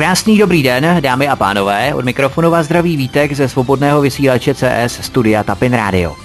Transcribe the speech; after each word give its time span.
Krásný 0.00 0.38
dobrý 0.38 0.62
den, 0.62 0.96
dámy 1.00 1.28
a 1.28 1.36
pánové, 1.36 1.94
od 1.94 2.04
mikrofonu 2.04 2.50
vás 2.50 2.66
zdraví 2.66 2.96
Vítek 2.96 3.32
ze 3.32 3.48
svobodného 3.48 4.00
vysílače 4.00 4.54
CS 4.54 5.00
Studia 5.00 5.44
Tapin 5.44 5.72
Radio. 5.72 6.16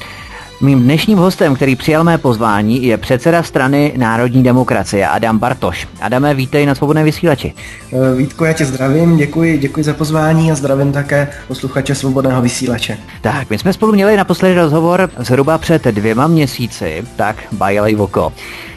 Mým 0.62 0.84
dnešním 0.84 1.18
hostem, 1.18 1.56
který 1.56 1.76
přijal 1.76 2.04
mé 2.04 2.18
pozvání, 2.18 2.84
je 2.84 2.98
předseda 2.98 3.44
strany 3.44 3.94
Národní 3.98 4.44
demokracie 4.44 5.08
Adam 5.08 5.40
Bartoš. 5.40 5.88
Adame, 6.02 6.34
vítej 6.34 6.66
na 6.66 6.76
svobodné 6.76 7.04
vysílači. 7.04 7.54
Eh, 7.94 8.16
Vítko, 8.16 8.46
já 8.46 8.54
tě 8.54 8.66
zdravím, 8.66 9.18
děkuji, 9.18 9.58
děkuji 9.58 9.84
za 9.84 9.94
pozvání 9.94 10.52
a 10.52 10.56
zdravím 10.56 10.92
také 10.92 11.28
posluchače 11.48 11.96
svobodného 11.96 12.42
vysílače. 12.42 12.98
Tak, 13.22 13.50
my 13.50 13.58
jsme 13.58 13.74
spolu 13.74 13.94
měli 13.94 14.18
naposledy 14.18 14.56
rozhovor 14.56 15.10
zhruba 15.18 15.58
před 15.58 15.84
dvěma 15.84 16.28
měsíci, 16.28 17.04
tak 17.16 17.36
bajeli 17.52 17.96
oko. 17.96 18.34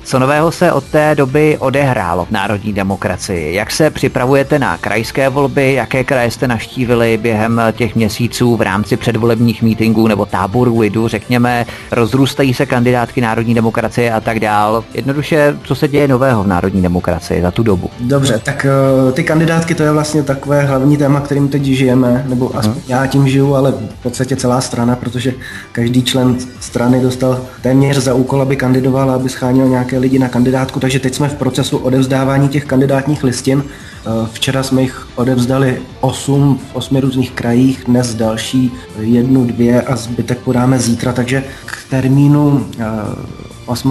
Co 0.08 0.18
nového 0.18 0.52
se 0.52 0.72
od 0.72 0.84
té 0.84 1.14
doby 1.14 1.56
odehrálo 1.58 2.24
v 2.24 2.30
národní 2.30 2.72
demokracii? 2.72 3.54
Jak 3.54 3.70
se 3.70 3.90
připravujete 3.90 4.58
na 4.58 4.78
krajské 4.78 5.28
volby? 5.28 5.74
Jaké 5.74 6.04
kraje 6.04 6.30
jste 6.30 6.48
naštívili 6.48 7.16
během 7.16 7.62
těch 7.72 7.94
měsíců 7.94 8.56
v 8.56 8.62
rámci 8.62 8.96
předvolebních 8.96 9.62
mítinků 9.62 10.06
nebo 10.06 10.26
táborů 10.26 10.78
lidu, 10.78 11.08
řekněme, 11.08 11.66
rozrůstají 11.90 12.54
se 12.54 12.66
kandidátky 12.66 13.20
národní 13.20 13.54
demokracie 13.54 14.12
a 14.12 14.20
tak 14.20 14.40
dál? 14.40 14.84
Jednoduše, 14.94 15.56
co 15.62 15.74
se 15.74 15.88
děje 15.88 16.08
nového 16.08 16.44
v 16.44 16.46
národní 16.46 16.82
demokracii 16.82 17.42
za 17.42 17.50
tu 17.50 17.62
dobu? 17.62 17.90
Dobře, 18.00 18.40
tak 18.44 18.66
uh, 19.06 19.12
ty 19.12 19.24
kandidátky 19.24 19.74
to 19.74 19.82
je 19.82 19.92
vlastně 19.92 20.22
takové 20.22 20.62
hlavní 20.62 20.96
téma, 20.96 21.20
kterým 21.20 21.48
teď 21.48 21.64
žijeme, 21.64 22.24
nebo 22.28 22.56
aspoň 22.56 22.74
hmm. 22.74 22.82
já 22.88 23.06
tím 23.06 23.28
žiju, 23.28 23.54
ale 23.54 23.72
v 23.72 24.02
podstatě 24.02 24.36
celá 24.36 24.60
strana, 24.60 24.96
protože 24.96 25.32
každý 25.72 26.02
člen 26.02 26.36
strany 26.60 27.00
dostal 27.00 27.40
téměř 27.62 27.96
za 27.96 28.14
úkol, 28.14 28.42
aby 28.42 28.56
kandidoval, 28.56 29.10
aby 29.10 29.28
schánil 29.28 29.68
nějaké 29.68 29.97
lidi 29.98 30.18
na 30.18 30.28
kandidátku, 30.28 30.80
takže 30.80 30.98
teď 30.98 31.14
jsme 31.14 31.28
v 31.28 31.34
procesu 31.34 31.78
odevzdávání 31.78 32.48
těch 32.48 32.64
kandidátních 32.64 33.24
listin. 33.24 33.64
Eh, 33.64 34.28
včera 34.32 34.62
jsme 34.62 34.82
jich 34.82 35.08
odevzdali 35.14 35.82
8 36.00 36.60
v 36.70 36.76
8 36.76 37.00
různých 37.00 37.30
krajích, 37.30 37.84
dnes 37.86 38.14
další 38.14 38.72
jednu, 38.98 39.44
dvě 39.44 39.82
a 39.82 39.96
zbytek 39.96 40.38
podáme 40.38 40.78
zítra, 40.78 41.12
takže 41.12 41.44
k 41.66 41.78
termínu 41.90 42.66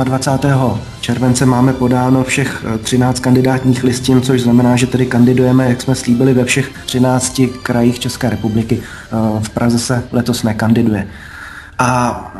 28. 0.03 0.77
Eh, 0.77 0.81
července 1.01 1.45
máme 1.45 1.73
podáno 1.73 2.23
všech 2.23 2.65
13 2.83 3.19
kandidátních 3.19 3.83
listin, 3.83 4.21
což 4.21 4.41
znamená, 4.41 4.75
že 4.75 4.87
tedy 4.87 5.05
kandidujeme, 5.05 5.69
jak 5.69 5.81
jsme 5.81 5.95
slíbili, 5.95 6.33
ve 6.33 6.45
všech 6.45 6.71
13 6.85 7.41
krajích 7.63 7.99
České 7.99 8.29
republiky. 8.29 8.81
Eh, 8.81 9.39
v 9.39 9.49
Praze 9.49 9.79
se 9.79 10.03
letos 10.11 10.43
nekandiduje. 10.43 11.07
A 11.79 12.33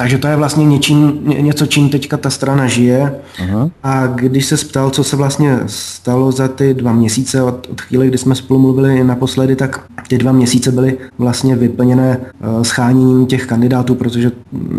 takže 0.00 0.18
to 0.18 0.28
je 0.28 0.36
vlastně 0.36 0.64
něčím, 0.64 1.20
něco, 1.24 1.66
čím 1.66 1.88
teďka 1.88 2.16
ta 2.16 2.30
strana 2.30 2.66
žije. 2.66 3.14
Aha. 3.42 3.70
A 3.82 4.06
když 4.06 4.46
se 4.46 4.56
ptal, 4.56 4.90
co 4.90 5.04
se 5.04 5.16
vlastně 5.16 5.58
stalo 5.66 6.32
za 6.32 6.48
ty 6.48 6.74
dva 6.74 6.92
měsíce 6.92 7.42
od, 7.42 7.68
od 7.70 7.80
chvíle, 7.80 8.06
kdy 8.06 8.18
jsme 8.18 8.34
spolu 8.34 8.60
mluvili 8.60 9.04
naposledy, 9.04 9.56
tak 9.56 9.84
ty 10.08 10.18
dva 10.18 10.32
měsíce 10.32 10.72
byly 10.72 10.98
vlastně 11.18 11.56
vyplněné 11.56 12.18
uh, 12.18 12.62
scháněním 12.62 13.26
těch 13.26 13.46
kandidátů, 13.46 13.94
protože 13.94 14.32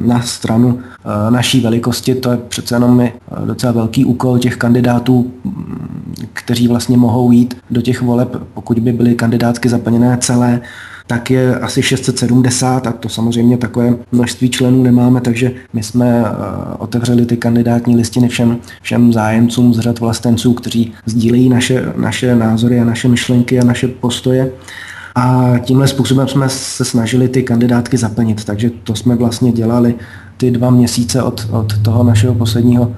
na 0.06 0.22
stranu 0.22 0.68
uh, 0.68 0.82
naší 1.30 1.62
velikosti 1.62 2.16
to 2.16 2.32
je 2.32 2.38
přece 2.38 2.76
jenom 2.76 3.00
uh, 3.00 3.46
docela 3.46 3.72
velký 3.72 4.06
úkol 4.06 4.40
těch 4.40 4.58
kandidátů, 4.58 5.32
kteří 6.34 6.68
vlastně 6.68 6.98
mohou 6.98 7.32
jít 7.32 7.58
do 7.72 7.82
těch 7.82 8.02
voleb, 8.02 8.36
pokud 8.54 8.80
by 8.80 8.92
byly 8.92 9.16
kandidátky 9.16 9.70
zaplněné 9.70 10.18
celé, 10.22 10.62
tak 11.12 11.32
je 11.32 11.60
asi 11.60 11.82
670 11.82 12.88
a 12.88 12.92
to 12.92 13.10
samozřejmě 13.10 13.58
takové 13.58 13.94
množství 14.12 14.50
členů 14.50 14.84
nemáme, 14.84 15.22
takže 15.22 15.52
my 15.74 15.84
jsme 15.84 16.24
eh, 16.26 16.34
otevřeli 16.78 17.26
ty 17.26 17.38
kandidátní 17.38 17.96
listiny 17.96 18.28
všem, 18.28 18.58
všem 18.82 19.14
zájemcům 19.14 19.74
z 19.74 19.80
řad 19.80 20.00
vlastenců, 20.00 20.54
kteří 20.54 20.94
sdílejí 21.06 21.50
naše, 21.50 21.94
naše 21.96 22.36
názory 22.36 22.80
a 22.80 22.86
naše 22.86 23.08
myšlenky 23.08 23.60
a 23.60 23.64
naše 23.64 23.88
postoje. 23.88 24.52
A 25.16 25.54
tímhle 25.64 25.88
způsobem 25.88 26.28
jsme 26.28 26.50
se 26.50 26.86
snažili 26.86 27.28
ty 27.28 27.44
kandidátky 27.44 27.98
zaplnit, 27.98 28.44
takže 28.44 28.72
to 28.84 28.96
jsme 28.96 29.16
vlastně 29.16 29.52
dělali 29.52 29.96
ty 30.38 30.52
dva 30.52 30.70
měsíce 30.70 31.24
od, 31.24 31.48
od 31.52 31.78
toho 31.78 32.04
našeho 32.04 32.36
posledního 32.36 32.92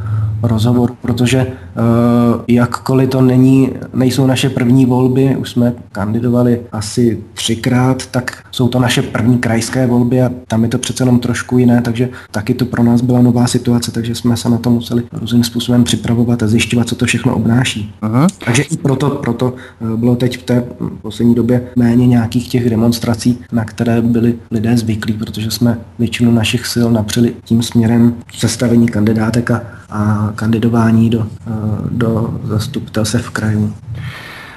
rozhovoru, 0.43 0.97
protože 1.01 1.47
uh, 1.47 2.41
jakkoliv 2.47 3.09
to 3.09 3.21
není, 3.21 3.69
nejsou 3.93 4.27
naše 4.27 4.49
první 4.49 4.85
volby, 4.85 5.35
už 5.35 5.49
jsme 5.49 5.73
kandidovali 5.91 6.61
asi 6.71 7.23
třikrát, 7.33 8.05
tak 8.05 8.43
jsou 8.51 8.67
to 8.67 8.79
naše 8.79 9.01
první 9.01 9.37
krajské 9.37 9.87
volby 9.87 10.21
a 10.21 10.31
tam 10.47 10.63
je 10.63 10.69
to 10.69 10.77
přece 10.77 11.01
jenom 11.01 11.19
trošku 11.19 11.57
jiné, 11.57 11.81
takže 11.81 12.09
taky 12.31 12.53
to 12.53 12.65
pro 12.65 12.83
nás 12.83 13.01
byla 13.01 13.21
nová 13.21 13.47
situace, 13.47 13.91
takže 13.91 14.15
jsme 14.15 14.37
se 14.37 14.49
na 14.49 14.57
to 14.57 14.69
museli 14.69 15.03
různým 15.11 15.43
způsobem 15.43 15.83
připravovat 15.83 16.43
a 16.43 16.47
zjišťovat, 16.47 16.87
co 16.87 16.95
to 16.95 17.05
všechno 17.05 17.35
obnáší. 17.35 17.93
Aha. 18.01 18.27
Takže 18.45 18.63
i 18.63 18.77
proto, 18.77 19.09
proto 19.09 19.53
eh, 19.81 19.97
bylo 19.97 20.15
teď 20.15 20.37
v 20.39 20.43
té 20.43 20.63
poslední 21.01 21.35
době 21.35 21.61
méně 21.75 22.07
nějakých 22.07 22.49
těch 22.49 22.69
demonstrací, 22.69 23.39
na 23.51 23.65
které 23.65 24.01
byli 24.01 24.35
lidé 24.51 24.77
zvyklí, 24.77 25.13
protože 25.13 25.51
jsme 25.51 25.77
většinu 25.99 26.31
našich 26.31 26.65
sil 26.73 26.87
napřeli 26.91 27.33
tím 27.43 27.63
směrem 27.63 28.15
sestavení 28.37 28.87
kandidátek 28.87 29.51
a, 29.51 29.61
a 29.93 30.31
kandidování 30.35 31.09
do, 31.09 31.27
eh, 31.47 31.51
do 31.89 32.39
zastupitelstv 32.43 33.29
krajů. 33.29 33.73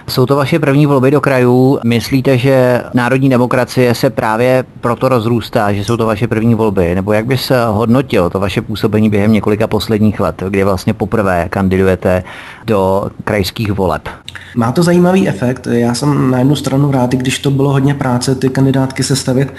Jsou 0.09 0.27
to 0.27 0.37
vaše 0.37 0.59
první 0.59 0.87
volby 0.87 1.11
do 1.11 1.21
krajů. 1.21 1.79
Myslíte, 1.85 2.39
že 2.39 2.83
národní 2.95 3.29
demokracie 3.29 3.95
se 3.95 4.11
právě 4.11 4.65
proto 4.81 5.09
rozrůstá, 5.09 5.73
že 5.73 5.85
jsou 5.85 5.97
to 5.97 6.07
vaše 6.07 6.29
první 6.29 6.55
volby? 6.55 6.95
Nebo 6.95 7.13
jak 7.13 7.27
by 7.27 7.39
se 7.39 7.65
hodnotilo 7.67 8.31
to 8.31 8.41
vaše 8.41 8.63
působení 8.63 9.11
během 9.11 9.33
několika 9.33 9.67
posledních 9.67 10.21
let, 10.21 10.43
kdy 10.49 10.65
vlastně 10.65 10.95
poprvé 10.95 11.47
kandidujete 11.51 12.25
do 12.67 13.11
krajských 13.25 13.73
voleb? 13.73 14.09
Má 14.57 14.73
to 14.73 14.83
zajímavý 14.83 15.29
efekt. 15.29 15.67
Já 15.71 15.95
jsem 15.95 16.31
na 16.31 16.39
jednu 16.39 16.57
stranu 16.57 16.93
rád, 16.93 17.11
když 17.11 17.39
to 17.39 17.51
bylo 17.51 17.73
hodně 17.73 17.95
práce, 17.95 18.35
ty 18.35 18.49
kandidátky 18.49 19.03
sestavit 19.03 19.55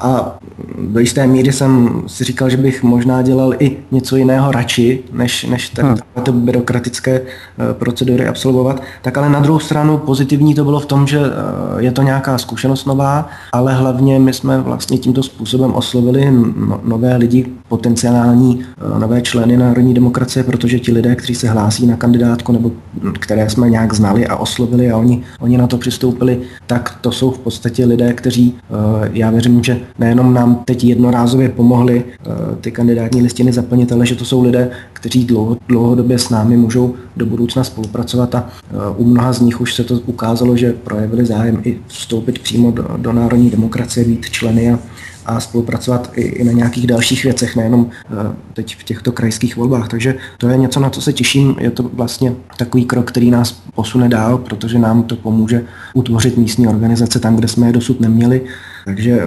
a 0.00 0.38
do 0.78 1.00
jisté 1.00 1.26
míry 1.26 1.52
jsem 1.52 2.02
si 2.06 2.24
říkal, 2.24 2.50
že 2.50 2.56
bych 2.56 2.82
možná 2.82 3.22
dělal 3.22 3.54
i 3.58 3.76
něco 3.90 4.16
jiného 4.16 4.52
radši, 4.52 5.02
než, 5.12 5.44
než 5.44 5.68
tak, 5.70 5.84
hmm. 5.84 5.96
ty 6.22 6.30
byrokratické 6.32 7.20
eh, 7.20 7.74
procedury 7.74 8.28
absolvovat. 8.28 8.82
Tak 9.02 9.18
ale 9.18 9.30
na 9.30 9.40
druhou 9.40 9.58
stranu 9.58 9.75
pozitivní 10.06 10.54
to 10.54 10.64
bylo 10.64 10.80
v 10.80 10.86
tom, 10.86 11.06
že 11.06 11.18
eh, 11.18 11.82
je 11.82 11.92
to 11.92 12.02
nějaká 12.02 12.38
zkušenost 12.38 12.84
nová, 12.84 13.28
ale 13.52 13.74
hlavně 13.74 14.18
my 14.18 14.32
jsme 14.32 14.60
vlastně 14.60 14.98
tímto 14.98 15.22
způsobem 15.22 15.74
oslovili 15.74 16.30
no, 16.30 16.80
nové 16.84 17.16
lidi, 17.16 17.46
potenciální 17.68 18.60
eh, 18.60 18.98
nové 18.98 19.22
členy 19.22 19.56
národní 19.56 19.94
demokracie, 19.94 20.42
protože 20.42 20.78
ti 20.78 20.92
lidé, 20.92 21.14
kteří 21.14 21.34
se 21.34 21.48
hlásí 21.48 21.86
na 21.86 21.96
kandidátku 21.96 22.52
nebo 22.52 22.70
které 23.20 23.50
jsme 23.50 23.70
nějak 23.70 23.94
znali 23.94 24.26
a 24.26 24.36
oslovili 24.36 24.90
a 24.90 24.96
oni, 24.96 25.22
oni 25.40 25.58
na 25.58 25.66
to 25.66 25.78
přistoupili, 25.78 26.40
tak 26.66 26.98
to 27.00 27.12
jsou 27.12 27.30
v 27.30 27.38
podstatě 27.38 27.84
lidé, 27.84 28.12
kteří, 28.12 28.54
eh, 28.70 29.10
já 29.12 29.30
věřím, 29.30 29.64
že 29.64 29.80
nejenom 29.98 30.34
nám 30.34 30.62
teď 30.64 30.84
jednorázově 30.84 31.48
pomohli 31.48 32.04
ty 32.60 32.70
kandidátní 32.70 33.22
listiny 33.22 33.52
zaplnit, 33.52 33.92
ale 33.92 34.06
že 34.06 34.14
to 34.14 34.24
jsou 34.24 34.42
lidé, 34.42 34.70
kteří 35.06 35.24
dlouho, 35.24 35.56
dlouhodobě 35.68 36.18
s 36.18 36.30
námi 36.30 36.56
můžou 36.56 36.94
do 37.16 37.26
budoucna 37.26 37.64
spolupracovat 37.64 38.34
a 38.34 38.48
eh, 38.48 38.74
u 38.96 39.04
mnoha 39.04 39.32
z 39.32 39.40
nich 39.40 39.60
už 39.60 39.74
se 39.74 39.84
to 39.84 39.94
ukázalo, 40.06 40.56
že 40.56 40.72
projevili 40.72 41.26
zájem 41.26 41.60
i 41.64 41.78
vstoupit 41.86 42.38
přímo 42.38 42.70
do, 42.70 42.88
do 42.96 43.12
národní 43.12 43.50
demokracie, 43.50 44.06
být 44.06 44.30
členy 44.30 44.72
a 44.72 44.78
a 45.26 45.40
spolupracovat 45.40 46.10
i, 46.14 46.20
i 46.20 46.44
na 46.44 46.52
nějakých 46.52 46.86
dalších 46.86 47.24
věcech, 47.24 47.56
nejenom 47.56 47.90
eh, 47.90 48.36
teď 48.52 48.76
v 48.76 48.84
těchto 48.84 49.12
krajských 49.12 49.56
volbách. 49.56 49.88
Takže 49.88 50.14
to 50.38 50.48
je 50.48 50.56
něco, 50.56 50.80
na 50.80 50.90
co 50.90 51.02
se 51.02 51.12
těším. 51.12 51.56
Je 51.60 51.70
to 51.70 51.82
vlastně 51.82 52.34
takový 52.56 52.84
krok, 52.84 53.08
který 53.08 53.30
nás 53.30 53.62
posune 53.74 54.08
dál, 54.08 54.38
protože 54.38 54.78
nám 54.78 55.02
to 55.02 55.16
pomůže 55.16 55.62
utvořit 55.94 56.36
místní 56.36 56.68
organizace 56.68 57.18
tam, 57.18 57.36
kde 57.36 57.48
jsme 57.48 57.66
je 57.66 57.72
dosud 57.72 58.00
neměli. 58.00 58.40
Takže 58.86 59.20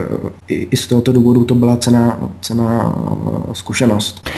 i, 0.48 0.68
i 0.72 0.78
z 0.78 0.88
tohoto 0.88 1.12
důvodu 1.12 1.46
to 1.46 1.56
byla 1.56 1.78
cena, 1.78 2.18
cena 2.42 2.96
eh, 2.96 3.54
zkušenost. 3.54 4.30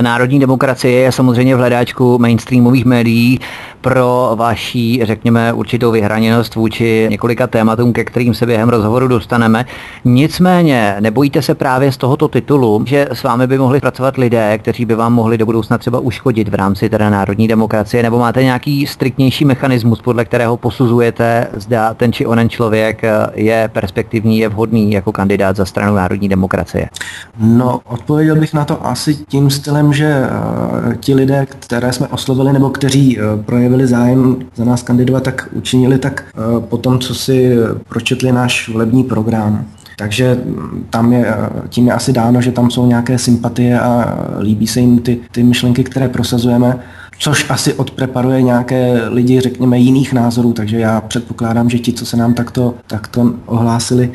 Národní 0.00 0.40
demokracie 0.40 1.00
je 1.00 1.12
samozřejmě 1.12 1.54
v 1.56 1.58
hledáčku 1.58 2.18
mainstreamových 2.18 2.84
médií 2.84 3.40
pro 3.80 4.32
vaší, 4.34 5.00
řekněme, 5.02 5.52
určitou 5.52 5.90
vyhraněnost 5.90 6.54
vůči 6.54 7.06
několika 7.10 7.46
tématům, 7.46 7.92
ke 7.92 8.04
kterým 8.04 8.34
se 8.34 8.46
během 8.46 8.68
rozhovoru 8.68 9.08
dostaneme. 9.08 9.66
Nicméně, 10.04 10.96
nebojíte 11.00 11.42
se 11.42 11.54
právě 11.54 11.92
z 11.92 11.96
tohoto 11.96 12.28
titulu, 12.28 12.84
že 12.86 13.08
s 13.10 13.22
vámi 13.22 13.46
by 13.46 13.58
mohli 13.58 13.80
pracovat 13.80 14.16
lidé, 14.16 14.58
kteří 14.58 14.84
by 14.84 14.94
vám 14.94 15.12
mohli 15.12 15.38
do 15.38 15.46
budoucna 15.46 15.78
třeba 15.78 16.00
uškodit 16.00 16.48
v 16.48 16.54
rámci 16.54 16.88
teda 16.88 17.10
národní 17.10 17.48
demokracie, 17.48 18.02
nebo 18.02 18.18
máte 18.18 18.42
nějaký 18.42 18.86
striktnější 18.86 19.44
mechanismus, 19.44 20.02
podle 20.02 20.24
kterého 20.24 20.56
posuzujete, 20.56 21.48
zda 21.52 21.94
ten 21.94 22.12
či 22.12 22.26
onen 22.26 22.48
člověk 22.48 23.02
je 23.34 23.70
perspektivní, 23.72 24.38
je 24.38 24.48
vhodný 24.48 24.57
jako 24.72 25.12
kandidát 25.12 25.56
za 25.56 25.64
stranu 25.64 25.94
národní 25.94 26.28
demokracie? 26.28 26.88
No, 27.38 27.80
odpověděl 27.84 28.36
bych 28.36 28.54
na 28.54 28.64
to 28.64 28.86
asi 28.86 29.14
tím 29.14 29.50
stylem, 29.50 29.92
že 29.92 30.22
uh, 30.86 30.94
ti 30.94 31.14
lidé, 31.14 31.46
které 31.46 31.92
jsme 31.92 32.08
oslovili 32.08 32.52
nebo 32.52 32.70
kteří 32.70 33.18
uh, 33.18 33.42
projevili 33.42 33.86
zájem 33.86 34.36
za 34.54 34.64
nás 34.64 34.82
kandidovat, 34.82 35.22
tak 35.22 35.48
učinili 35.52 35.98
tak 35.98 36.24
eh, 36.28 36.60
po 36.60 36.76
tom, 36.76 36.98
co 36.98 37.14
si 37.14 37.56
pročetli 37.88 38.32
náš 38.32 38.68
volební 38.68 39.04
program. 39.04 39.64
Takže 39.96 40.34
mm, 40.34 40.86
tam 40.90 41.12
je, 41.12 41.34
tím 41.68 41.86
je 41.86 41.92
asi 41.92 42.12
dáno, 42.12 42.40
že 42.40 42.52
tam 42.52 42.70
jsou 42.70 42.86
nějaké 42.86 43.18
sympatie 43.18 43.80
a 43.80 44.18
líbí 44.40 44.66
se 44.66 44.80
jim 44.80 44.98
ty, 44.98 45.18
ty 45.32 45.42
myšlenky, 45.42 45.84
které 45.84 46.08
prosazujeme. 46.08 46.78
Což 47.18 47.50
asi 47.50 47.74
odpreparuje 47.74 48.42
nějaké 48.42 49.08
lidi, 49.08 49.40
řekněme, 49.40 49.78
jiných 49.78 50.12
názorů, 50.12 50.52
takže 50.52 50.78
já 50.78 51.00
předpokládám, 51.00 51.70
že 51.70 51.78
ti, 51.78 51.92
co 51.92 52.06
se 52.06 52.16
nám 52.16 52.34
takto, 52.34 52.74
takto 52.86 53.34
ohlásili 53.46 54.10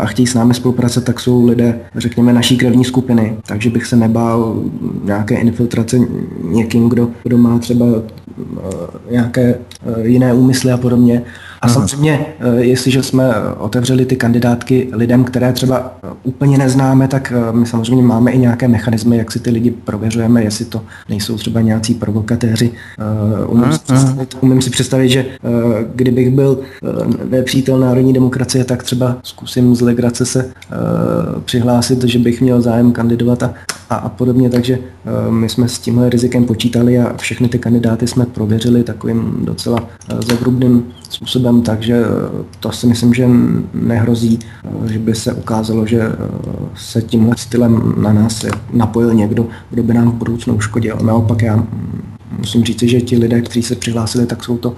a 0.00 0.06
chtějí 0.06 0.26
s 0.26 0.34
námi 0.34 0.54
spolupracovat, 0.54 1.04
tak 1.04 1.20
jsou 1.20 1.46
lidé, 1.46 1.80
řekněme, 1.96 2.32
naší 2.32 2.56
krevní 2.56 2.84
skupiny, 2.84 3.36
takže 3.46 3.70
bych 3.70 3.86
se 3.86 3.96
nebál 3.96 4.62
nějaké 5.04 5.34
infiltrace 5.34 5.98
někým, 6.42 6.88
kdo, 6.88 7.08
kdo 7.22 7.38
má 7.38 7.58
třeba 7.58 7.86
nějaké 9.10 9.54
jiné 10.02 10.34
úmysly 10.34 10.72
a 10.72 10.76
podobně. 10.76 11.22
A 11.62 11.68
samozřejmě, 11.68 12.26
eh, 12.40 12.56
jestliže 12.56 13.02
jsme 13.02 13.34
otevřeli 13.58 14.04
ty 14.04 14.16
kandidátky 14.16 14.88
lidem, 14.92 15.24
které 15.24 15.52
třeba 15.52 15.96
eh, 16.04 16.08
úplně 16.22 16.58
neznáme, 16.58 17.08
tak 17.08 17.32
eh, 17.36 17.52
my 17.52 17.66
samozřejmě 17.66 18.02
máme 18.02 18.30
i 18.30 18.38
nějaké 18.38 18.68
mechanismy, 18.68 19.16
jak 19.16 19.32
si 19.32 19.40
ty 19.40 19.50
lidi 19.50 19.70
prověřujeme, 19.70 20.44
jestli 20.44 20.64
to 20.64 20.82
nejsou 21.08 21.36
třeba 21.36 21.60
nějací 21.60 21.94
provokatéři. 21.94 22.70
Umím, 23.46 23.72
si 23.72 23.78
představit, 23.78 24.36
umím 24.40 24.62
si 24.62 24.70
představit, 24.70 25.08
že 25.08 25.26
kdybych 25.94 26.30
byl 26.30 26.58
nepřítel 27.30 27.78
národní 27.80 28.12
demokracie, 28.12 28.64
tak 28.64 28.82
třeba 28.82 29.16
zkusím 29.22 29.76
z 29.76 29.80
legrace 29.80 30.26
se 30.26 30.50
přihlásit, 31.44 32.04
že 32.04 32.18
bych 32.18 32.40
měl 32.40 32.60
zájem 32.60 32.92
kandidovat 32.92 33.42
a, 33.42 33.54
a, 33.92 33.94
a 33.94 34.08
podobně. 34.08 34.50
Takže 34.50 34.78
my 35.30 35.48
jsme 35.48 35.68
s 35.68 35.78
tímhle 35.78 36.10
rizikem 36.10 36.44
počítali 36.44 36.98
a 36.98 37.16
všechny 37.16 37.48
ty 37.48 37.58
kandidáty 37.58 38.06
jsme 38.06 38.26
prověřili 38.26 38.82
takovým 38.82 39.38
docela 39.44 39.88
zagrubným 40.26 40.84
způsobem, 41.12 41.62
takže 41.62 41.94
eh, 41.94 42.44
to 42.60 42.72
si 42.72 42.86
myslím, 42.86 43.14
že 43.14 43.28
nehrozí, 43.74 44.38
eh, 44.64 44.92
že 44.92 44.98
by 44.98 45.14
se 45.14 45.32
ukázalo, 45.32 45.86
že 45.86 46.00
eh, 46.00 46.16
se 46.74 47.02
tímhle 47.02 47.36
stylem 47.38 47.94
na 48.02 48.12
nás 48.12 48.44
napojil 48.72 49.14
někdo, 49.14 49.46
kdo 49.70 49.82
by 49.82 49.94
nám 49.94 50.10
v 50.10 50.14
budoucnu 50.14 50.54
uškodil. 50.54 50.98
Naopak 51.02 51.42
já 51.42 51.66
musím 52.38 52.64
říct, 52.64 52.82
že 52.82 53.00
ti 53.00 53.18
lidé, 53.18 53.40
kteří 53.40 53.62
se 53.62 53.74
přihlásili, 53.74 54.26
tak 54.26 54.44
jsou 54.44 54.58
to 54.58 54.76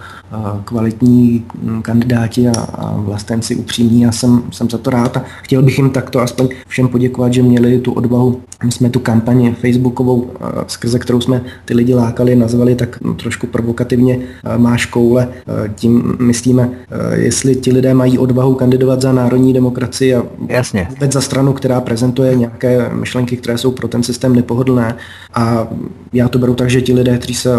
kvalitní 0.64 1.44
hm, 1.62 1.82
kandidáti 1.82 2.49
a, 2.49 2.61
a 2.61 2.96
vlastenci 2.96 3.56
upřímní 3.56 4.06
a 4.06 4.12
jsem, 4.12 4.43
jsem 4.50 4.70
za 4.70 4.78
to 4.78 4.90
rád 4.90 5.16
a 5.16 5.22
chtěl 5.43 5.62
bych 5.62 5.78
jim 5.78 5.90
takto 5.90 6.20
aspoň 6.20 6.49
všem 6.69 6.88
poděkovat, 6.88 7.34
že 7.34 7.43
měli 7.43 7.78
tu 7.78 7.93
odvahu. 7.93 8.40
My 8.64 8.72
jsme 8.72 8.90
tu 8.90 9.00
kampaně 9.00 9.55
facebookovou, 9.55 10.31
skrze 10.66 10.99
kterou 10.99 11.20
jsme 11.20 11.43
ty 11.64 11.75
lidi 11.75 11.94
lákali, 11.94 12.37
nazvali 12.37 12.75
tak 12.75 13.00
no, 13.00 13.14
trošku 13.14 13.46
provokativně 13.46 14.19
máš 14.56 14.87
koule. 14.87 15.28
Tím 15.75 16.16
myslíme, 16.20 16.70
jestli 17.12 17.56
ti 17.56 17.72
lidé 17.72 17.94
mají 17.94 18.19
odvahu 18.19 18.55
kandidovat 18.55 19.00
za 19.00 19.12
národní 19.12 19.52
demokracii 19.52 20.14
a 20.14 20.22
Jasně. 20.49 20.87
vůbec 20.90 21.12
za 21.12 21.20
stranu, 21.20 21.52
která 21.52 21.81
prezentuje 21.81 22.34
nějaké 22.34 22.90
myšlenky, 22.93 23.37
které 23.37 23.58
jsou 23.58 23.70
pro 23.70 23.88
ten 23.88 24.02
systém 24.02 24.34
nepohodlné. 24.34 24.96
A 25.34 25.69
já 26.12 26.28
to 26.28 26.38
beru 26.38 26.55
tak, 26.55 26.70
že 26.70 26.82
ti 26.82 26.94
lidé, 26.94 27.19
kteří 27.19 27.34
se 27.34 27.50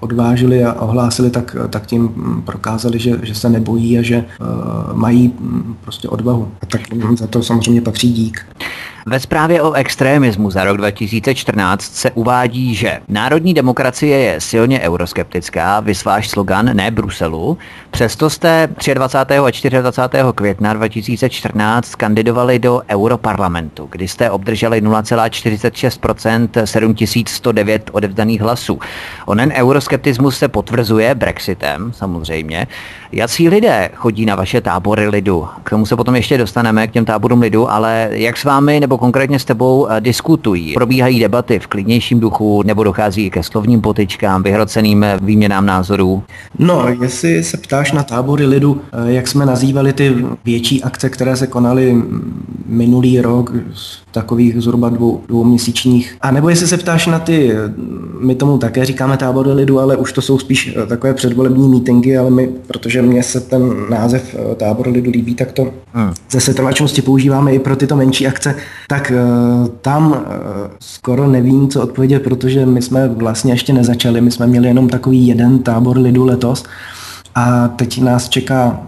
odvážili 0.00 0.64
a 0.64 0.72
ohlásili, 0.72 1.30
tak, 1.30 1.56
tak 1.70 1.86
tím 1.86 2.10
prokázali, 2.44 2.98
že, 2.98 3.18
že 3.22 3.34
se 3.34 3.48
nebojí 3.48 3.98
a 3.98 4.02
že 4.02 4.24
mají 4.92 5.34
prostě 5.80 6.08
odvahu. 6.08 6.48
A 6.62 6.66
tak 6.66 6.80
za 7.18 7.26
to 7.26 7.42
samozřejmě 7.42 7.80
patří 7.80 8.12
dík. 8.12 8.46
Ve 9.08 9.20
zprávě 9.20 9.62
o 9.62 9.72
extremismu 9.72 10.50
za 10.50 10.64
rok 10.64 10.76
2014 10.76 11.82
se 11.82 12.10
uvádí, 12.10 12.74
že 12.74 13.00
národní 13.08 13.54
demokracie 13.54 14.18
je 14.18 14.40
silně 14.40 14.80
euroskeptická, 14.80 15.80
vysváš 15.80 16.28
slogan 16.28 16.76
ne 16.76 16.90
Bruselu. 16.90 17.58
Přesto 17.90 18.30
jste 18.30 18.68
23. 18.94 19.76
a 19.76 19.80
24. 19.80 20.22
května 20.34 20.72
2014 20.72 21.94
kandidovali 21.94 22.58
do 22.58 22.82
Europarlamentu, 22.88 23.88
kdy 23.90 24.08
jste 24.08 24.30
obdrželi 24.30 24.82
0,46% 24.82 26.64
7109 26.64 27.90
odevzdaných 27.92 28.40
hlasů. 28.40 28.78
Onen 29.26 29.52
euroskeptismus 29.54 30.38
se 30.38 30.48
potvrzuje 30.48 31.14
Brexitem, 31.14 31.92
samozřejmě. 31.92 32.66
Jací 33.12 33.48
lidé 33.48 33.90
chodí 33.94 34.26
na 34.26 34.34
vaše 34.34 34.60
tábory 34.60 35.08
lidu? 35.08 35.48
K 35.62 35.70
tomu 35.70 35.86
se 35.86 35.96
potom 35.96 36.16
ještě 36.16 36.38
dostaneme, 36.38 36.86
k 36.86 36.92
těm 36.92 37.04
táborům 37.04 37.40
lidu, 37.40 37.70
ale 37.70 38.08
jak 38.12 38.36
s 38.36 38.44
vámi 38.44 38.80
nebo 38.80 38.97
konkrétně 38.98 39.38
s 39.38 39.44
tebou 39.44 39.86
eh, 39.90 40.00
diskutují? 40.00 40.74
Probíhají 40.74 41.20
debaty 41.20 41.58
v 41.58 41.66
klidnějším 41.66 42.20
duchu 42.20 42.62
nebo 42.62 42.84
dochází 42.84 43.30
ke 43.30 43.42
slovním 43.42 43.80
potyčkám, 43.80 44.42
vyhroceným 44.42 45.04
eh, 45.04 45.18
výměnám 45.22 45.66
názorů? 45.66 46.22
No, 46.58 46.86
jestli 47.02 47.44
se 47.44 47.56
ptáš 47.56 47.92
na 47.92 48.02
tábory 48.02 48.46
lidu, 48.46 48.80
eh, 48.92 49.12
jak 49.12 49.28
jsme 49.28 49.46
nazývali 49.46 49.92
ty 49.92 50.14
větší 50.44 50.82
akce, 50.82 51.08
které 51.10 51.36
se 51.36 51.46
konaly 51.46 52.02
minulý 52.66 53.20
rok, 53.20 53.52
takových 54.12 54.62
zhruba 54.62 54.88
dvou, 54.88 55.22
dvouměsíčních. 55.28 56.16
A 56.20 56.30
nebo 56.30 56.48
jestli 56.48 56.66
se 56.66 56.76
ptáš 56.76 57.06
na 57.06 57.18
ty, 57.18 57.52
my 58.20 58.34
tomu 58.34 58.58
také 58.58 58.84
říkáme 58.84 59.16
tábory 59.16 59.52
lidu, 59.52 59.80
ale 59.80 59.96
už 59.96 60.12
to 60.12 60.22
jsou 60.22 60.38
spíš 60.38 60.76
takové 60.88 61.14
předvolební 61.14 61.68
mítingy, 61.68 62.16
ale 62.18 62.30
my, 62.30 62.48
protože 62.66 63.02
mně 63.02 63.22
se 63.22 63.40
ten 63.40 63.74
název 63.90 64.36
tábor 64.56 64.88
lidu 64.88 65.10
líbí, 65.10 65.34
tak 65.34 65.52
to 65.52 65.72
hmm. 65.92 66.12
ze 66.30 66.40
setrvačnosti 66.40 67.02
používáme 67.02 67.54
i 67.54 67.58
pro 67.58 67.76
tyto 67.76 67.96
menší 67.96 68.26
akce. 68.26 68.54
Tak 68.90 69.10
eh, 69.10 69.68
tam 69.80 70.14
eh, 70.14 70.30
skoro 70.80 71.26
nevím, 71.26 71.68
co 71.68 71.82
odpovědět, 71.82 72.22
protože 72.22 72.66
my 72.66 72.82
jsme 72.82 73.08
vlastně 73.08 73.52
ještě 73.52 73.72
nezačali. 73.72 74.20
My 74.20 74.30
jsme 74.30 74.46
měli 74.46 74.68
jenom 74.68 74.88
takový 74.88 75.26
jeden 75.26 75.58
tábor 75.58 75.98
lidu 75.98 76.24
letos. 76.24 76.64
A 77.34 77.68
teď 77.68 78.00
nás 78.00 78.28
čeká 78.28 78.80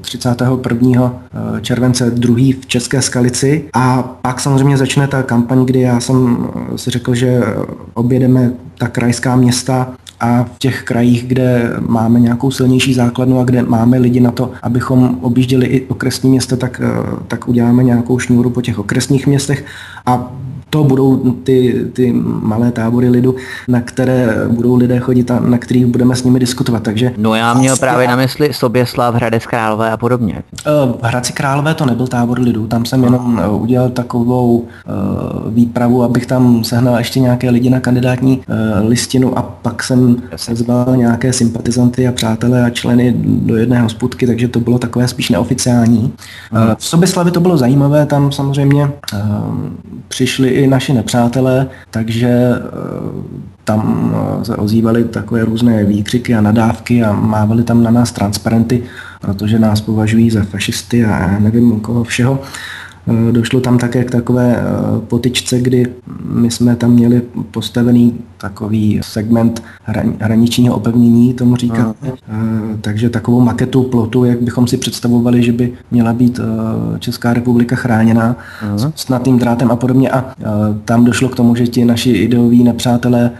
31. 0.00 1.14
Eh, 1.56 1.60
července 1.60 2.10
druhý 2.10 2.52
v 2.52 2.66
České 2.66 3.02
Skalici 3.02 3.64
a 3.72 4.02
pak 4.02 4.40
samozřejmě 4.40 4.76
začne 4.76 5.08
ta 5.08 5.22
kampaň, 5.22 5.64
kdy 5.64 5.80
já 5.80 6.00
jsem 6.00 6.48
si 6.76 6.90
řekl, 6.90 7.14
že 7.14 7.40
objedeme 7.94 8.52
ta 8.78 8.88
krajská 8.88 9.36
města 9.36 9.88
a 10.22 10.44
v 10.44 10.58
těch 10.58 10.82
krajích, 10.82 11.26
kde 11.26 11.72
máme 11.80 12.20
nějakou 12.20 12.50
silnější 12.50 12.94
základnu 12.94 13.38
a 13.38 13.44
kde 13.44 13.62
máme 13.62 13.98
lidi 13.98 14.20
na 14.20 14.30
to, 14.30 14.50
abychom 14.62 15.18
objížděli 15.20 15.66
i 15.66 15.86
okresní 15.86 16.30
města, 16.30 16.56
tak, 16.56 16.80
eh, 16.84 17.16
tak 17.28 17.48
uděláme 17.48 17.82
nějakou 17.82 18.18
šňůru 18.18 18.50
po 18.50 18.62
těch 18.62 18.78
okresních 18.78 19.26
městech. 19.26 19.64
A 20.06 20.32
to 20.72 20.84
budou 20.84 21.16
ty, 21.44 21.86
ty 21.92 22.12
malé 22.42 22.72
tábory 22.72 23.08
lidu, 23.08 23.36
na 23.68 23.80
které 23.80 24.34
budou 24.48 24.76
lidé 24.76 24.98
chodit 24.98 25.30
a 25.30 25.40
na 25.40 25.58
kterých 25.58 25.86
budeme 25.86 26.16
s 26.16 26.24
nimi 26.24 26.38
diskutovat. 26.38 26.82
Takže 26.82 27.12
no 27.16 27.34
já 27.34 27.54
měl 27.54 27.76
právě 27.76 28.08
na 28.08 28.16
mysli 28.16 28.52
Soběslav, 28.52 29.14
Hradec 29.14 29.46
Králové 29.46 29.90
a 29.90 29.96
podobně. 29.96 30.42
Eh, 30.66 30.70
v 31.00 31.02
Hradci 31.02 31.32
Králové 31.32 31.74
to 31.74 31.86
nebyl 31.86 32.06
tábor 32.06 32.40
lidu, 32.40 32.66
tam 32.66 32.84
jsem 32.84 33.04
jenom 33.04 33.40
eh, 33.44 33.48
udělal 33.48 33.88
takovou 33.88 34.56
uh, 34.56 34.64
výpravu, 35.54 36.02
abych 36.02 36.26
tam 36.26 36.64
sehnal 36.64 36.98
ještě 36.98 37.20
nějaké 37.20 37.50
lidi 37.50 37.70
na 37.70 37.80
kandidátní 37.80 38.42
listinu 38.82 39.38
a 39.38 39.42
pak 39.42 39.82
jsem 39.82 40.16
sezval 40.36 40.96
nějaké 40.96 41.32
sympatizanty 41.32 42.08
a 42.08 42.12
přátelé 42.12 42.64
a 42.64 42.70
členy 42.70 43.14
do 43.16 43.56
jedné 43.56 43.82
hospůdky, 43.82 44.26
takže 44.26 44.48
to 44.48 44.60
bylo 44.60 44.78
takové 44.78 45.08
spíš 45.08 45.30
neoficiální. 45.30 46.12
V 46.78 46.84
Soběslavě 46.84 47.32
to 47.32 47.40
bylo 47.40 47.56
zajímavé, 47.56 48.06
tam 48.06 48.32
samozřejmě 48.32 48.90
přišli 50.08 50.48
i 50.48 50.61
naši 50.66 50.92
nepřátelé, 50.92 51.68
takže 51.90 52.28
eh, 52.28 52.60
tam 53.64 54.14
eh, 54.14 54.44
se 54.44 54.56
ozývaly 54.56 55.04
takové 55.04 55.44
různé 55.44 55.84
výkřiky 55.84 56.34
a 56.34 56.40
nadávky 56.40 57.04
a 57.04 57.12
mávali 57.12 57.62
tam 57.62 57.82
na 57.82 57.90
nás 57.90 58.12
transparenty, 58.12 58.82
protože 59.20 59.58
nás 59.58 59.80
považují 59.80 60.30
za 60.30 60.42
fašisty 60.42 61.04
a 61.04 61.38
nevím 61.38 61.80
koho 61.80 62.04
všeho. 62.04 62.42
Eh, 63.08 63.32
došlo 63.32 63.60
tam 63.60 63.78
také 63.78 64.04
k 64.04 64.10
takové 64.10 64.56
eh, 64.56 64.62
potyčce, 65.08 65.60
kdy 65.60 65.86
my 66.24 66.50
jsme 66.50 66.76
tam 66.76 66.92
měli 66.92 67.22
postavený 67.50 68.14
takový 68.38 69.00
segment 69.02 69.62
hraničního 70.18 70.74
opevnění, 70.74 71.34
tomu 71.34 71.56
říkáme. 71.56 71.94
Uh, 72.02 72.18
takže 72.80 73.10
takovou 73.10 73.40
maketu 73.40 73.82
plotu, 73.82 74.24
jak 74.24 74.42
bychom 74.42 74.66
si 74.66 74.76
představovali, 74.76 75.42
že 75.42 75.52
by 75.52 75.72
měla 75.90 76.12
být 76.12 76.40
Česká 76.98 77.32
republika 77.32 77.76
chráněná 77.76 78.36
s 78.76 78.92
snadným 78.94 79.38
drátem 79.38 79.70
a 79.70 79.76
podobně. 79.76 80.10
A 80.10 80.34
tam 80.84 81.04
došlo 81.04 81.28
k 81.28 81.36
tomu, 81.36 81.54
že 81.54 81.66
ti 81.66 81.84
naši 81.84 82.10
ideoví 82.10 82.64
nepřátelé 82.64 83.30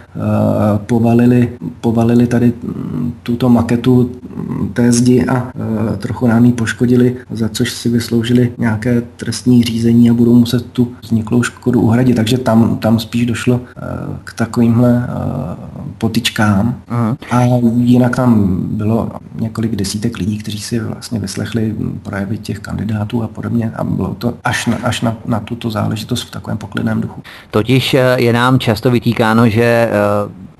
povalili, 0.76 1.49
povalili 1.81 2.26
tady 2.26 2.52
mm, 2.62 3.01
tuto 3.23 3.49
maketu 3.49 4.11
mm, 4.37 4.69
té 4.73 4.92
zdi 4.92 5.26
a 5.26 5.52
trochu 5.99 6.26
nám 6.26 6.45
ji 6.45 6.52
poškodili, 6.52 7.16
za 7.31 7.49
což 7.49 7.71
si 7.71 7.88
vysloužili 7.88 8.52
nějaké 8.59 9.02
trestní 9.16 9.62
řízení 9.62 10.11
a 10.11 10.14
budou 10.14 10.35
muset 10.35 10.66
tu 10.66 10.92
vzniklou 11.02 11.42
škodu 11.42 11.81
uhradit. 11.81 12.16
Takže 12.16 12.38
tam, 12.38 12.76
tam 12.76 12.99
spíš 12.99 13.26
došlo 13.26 13.61
eh, 13.76 13.81
k 14.25 14.33
takovýmhle 14.35 15.09
eh, 15.09 15.57
potičkám. 15.99 16.75
Uh-huh. 16.90 17.16
A 17.31 17.40
jinak 17.76 18.16
tam 18.16 18.59
bylo 18.62 19.11
několik 19.40 19.76
desítek 19.76 20.19
lidí, 20.19 20.38
kteří 20.38 20.59
si 20.59 20.78
vlastně 20.81 21.19
vyslechli 21.19 21.75
projevy 22.02 22.38
těch 22.38 22.59
kandidátů 22.59 23.23
a 23.23 23.28
podobně 23.28 23.73
a 23.76 23.85
bylo 23.85 24.14
to 24.14 24.35
až 24.45 24.66
na, 24.66 24.76
až 24.83 25.00
na, 25.00 25.16
na 25.26 25.40
tuto 25.40 25.71
záležitost 25.71 26.23
v 26.23 26.31
takovém 26.31 26.59
poklidném 26.59 27.00
duchu. 27.00 27.23
Totiž 27.50 27.97
je 28.16 28.33
nám 28.33 28.59
často 28.59 28.90
vytýkáno, 28.90 29.49
že 29.49 29.88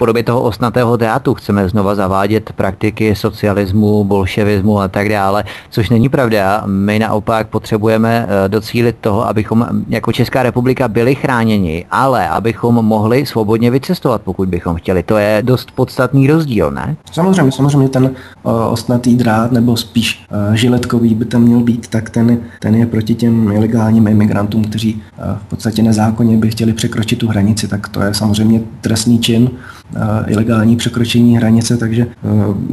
podobě 0.03 0.23
toho 0.23 0.43
osnatého 0.43 0.99
teatru 0.99 1.35
chceme 1.35 1.69
znova 1.69 1.95
zavádět 1.95 2.42
praktiky 2.51 3.15
socialismu, 3.15 4.05
bolševismu 4.05 4.81
a 4.81 4.89
tak 4.89 5.09
dále, 5.09 5.45
což 5.71 5.91
není 5.91 6.09
pravda. 6.09 6.63
My 6.67 6.99
naopak 6.99 7.49
potřebujeme 7.49 8.27
eh, 8.29 8.49
docílit 8.49 8.97
toho, 9.01 9.29
abychom 9.29 9.67
jako 9.89 10.13
Česká 10.13 10.43
republika 10.43 10.89
byli 10.89 11.15
chráněni, 11.15 11.85
ale 11.91 12.29
abychom 12.29 12.75
mohli 12.75 13.27
svobodně 13.27 13.71
vycestovat, 13.71 14.23
pokud 14.23 14.49
bychom 14.49 14.77
chtěli. 14.77 15.03
To 15.03 15.17
je 15.17 15.43
dost 15.43 15.71
podstatný 15.71 16.27
rozdíl, 16.27 16.71
ne? 16.71 16.97
Samozřejmě, 17.13 17.53
samozřejmě 17.53 17.89
ten 17.89 18.05
uh, 18.05 18.53
osnatý 18.53 19.17
drát, 19.17 19.53
nebo 19.53 19.77
spíš 19.77 20.27
uh, 20.49 20.55
žiletkový 20.55 21.15
by 21.15 21.25
tam 21.25 21.43
měl 21.43 21.61
být, 21.61 21.89
tak 21.89 22.11
ten, 22.11 22.39
ten 22.61 22.75
je 22.75 22.87
proti 22.87 23.15
těm 23.15 23.53
ilegálním 23.53 24.07
imigrantům, 24.07 24.65
kteří 24.65 25.03
v 25.37 25.45
podstatě 25.49 25.83
nezákonně 25.83 26.37
by 26.37 26.51
chtěli 26.51 26.73
překročit 26.73 27.19
tu 27.19 27.29
hranici, 27.29 27.69
tak 27.69 27.89
to 27.89 28.03
je 28.03 28.15
samozřejmě 28.15 28.61
trestný 28.81 29.19
čin 29.19 29.51
ilegální 30.27 30.77
překročení 30.77 31.37
hranice, 31.37 31.77
takže 31.77 32.07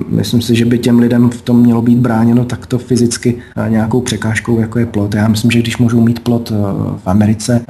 myslím 0.10 0.42
si, 0.42 0.56
že 0.56 0.66
by 0.66 0.80
těm 0.80 1.00
lidem 1.00 1.30
v 1.30 1.42
tom 1.42 1.60
mělo 1.60 1.82
být 1.82 1.98
bráněno 1.98 2.46
takto 2.46 2.78
fyzicky 2.78 3.36
nějakou 3.68 4.02
překážkou, 4.02 4.60
jako 4.60 4.80
je 4.80 4.86
plot. 4.86 5.16
Já 5.16 5.28
myslím, 5.28 5.52
že 5.52 5.60
když 5.60 5.78
můžou 5.78 6.02
mít 6.02 6.20
plot 6.20 6.50
v 6.98 7.02
Americe, 7.06 7.62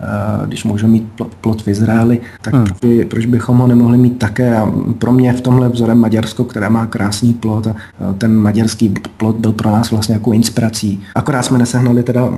když 0.45 0.63
můžou 0.63 0.87
mít 0.87 1.07
plot 1.41 1.61
v 1.61 1.67
Izraeli, 1.67 2.19
tak 2.41 2.53
hmm. 2.53 2.65
proč, 2.65 3.07
proč 3.07 3.25
bychom 3.25 3.57
ho 3.57 3.67
nemohli 3.67 3.97
mít 3.97 4.19
také? 4.19 4.57
A 4.57 4.71
pro 4.97 5.11
mě 5.11 5.33
v 5.33 5.41
tomhle 5.41 5.69
vzorem 5.69 5.97
Maďarsko, 5.97 6.43
které 6.43 6.69
má 6.69 6.85
krásný 6.85 7.33
plot 7.33 7.67
a 7.67 7.75
ten 8.17 8.35
maďarský 8.35 8.93
plot 9.17 9.35
byl 9.35 9.51
pro 9.51 9.71
nás 9.71 9.91
vlastně 9.91 10.13
jako 10.13 10.31
inspirací. 10.31 11.01
Akorát 11.15 11.43
jsme 11.43 11.57
nesehnali 11.57 12.03
teda 12.03 12.29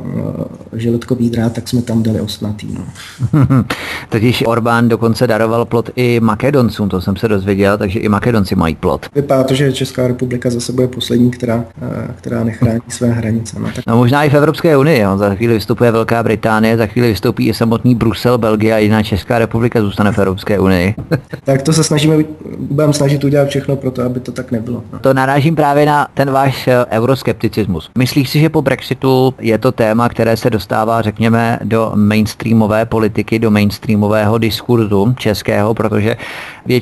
žiletkový 0.74 1.30
drát, 1.30 1.54
tak 1.54 1.68
jsme 1.68 1.82
tam 1.82 2.04
dali 2.04 2.22
osnatý. 2.22 2.68
No. 2.74 2.84
Totiž 4.10 4.44
Orbán 4.48 4.90
dokonce 4.90 5.28
daroval 5.28 5.66
plot 5.66 5.90
i 5.96 6.20
Makedoncům, 6.20 6.90
to 6.90 7.01
jsem 7.02 7.16
se 7.16 7.28
dozvěděl, 7.28 7.78
takže 7.78 8.00
i 8.00 8.10
Makedonci 8.10 8.56
mají 8.56 8.76
plot. 8.76 9.06
Vypadá 9.16 9.44
to, 9.44 9.54
že 9.54 9.74
Česká 9.74 10.08
republika 10.08 10.50
za 10.50 10.60
sebou 10.60 10.82
je 10.82 10.88
poslední, 10.88 11.32
která, 11.32 11.66
eh, 11.82 12.14
která 12.16 12.44
nechrání 12.44 12.80
své 12.88 13.08
hranice. 13.08 13.60
No, 13.60 13.70
tak... 13.76 13.86
no 13.88 13.98
možná 13.98 14.24
i 14.24 14.30
v 14.30 14.34
Evropské 14.34 14.78
unii, 14.78 15.00
jo. 15.00 15.18
za 15.18 15.36
chvíli 15.36 15.54
vystupuje 15.54 15.92
Velká 15.92 16.24
Británie, 16.24 16.78
za 16.78 16.86
chvíli 16.86 17.08
vystoupí 17.08 17.48
i 17.48 17.54
samotný 17.54 17.96
Brusel, 17.96 18.38
Belgie 18.38 18.74
a 18.74 18.78
jiná 18.78 19.04
Česká 19.04 19.40
republika 19.40 19.82
zůstane 19.82 20.12
v 20.12 20.18
Evropské 20.18 20.60
unii. 20.60 20.96
tak 21.44 21.62
to 21.62 21.74
se 21.74 21.84
snažíme, 21.84 22.16
budeme 22.60 22.94
snažit 22.94 23.24
udělat 23.24 23.48
všechno 23.48 23.76
pro 23.76 23.92
to, 23.92 24.04
aby 24.04 24.20
to 24.20 24.32
tak 24.32 24.52
nebylo. 24.52 24.84
No. 24.94 25.00
To 25.00 25.14
narážím 25.14 25.56
právě 25.56 25.86
na 25.86 26.08
ten 26.14 26.32
váš 26.32 26.68
eh, 26.68 26.86
euroskepticismus. 26.90 27.90
Myslíš 27.98 28.30
si, 28.30 28.40
že 28.40 28.50
po 28.50 28.62
Brexitu 28.62 29.34
je 29.40 29.58
to 29.58 29.72
téma, 29.72 30.10
které 30.10 30.38
se 30.38 30.50
dostává, 30.50 31.02
řekněme, 31.02 31.60
do 31.64 31.92
mainstreamové 31.96 32.86
politiky, 32.86 33.40
do 33.40 33.52
mainstreamového 33.52 34.38
diskurzu 34.38 35.14
českého, 35.18 35.74
protože 35.74 36.18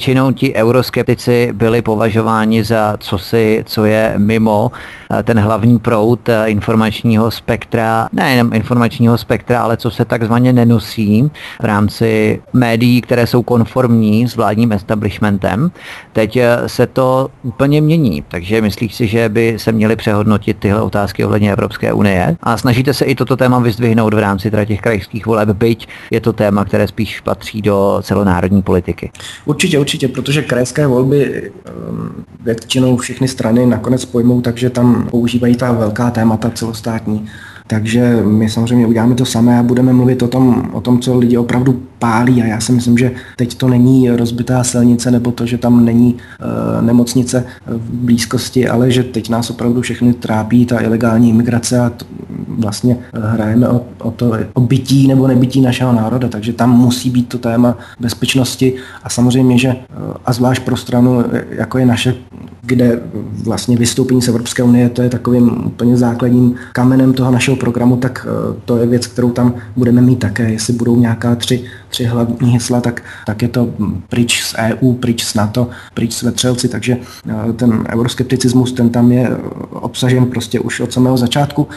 většinou 0.10 0.32
ti 0.32 0.54
euroskeptici 0.56 1.50
byli 1.54 1.82
považováni 1.82 2.64
za 2.64 2.98
cosi, 3.00 3.64
co 3.66 3.86
je 3.86 4.14
mimo 4.18 4.72
eh, 5.20 5.24
ten 5.24 5.40
hlavní 5.40 5.80
proud 5.80 6.30
eh, 6.30 6.46
informačního 6.48 7.32
spektra, 7.32 8.10
nejenom 8.14 8.54
informačního 8.54 9.18
spektra, 9.18 9.62
ale 9.62 9.78
co 9.78 9.92
se 9.92 10.06
takzvaně 10.06 10.54
nenosí 10.54 11.30
v 11.62 11.66
rámci 11.66 12.42
médií, 12.54 13.02
které 13.02 13.28
jsou 13.28 13.44
konformní 13.44 14.28
s 14.28 14.36
vládním 14.36 14.72
establishmentem. 14.72 15.72
Teď 16.14 16.38
eh, 16.38 16.58
se 16.66 16.88
to 16.88 17.30
úplně 17.44 17.82
mění, 17.82 18.24
takže 18.28 18.62
myslíš 18.62 18.96
si, 18.96 19.08
že 19.08 19.30
by 19.30 19.56
se 19.58 19.72
měly 19.72 19.96
přehodnotit 19.96 20.58
tyhle 20.58 20.82
otázky 20.82 21.26
ohledně 21.26 21.52
Evropské 21.52 21.94
unie 21.94 22.38
a 22.44 22.58
snažíte 22.58 22.94
se 22.94 23.06
i 23.06 23.16
toto 23.16 23.38
téma 23.38 23.60
vyzdvihnout 23.60 24.14
v 24.14 24.20
rámci 24.20 24.52
těch 24.66 24.82
krajských 24.82 25.26
voleb, 25.26 25.50
byť 25.50 25.88
je 26.12 26.22
to 26.22 26.34
téma, 26.34 26.66
které 26.66 26.88
spíš 26.88 27.20
patří 27.20 27.62
do 27.62 28.00
celonárodní 28.02 28.62
politiky. 28.62 29.12
Určitě, 29.46 29.80
určitě, 29.80 29.99
protože 30.08 30.42
krajské 30.42 30.88
volby 30.88 31.52
ehm, 31.66 32.10
většinou 32.44 32.98
všechny 32.98 33.28
strany 33.28 33.66
nakonec 33.66 34.06
pojmou, 34.06 34.42
takže 34.42 34.70
tam 34.70 35.08
používají 35.12 35.56
ta 35.56 35.72
velká 35.72 36.12
témata 36.12 36.50
celostátní. 36.50 37.26
Takže 37.68 38.20
my 38.24 38.50
samozřejmě 38.50 38.88
uděláme 38.88 39.16
to 39.16 39.26
samé 39.26 39.60
a 39.60 39.64
budeme 39.64 39.94
mluvit 39.94 40.22
o 40.24 40.28
tom, 40.28 40.70
o 40.74 40.82
tom, 40.82 41.00
co 41.00 41.18
lidi 41.18 41.38
opravdu 41.38 41.82
pálí. 42.00 42.42
A 42.42 42.46
já 42.46 42.60
si 42.60 42.72
myslím, 42.72 42.98
že 42.98 43.12
teď 43.36 43.56
to 43.56 43.68
není 43.68 44.10
rozbitá 44.10 44.64
silnice 44.64 45.12
nebo 45.12 45.32
to, 45.32 45.46
že 45.46 45.58
tam 45.58 45.86
není 45.86 46.16
e, 46.18 46.82
nemocnice 46.82 47.46
v 47.68 47.92
blízkosti, 47.92 48.70
ale 48.70 48.92
že 48.92 49.04
teď 49.04 49.30
nás 49.30 49.50
opravdu 49.50 49.82
všechny 49.82 50.14
trápí 50.14 50.66
ta 50.66 50.82
ilegální 50.82 51.30
imigrace 51.30 51.80
a 51.80 51.90
t, 51.90 52.06
vlastně 52.48 52.98
hrajeme 53.14 53.70
o, 53.70 53.82
o 54.00 54.12
to 54.12 54.32
o 54.54 54.62
bytí 54.62 55.08
nebo 55.08 55.28
nebytí 55.28 55.62
našeho 55.62 55.94
národa. 55.94 56.28
Takže 56.28 56.54
tam 56.54 56.78
musí 56.78 57.10
být 57.10 57.30
to 57.30 57.38
téma 57.38 57.78
bezpečnosti 58.00 58.74
a 59.04 59.10
samozřejmě, 59.10 59.58
že 59.58 59.70
eh, 59.70 60.14
a 60.26 60.34
zvlášť 60.34 60.64
pro 60.64 60.78
stranu, 60.78 61.24
jako 61.50 61.78
je 61.78 61.86
naše, 61.86 62.16
kde 62.62 63.02
vlastně 63.44 63.78
vystoupení 63.78 64.22
z 64.22 64.28
Evropské 64.28 64.64
unie, 64.64 64.90
to 64.90 65.02
je 65.02 65.10
takovým 65.10 65.66
úplně 65.66 65.98
základním 65.98 66.56
kamenem 66.74 67.14
toho 67.14 67.32
našeho 67.32 67.58
programu, 67.58 67.98
tak 67.98 68.28
eh, 68.30 68.60
to 68.66 68.78
je 68.78 68.88
věc, 68.88 69.08
kterou 69.08 69.30
tam 69.30 69.54
budeme 69.76 70.02
mít 70.02 70.20
také. 70.20 70.52
Jestli 70.52 70.74
budou 70.74 70.96
nějaká 70.96 71.36
tři, 71.36 71.64
tři 71.90 72.06
hlavní 72.06 72.54
hesla, 72.54 72.82
tak, 72.82 73.04
tak 73.26 73.42
je 73.42 73.48
to 73.48 73.70
pryč 74.10 74.44
z 74.44 74.56
EU, 74.58 74.94
pryč 74.94 75.24
z 75.24 75.34
NATO, 75.36 75.70
pryč 75.94 76.14
s 76.14 76.22
vetřelci, 76.22 76.70
takže 76.70 76.98
eh, 77.30 77.54
ten 77.54 77.84
euroskepticismus, 77.90 78.72
ten 78.72 78.90
tam 78.90 79.12
je 79.12 79.30
obsažen 79.70 80.26
prostě 80.26 80.60
už 80.60 80.80
od 80.80 80.94
samého 80.94 81.18
začátku. 81.18 81.68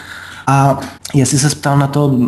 A 0.47 0.81
jestli 1.15 1.39
se 1.39 1.57
ptal 1.57 1.79
na 1.79 1.87
to, 1.87 2.19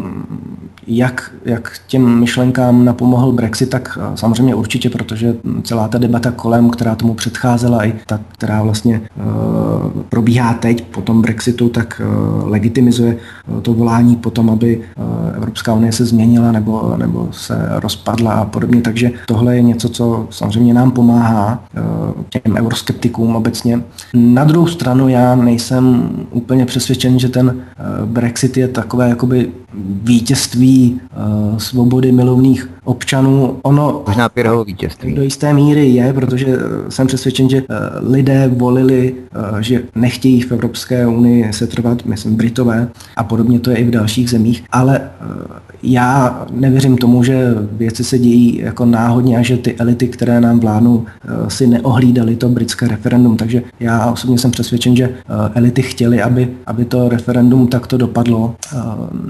jak, 0.87 1.31
jak 1.45 1.73
těm 1.87 2.21
myšlenkám 2.21 2.85
napomohl 2.85 3.33
Brexit, 3.33 3.71
tak 3.71 3.99
eh, 4.01 4.17
samozřejmě 4.17 4.55
určitě, 4.55 4.91
protože 4.91 5.35
celá 5.63 5.89
ta 5.89 5.99
debata 5.99 6.31
kolem, 6.31 6.71
která 6.71 6.95
tomu 6.95 7.15
předcházela, 7.15 7.85
i 7.85 7.95
ta, 8.07 8.21
která 8.29 8.63
vlastně 8.63 9.01
uh, 9.01 10.03
probíhá 10.09 10.55
teď 10.55 10.85
po 10.85 11.01
tom 11.01 11.23
Brexitu, 11.23 11.69
tak 11.69 12.03
uh, 12.05 12.51
legitimizuje 12.51 13.17
to 13.63 13.73
volání 13.75 14.17
potom, 14.17 14.51
aby 14.51 14.81
Evropská 15.37 15.75
unie 15.75 15.93
se 15.93 16.05
změnila 16.05 16.53
nebo, 16.53 16.95
nebo 16.97 17.29
se 17.31 17.69
rozpadla 17.71 18.33
a 18.33 18.45
podobně. 18.45 18.81
Takže 18.81 19.11
tohle 19.27 19.57
je 19.57 19.63
něco, 19.63 19.89
co 19.89 20.27
samozřejmě 20.31 20.75
nám 20.75 20.91
pomáhá 20.91 21.65
těm 22.29 22.57
euroskeptikům 22.57 23.37
obecně. 23.37 23.81
Na 24.15 24.45
druhou 24.45 24.67
stranu 24.67 25.09
já 25.09 25.35
nejsem 25.35 26.11
úplně 26.31 26.67
přesvědčen, 26.67 27.19
že 27.19 27.29
ten 27.29 27.63
Brexit 28.07 28.57
je 28.57 28.69
takové 28.69 29.09
jakoby 29.09 29.53
vítězství 30.03 31.01
uh, 31.51 31.59
svobody 31.59 32.13
milovných 32.13 32.71
občanů. 32.85 33.59
Ono 33.63 34.03
možná 34.07 34.29
Pirhovo 34.29 34.65
vítězství. 34.65 35.15
Do 35.15 35.23
jisté 35.23 35.55
míry 35.55 35.89
je, 35.89 36.13
protože 36.13 36.47
eh, 36.47 36.91
jsem 36.91 37.07
přesvědčen, 37.07 37.49
že 37.49 37.63
uh, 37.63 37.67
lidé 38.13 38.49
volili, 38.49 39.15
uh, 39.53 39.59
že 39.59 39.83
nechtějí 39.95 40.41
v 40.41 40.53
Evropské 40.53 41.07
unii 41.07 41.53
setrvat, 41.53 42.05
myslím 42.05 42.37
Britové 42.37 42.89
a 43.17 43.25
podobně 43.25 43.61
to 43.61 43.71
je 43.71 43.77
i 43.77 43.85
v 43.85 43.91
dalších 43.91 44.31
zemích, 44.31 44.65
ale 44.73 45.01
uh, 45.01 45.74
já 45.85 46.47
nevěřím 46.51 46.99
tomu, 46.99 47.25
že 47.25 47.55
věci 47.73 48.05
se 48.05 48.19
dějí 48.19 48.59
jako 48.59 48.85
náhodně 48.85 49.39
a 49.39 49.43
že 49.43 49.57
ty 49.57 49.75
elity, 49.75 50.09
které 50.09 50.41
nám 50.41 50.61
vládnou, 50.61 51.05
si 51.49 51.67
neohlídali 51.67 52.37
to 52.37 52.49
britské 52.49 52.89
referendum. 52.89 53.37
Takže 53.37 53.63
já 53.81 54.11
osobně 54.11 54.39
jsem 54.39 54.51
přesvědčen, 54.51 54.97
že 54.97 55.15
elity 55.55 55.83
chtěly, 55.83 56.23
aby, 56.23 56.51
aby 56.67 56.85
to 56.85 57.09
referendum 57.09 57.67
takto 57.67 57.97
dopadlo. 57.97 58.55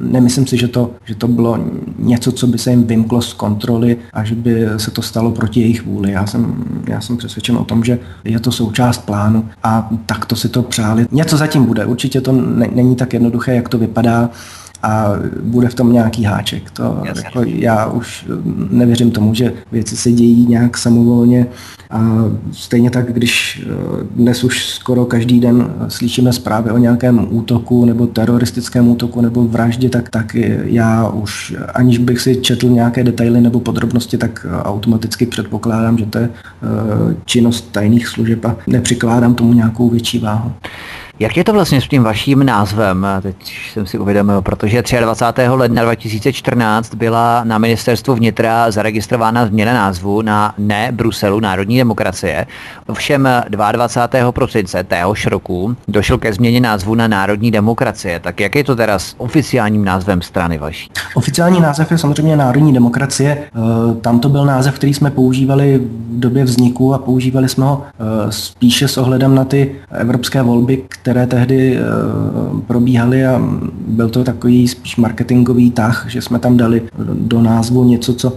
Nemyslím 0.00 0.46
si, 0.46 0.56
že 0.56 0.68
to, 0.68 0.90
že 1.04 1.14
to 1.14 1.28
bylo 1.28 1.58
něco, 1.98 2.32
co 2.32 2.46
by 2.46 2.58
se 2.58 2.70
jim 2.70 2.84
vymklo 2.84 3.22
z 3.22 3.32
kontroly 3.32 3.96
a 4.12 4.24
že 4.24 4.34
by 4.34 4.66
se 4.76 4.90
to 4.90 5.02
stalo 5.02 5.30
proti 5.30 5.60
jejich 5.60 5.86
vůli. 5.86 6.12
Já 6.12 6.26
jsem, 6.26 6.54
já 6.88 7.00
jsem 7.00 7.16
přesvědčen 7.16 7.56
o 7.56 7.64
tom, 7.64 7.84
že 7.84 7.98
je 8.24 8.40
to 8.40 8.52
součást 8.52 8.98
plánu 8.98 9.44
a 9.62 9.90
takto 10.06 10.36
si 10.36 10.48
to 10.48 10.62
přáli. 10.62 11.06
Něco 11.12 11.36
zatím 11.36 11.64
bude. 11.64 11.86
Určitě 11.86 12.20
to 12.20 12.32
ne, 12.32 12.68
není 12.74 12.96
tak 12.96 13.12
jednoduché, 13.12 13.54
jak 13.54 13.68
to 13.68 13.78
vypadá 13.78 14.30
a 14.84 15.12
bude 15.42 15.68
v 15.68 15.74
tom 15.74 15.92
nějaký 15.92 16.24
háček. 16.24 16.70
To, 16.70 17.02
jako, 17.04 17.42
já 17.44 17.86
už 17.86 18.26
nevěřím 18.70 19.10
tomu, 19.10 19.34
že 19.34 19.52
věci 19.72 19.96
se 19.96 20.12
dějí 20.12 20.46
nějak 20.46 20.78
samovolně 20.78 21.46
a 21.90 22.24
stejně 22.52 22.90
tak, 22.90 23.12
když 23.12 23.62
eh, 23.62 24.04
dnes 24.16 24.44
už 24.44 24.66
skoro 24.66 25.04
každý 25.04 25.40
den 25.40 25.74
slyšíme 25.88 26.32
zprávy 26.32 26.70
o 26.70 26.78
nějakém 26.78 27.26
útoku 27.30 27.84
nebo 27.84 28.06
teroristickém 28.06 28.88
útoku 28.88 29.20
nebo 29.20 29.44
vraždě, 29.44 29.88
tak, 29.88 30.08
tak 30.08 30.34
já 30.64 31.08
už, 31.08 31.54
aniž 31.74 31.98
bych 31.98 32.20
si 32.20 32.36
četl 32.36 32.68
nějaké 32.68 33.04
detaily 33.04 33.40
nebo 33.40 33.60
podrobnosti, 33.60 34.18
tak 34.18 34.46
automaticky 34.62 35.26
předpokládám, 35.26 35.98
že 35.98 36.06
to 36.06 36.18
je 36.18 36.28
eh, 36.32 37.16
činnost 37.24 37.72
tajných 37.72 38.08
služeb 38.08 38.44
a 38.44 38.56
nepřikládám 38.66 39.34
tomu 39.34 39.52
nějakou 39.52 39.88
větší 39.88 40.18
váhu. 40.18 40.52
Jak 41.18 41.36
je 41.36 41.44
to 41.44 41.52
vlastně 41.52 41.80
s 41.80 41.88
tím 41.88 42.02
vaším 42.02 42.46
názvem? 42.46 43.06
Teď 43.22 43.36
jsem 43.72 43.86
si 43.86 43.98
uvědomil, 43.98 44.42
protože 44.42 44.82
23. 45.00 45.48
ledna 45.48 45.82
2014 45.82 46.94
byla 46.94 47.44
na 47.44 47.58
ministerstvu 47.58 48.14
vnitra 48.14 48.70
zaregistrována 48.70 49.46
změna 49.46 49.74
názvu 49.74 50.22
na 50.22 50.54
ne 50.58 50.88
Bruselu 50.92 51.40
národní 51.40 51.78
demokracie. 51.78 52.46
Ovšem 52.86 53.28
22. 53.48 54.32
prosince 54.32 54.84
téhož 54.84 55.26
roku 55.26 55.76
došlo 55.88 56.18
ke 56.18 56.32
změně 56.32 56.60
názvu 56.60 56.94
na 56.94 57.08
národní 57.08 57.50
demokracie. 57.50 58.20
Tak 58.20 58.40
jak 58.40 58.54
je 58.54 58.64
to 58.64 58.76
teda 58.76 58.98
s 58.98 59.14
oficiálním 59.18 59.84
názvem 59.84 60.22
strany 60.22 60.58
vaší? 60.58 60.90
Oficiální 61.14 61.60
název 61.60 61.90
je 61.90 61.98
samozřejmě 61.98 62.36
národní 62.36 62.72
demokracie. 62.72 63.38
Eh, 63.38 63.94
tam 64.00 64.20
to 64.20 64.28
byl 64.28 64.44
název, 64.44 64.74
který 64.74 64.94
jsme 64.94 65.10
používali 65.10 65.78
v 65.78 66.20
době 66.20 66.44
vzniku 66.44 66.94
a 66.94 66.98
používali 66.98 67.48
jsme 67.48 67.64
ho 67.64 67.82
eh, 67.84 68.32
spíše 68.32 68.88
s 68.88 68.98
ohledem 68.98 69.34
na 69.34 69.44
ty 69.44 69.76
evropské 69.90 70.42
volby, 70.42 70.82
které 71.04 71.26
tehdy 71.26 71.76
eh, 71.76 71.82
probíhaly 72.66 73.26
a 73.26 73.42
byl 73.88 74.08
to 74.08 74.24
takový 74.24 74.68
spíš 74.68 74.96
marketingový 74.96 75.70
tah, 75.70 76.06
že 76.08 76.22
jsme 76.22 76.38
tam 76.38 76.56
dali 76.56 76.82
do 77.14 77.42
názvu 77.42 77.84
něco, 77.84 78.14
co 78.14 78.36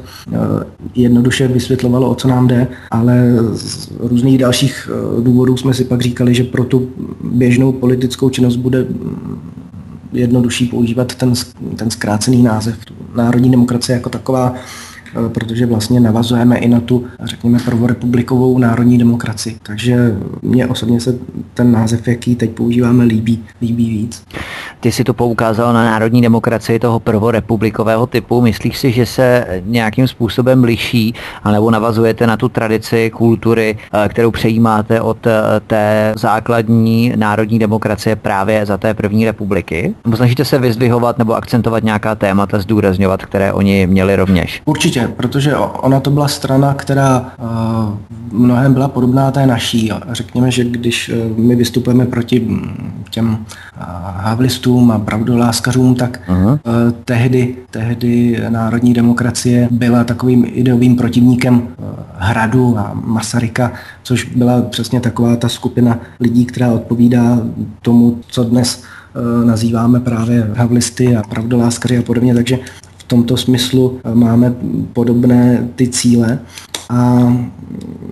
jednoduše 0.96 1.48
vysvětlovalo, 1.48 2.10
o 2.10 2.16
co 2.16 2.28
nám 2.28 2.48
jde, 2.48 2.68
ale 2.92 3.36
z 3.54 3.92
různých 4.00 4.38
dalších 4.38 4.90
důvodů 5.24 5.58
jsme 5.58 5.74
si 5.74 5.84
pak 5.84 6.02
říkali, 6.02 6.36
že 6.36 6.44
pro 6.44 6.64
tu 6.64 6.90
běžnou 7.24 7.72
politickou 7.72 8.30
činnost 8.30 8.56
bude 8.56 8.86
jednodušší 10.14 10.66
používat 10.66 11.16
ten, 11.16 11.34
ten 11.76 11.90
zkrácený 11.90 12.44
název. 12.44 12.76
Národní 13.16 13.52
demokracie 13.52 13.96
jako 13.96 14.10
taková 14.10 14.54
Eh, 14.54 14.87
protože 15.28 15.66
vlastně 15.66 16.00
navazujeme 16.00 16.58
i 16.58 16.68
na 16.68 16.80
tu, 16.80 17.06
řekněme, 17.24 17.60
prvorepublikovou 17.66 18.58
národní 18.58 18.98
demokracii. 18.98 19.58
Takže 19.64 20.16
mně 20.42 20.68
osobně 20.68 21.00
se 21.00 21.18
ten 21.54 21.72
název, 21.72 22.08
jaký 22.08 22.36
teď 22.36 22.52
používáme, 22.52 23.04
líbí, 23.04 23.44
líbí 23.62 23.90
víc. 23.90 24.24
Ty 24.80 24.92
si 24.92 25.04
to 25.04 25.14
poukázal 25.14 25.74
na 25.74 25.86
národní 25.86 26.22
demokracii 26.22 26.80
toho 26.80 27.00
prvorepublikového 27.00 28.08
typu. 28.08 28.42
Myslíš 28.42 28.78
si, 28.78 28.92
že 28.92 29.06
se 29.06 29.46
nějakým 29.66 30.08
způsobem 30.08 30.64
liší, 30.64 31.14
anebo 31.44 31.72
navazujete 31.72 32.28
na 32.28 32.38
tu 32.38 32.50
tradici 32.50 33.10
kultury, 33.10 33.78
eh, 33.94 34.10
kterou 34.10 34.32
přejímáte 34.32 35.02
od 35.02 35.28
eh, 35.28 35.32
té 35.68 36.14
základní 36.18 37.14
národní 37.16 37.60
demokracie 37.60 38.16
právě 38.16 38.66
za 38.66 38.78
té 38.78 38.94
první 38.94 39.26
republiky? 39.26 39.96
Nebo 40.06 40.18
snažíte 40.18 40.46
se 40.46 40.60
vyzdvihovat 40.60 41.18
nebo 41.18 41.36
akcentovat 41.36 41.84
nějaká 41.84 42.16
témata, 42.16 42.60
zdůrazňovat, 42.60 43.26
které 43.26 43.54
oni 43.54 43.88
měli 43.88 44.16
rovněž? 44.16 44.62
Určitě 44.66 45.07
protože 45.08 45.56
ona 45.58 46.00
to 46.00 46.12
byla 46.12 46.28
strana, 46.28 46.74
která 46.74 47.20
uh, 47.20 48.40
mnohem 48.40 48.74
byla 48.74 48.88
podobná 48.88 49.32
té 49.32 49.48
naší. 49.48 49.92
Řekněme, 50.12 50.52
že 50.52 50.64
když 50.64 51.10
uh, 51.10 51.38
my 51.38 51.56
vystupujeme 51.56 52.06
proti 52.06 52.40
mm, 52.40 53.04
těm 53.10 53.30
uh, 53.30 53.38
havlistům 54.16 54.92
a 54.92 55.00
pravdoláskařům, 55.00 55.96
tak 55.96 56.22
uh, 56.30 56.58
tehdy, 57.06 57.56
tehdy 57.72 58.42
národní 58.50 58.94
demokracie 58.94 59.68
byla 59.72 60.04
takovým 60.04 60.46
ideovým 60.48 60.96
protivníkem 60.96 61.68
Hradu 62.18 62.78
a 62.78 62.92
Masaryka, 63.06 63.72
což 64.04 64.24
byla 64.36 64.62
přesně 64.62 65.02
taková 65.02 65.36
ta 65.36 65.50
skupina 65.50 66.00
lidí, 66.20 66.46
která 66.46 66.72
odpovídá 66.72 67.40
tomu, 67.82 68.18
co 68.28 68.44
dnes 68.44 68.84
nazýváme 69.46 70.00
právě 70.00 70.52
havlisty 70.56 71.16
a 71.16 71.22
pravdoláskaři 71.30 71.98
a 71.98 72.02
podobně, 72.02 72.34
takže 72.34 72.60
tomto 73.08 73.38
smyslu 73.38 74.00
eh, 74.04 74.16
máme 74.16 74.56
podobné 74.94 75.68
ty 75.76 75.88
cíle 75.88 76.40
a 76.90 77.34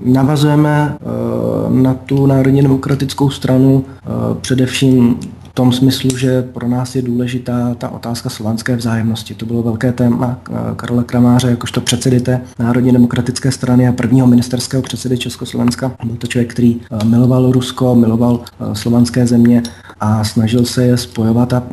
navazujeme 0.06 0.98
eh, 0.98 1.82
na 1.82 1.94
tu 1.94 2.26
národně 2.26 2.62
demokratickou 2.62 3.30
stranu 3.30 3.86
eh, 3.88 4.10
především 4.42 5.20
tom 5.56 5.72
smyslu, 5.72 6.18
že 6.18 6.42
pro 6.42 6.68
nás 6.68 6.96
je 6.96 7.02
důležitá 7.02 7.76
ta 7.78 7.90
otázka 7.90 8.30
slovanské 8.30 8.76
vzájemnosti. 8.76 9.34
To 9.34 9.46
bylo 9.46 9.64
velké 9.64 9.92
téma 9.92 10.40
Karola 10.76 11.04
Kramáře, 11.04 11.50
jakožto 11.50 11.82
předsedy 11.82 12.20
té 12.20 12.42
Národně 12.60 12.92
demokratické 12.92 13.52
strany 13.52 13.88
a 13.88 13.92
prvního 13.92 14.28
ministerského 14.28 14.84
předsedy 14.84 15.18
Československa. 15.18 15.92
Byl 16.06 16.16
to 16.16 16.28
člověk, 16.28 16.52
který 16.52 16.82
miloval 17.04 17.52
Rusko, 17.52 17.96
miloval 17.96 18.40
slovanské 18.74 19.28
země 19.28 19.64
a 20.00 20.24
snažil 20.24 20.66
se 20.66 20.84
je 20.84 20.98
spojovat 20.98 21.54
a 21.54 21.64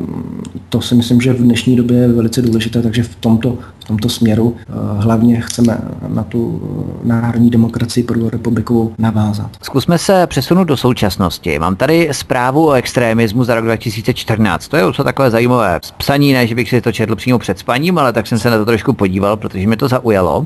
to 0.69 0.81
si 0.81 0.95
myslím, 0.95 1.21
že 1.21 1.33
v 1.33 1.41
dnešní 1.41 1.75
době 1.75 1.97
je 1.97 2.07
velice 2.07 2.41
důležité, 2.41 2.81
takže 2.81 3.03
v 3.03 3.15
tomto, 3.15 3.57
v 3.83 3.87
tomto 3.87 4.09
směru 4.09 4.55
eh, 4.59 4.73
hlavně 4.97 5.41
chceme 5.41 5.77
na 6.07 6.23
tu 6.23 6.61
eh, 7.03 7.07
národní 7.07 7.49
demokracii 7.49 8.07
republikovou 8.31 8.93
navázat. 8.97 9.49
Zkusme 9.61 9.97
se 9.97 10.27
přesunout 10.27 10.63
do 10.63 10.77
současnosti. 10.77 11.59
Mám 11.59 11.75
tady 11.75 12.09
zprávu 12.11 12.67
o 12.67 12.71
extremismu 12.71 13.43
za 13.43 13.55
rok 13.55 13.63
2014. 13.63 14.67
To 14.67 14.77
je 14.77 14.85
už 14.85 14.97
takové 14.97 15.31
zajímavé 15.31 15.79
psaní, 15.97 16.33
ne, 16.33 16.47
že 16.47 16.55
bych 16.55 16.69
si 16.69 16.81
to 16.81 16.91
četl 16.91 17.15
přímo 17.15 17.39
před 17.39 17.59
spaním, 17.59 17.97
ale 17.97 18.13
tak 18.13 18.27
jsem 18.27 18.39
se 18.39 18.49
na 18.49 18.57
to 18.57 18.65
trošku 18.65 18.93
podíval, 18.93 19.37
protože 19.37 19.67
mi 19.67 19.77
to 19.77 19.87
zaujalo. 19.87 20.45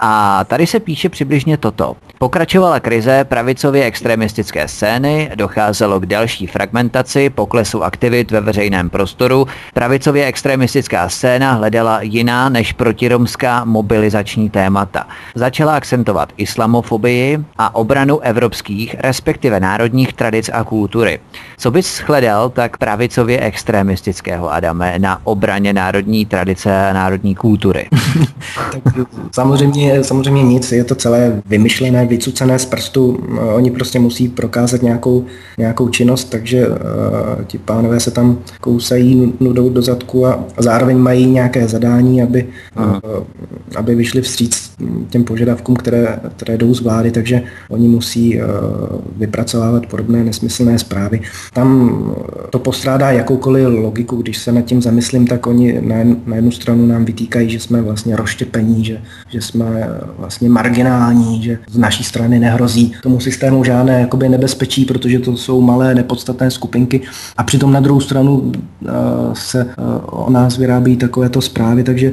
A 0.00 0.44
tady 0.44 0.66
se 0.66 0.80
píše 0.80 1.08
přibližně 1.08 1.56
toto. 1.56 1.96
Pokračovala 2.18 2.80
krize 2.80 3.24
pravicově 3.24 3.84
extremistické 3.84 4.68
scény, 4.68 5.30
docházelo 5.34 6.00
k 6.00 6.06
další 6.06 6.46
fragmentaci, 6.46 7.30
poklesu 7.30 7.84
aktivit 7.84 8.30
ve 8.30 8.40
veřejném 8.40 8.90
prostoru, 8.90 9.46
pravicově 9.74 10.26
extremistická 10.26 11.08
scéna 11.08 11.52
hledala 11.52 12.02
jiná 12.02 12.48
než 12.48 12.67
protiromská 12.72 13.64
mobilizační 13.64 14.50
témata. 14.50 15.06
Začala 15.34 15.76
akcentovat 15.76 16.32
islamofobii 16.36 17.38
a 17.58 17.74
obranu 17.74 18.20
evropských, 18.20 18.96
respektive 18.98 19.60
národních 19.60 20.12
tradic 20.12 20.50
a 20.52 20.64
kultury. 20.64 21.20
Co 21.58 21.70
bys 21.70 22.02
hledal 22.06 22.50
tak 22.50 22.76
pravicově 22.76 23.40
extremistického, 23.40 24.52
Adame, 24.52 24.98
na 24.98 25.20
obraně 25.24 25.72
národní 25.72 26.26
tradice 26.26 26.88
a 26.88 26.92
národní 26.92 27.34
kultury? 27.34 27.88
tak 28.72 28.94
samozřejmě, 29.32 30.04
samozřejmě 30.04 30.42
nic, 30.42 30.72
je 30.72 30.84
to 30.84 30.94
celé 30.94 31.42
vymyšlené, 31.46 32.06
vycucené 32.06 32.58
z 32.58 32.64
prstu. 32.66 33.18
Oni 33.54 33.70
prostě 33.70 33.98
musí 33.98 34.28
prokázat 34.28 34.82
nějakou, 34.82 35.24
nějakou 35.58 35.88
činnost, 35.88 36.24
takže 36.24 36.68
uh, 36.68 36.76
ti 37.46 37.58
pánové 37.58 38.00
se 38.00 38.10
tam 38.10 38.38
kousají 38.60 39.32
nudou 39.40 39.70
do 39.70 39.82
zadku 39.82 40.26
a 40.26 40.44
zároveň 40.58 40.98
mají 40.98 41.26
nějaké 41.26 41.68
zadání, 41.68 42.22
aby, 42.22 42.48
aby 43.76 43.94
vyšli 43.94 44.22
vstříc 44.22 44.72
těm 45.10 45.24
požadavkům, 45.24 45.76
které, 45.76 46.18
které 46.36 46.56
jdou 46.56 46.74
z 46.74 46.80
vlády, 46.80 47.10
takže 47.10 47.42
oni 47.68 47.88
musí 47.88 48.40
vypracovávat 49.16 49.86
podobné 49.86 50.24
nesmyslné 50.24 50.78
zprávy. 50.78 51.20
Tam 51.52 51.98
to 52.50 52.58
postrádá 52.58 53.10
jakoukoliv 53.10 53.68
logiku, 53.68 54.16
když 54.16 54.38
se 54.38 54.52
nad 54.52 54.62
tím 54.62 54.82
zamyslím, 54.82 55.26
tak 55.26 55.46
oni 55.46 55.80
na, 55.80 55.96
na 56.26 56.36
jednu 56.36 56.50
stranu 56.50 56.86
nám 56.86 57.04
vytýkají, 57.04 57.50
že 57.50 57.60
jsme 57.60 57.82
vlastně 57.82 58.16
roštěpení, 58.16 58.84
že, 58.84 59.00
že 59.28 59.40
jsme 59.40 59.88
vlastně 60.18 60.48
marginální, 60.48 61.42
že 61.42 61.58
z 61.70 61.78
naší 61.78 62.04
strany 62.04 62.38
nehrozí 62.38 62.92
tomu 63.02 63.20
systému 63.20 63.64
žádné 63.64 64.00
jakoby 64.00 64.28
nebezpečí, 64.28 64.84
protože 64.84 65.18
to 65.18 65.36
jsou 65.36 65.60
malé 65.60 65.94
nepodstatné 65.94 66.50
skupinky 66.50 67.00
a 67.36 67.42
přitom 67.42 67.72
na 67.72 67.80
druhou 67.80 68.00
stranu 68.00 68.52
se 69.32 69.66
o 70.06 70.30
nás 70.30 70.56
vyrábí 70.56 70.96
takovéto 70.96 71.40
zprávy, 71.40 71.84
takže 71.84 72.12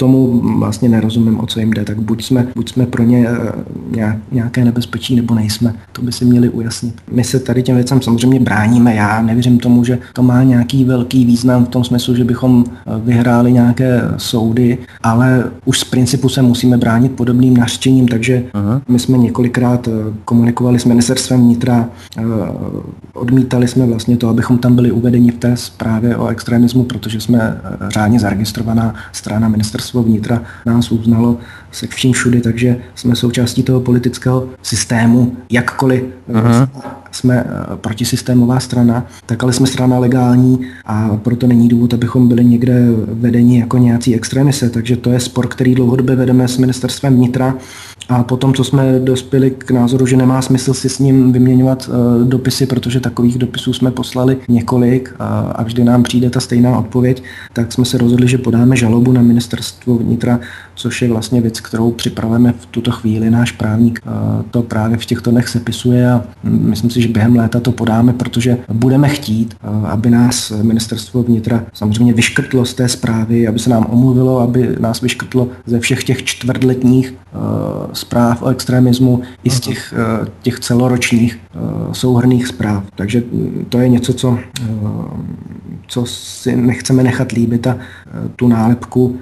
tomu 0.00 0.40
vlastně 0.58 0.88
nerozumím, 0.88 1.40
o 1.40 1.46
co 1.46 1.60
jim 1.60 1.70
jde, 1.70 1.84
tak 1.84 2.00
buď 2.00 2.24
jsme, 2.24 2.46
buď 2.56 2.72
jsme 2.72 2.86
pro 2.86 3.02
ně 3.02 3.28
uh, 3.30 4.12
nějaké 4.32 4.64
nebezpečí, 4.64 5.16
nebo 5.16 5.34
nejsme. 5.34 5.74
To 5.92 6.02
by 6.02 6.12
si 6.12 6.24
měli 6.24 6.48
ujasnit. 6.48 6.94
My 7.12 7.24
se 7.24 7.40
tady 7.40 7.62
těm 7.62 7.76
věcem 7.76 8.02
samozřejmě 8.02 8.40
bráníme. 8.40 8.94
Já 8.94 9.22
nevěřím 9.22 9.58
tomu, 9.58 9.84
že 9.84 9.98
to 10.12 10.22
má 10.22 10.42
nějaký 10.42 10.84
velký 10.84 11.24
význam 11.24 11.64
v 11.64 11.68
tom 11.68 11.84
smyslu, 11.84 12.14
že 12.14 12.24
bychom 12.24 12.64
vyhráli 13.04 13.52
nějaké 13.52 14.02
soudy, 14.16 14.78
ale 15.02 15.44
už 15.64 15.78
z 15.78 15.84
principu 15.84 16.28
se 16.28 16.42
musíme 16.42 16.76
bránit 16.76 17.12
podobným 17.12 17.56
nařčením, 17.56 18.08
takže 18.08 18.42
Aha. 18.54 18.82
my 18.88 18.98
jsme 18.98 19.18
několikrát 19.18 19.88
eh, 19.88 19.90
komunikovali 20.24 20.78
s 20.78 20.84
ministerstvem 20.84 21.40
vnitra, 21.40 21.88
eh, 22.18 22.22
odmítali 23.12 23.68
jsme 23.68 23.86
vlastně 23.86 24.16
to, 24.16 24.28
abychom 24.28 24.58
tam 24.58 24.74
byli 24.74 24.92
uvedeni 24.92 25.30
v 25.30 25.38
té 25.38 25.56
zprávě 25.56 26.16
o 26.16 26.28
extremismu, 26.28 26.84
protože 26.84 27.20
jsme 27.20 27.38
eh, 27.40 27.90
řádně 27.90 28.20
zaregistrovaná 28.20 28.94
strana 29.12 29.48
ministerstvo 29.90 30.02
vnitra 30.02 30.42
nás 30.66 30.92
uznalo 30.92 31.38
se 31.72 31.86
vším 31.86 32.12
všudy, 32.12 32.40
takže 32.40 32.76
jsme 32.94 33.16
součástí 33.16 33.62
toho 33.62 33.80
politického 33.80 34.48
systému, 34.62 35.36
jakkoliv 35.50 36.04
Aha 36.34 36.99
jsme 37.10 37.44
protisystémová 37.76 38.60
strana, 38.60 39.06
tak 39.26 39.42
ale 39.42 39.52
jsme 39.52 39.66
strana 39.66 39.98
legální 39.98 40.60
a 40.86 41.16
proto 41.16 41.46
není 41.46 41.68
důvod, 41.68 41.94
abychom 41.94 42.28
byli 42.28 42.44
někde 42.44 42.86
vedeni 43.06 43.60
jako 43.60 43.78
nějací 43.78 44.14
extremise. 44.14 44.70
Takže 44.70 44.96
to 44.96 45.10
je 45.10 45.20
spor, 45.20 45.46
který 45.46 45.74
dlouhodobě 45.74 46.16
vedeme 46.16 46.48
s 46.48 46.58
ministerstvem 46.58 47.16
vnitra 47.16 47.54
a 48.08 48.22
potom, 48.22 48.54
co 48.54 48.64
jsme 48.64 48.98
dospěli 48.98 49.50
k 49.50 49.70
názoru, 49.70 50.06
že 50.06 50.16
nemá 50.16 50.42
smysl 50.42 50.74
si 50.74 50.88
s 50.88 50.98
ním 50.98 51.32
vyměňovat 51.32 51.88
uh, 51.88 52.28
dopisy, 52.28 52.66
protože 52.66 53.00
takových 53.00 53.38
dopisů 53.38 53.72
jsme 53.72 53.90
poslali 53.90 54.36
několik 54.48 55.14
a, 55.18 55.38
a 55.38 55.62
vždy 55.62 55.84
nám 55.84 56.02
přijde 56.02 56.30
ta 56.30 56.40
stejná 56.40 56.78
odpověď, 56.78 57.22
tak 57.52 57.72
jsme 57.72 57.84
se 57.84 57.98
rozhodli, 57.98 58.28
že 58.28 58.38
podáme 58.38 58.76
žalobu 58.76 59.12
na 59.12 59.22
ministerstvo 59.22 59.98
vnitra, 59.98 60.40
což 60.74 61.02
je 61.02 61.08
vlastně 61.08 61.40
věc, 61.40 61.60
kterou 61.60 61.90
připravujeme 61.90 62.54
v 62.58 62.66
tuto 62.66 62.90
chvíli. 62.90 63.30
Náš 63.30 63.52
právník 63.52 64.00
to 64.50 64.62
právě 64.62 64.96
v 64.96 65.06
těchto 65.06 65.30
dnech 65.30 65.48
sepisuje 65.48 66.12
a 66.12 66.24
myslím 66.44 66.90
si, 66.90 66.99
si, 67.00 67.06
že 67.06 67.12
během 67.12 67.36
léta 67.36 67.60
to 67.60 67.72
podáme, 67.72 68.12
protože 68.12 68.58
budeme 68.72 69.08
chtít, 69.08 69.56
aby 69.84 70.10
nás 70.10 70.50
ministerstvo 70.50 71.22
vnitra 71.22 71.64
samozřejmě 71.72 72.12
vyškrtlo 72.12 72.64
z 72.64 72.74
té 72.74 72.88
zprávy, 72.88 73.48
aby 73.48 73.58
se 73.58 73.70
nám 73.70 73.86
omluvilo, 73.90 74.40
aby 74.40 74.76
nás 74.80 75.00
vyškrtlo 75.00 75.48
ze 75.66 75.80
všech 75.80 76.04
těch 76.04 76.24
čtvrtletních 76.24 77.14
zpráv 77.92 78.42
o 78.42 78.48
extremismu 78.48 79.22
i 79.44 79.50
z 79.50 79.60
těch, 79.60 79.94
těch 80.42 80.60
celoročních 80.60 81.38
souhrných 81.92 82.46
zpráv. 82.46 82.84
Takže 82.94 83.22
to 83.68 83.78
je 83.78 83.88
něco, 83.88 84.12
co, 84.12 84.38
co 85.86 86.06
si 86.06 86.56
nechceme 86.56 87.02
nechat 87.02 87.32
líbit 87.32 87.66
a 87.66 87.76
tu 88.36 88.48
nálepku 88.48 89.16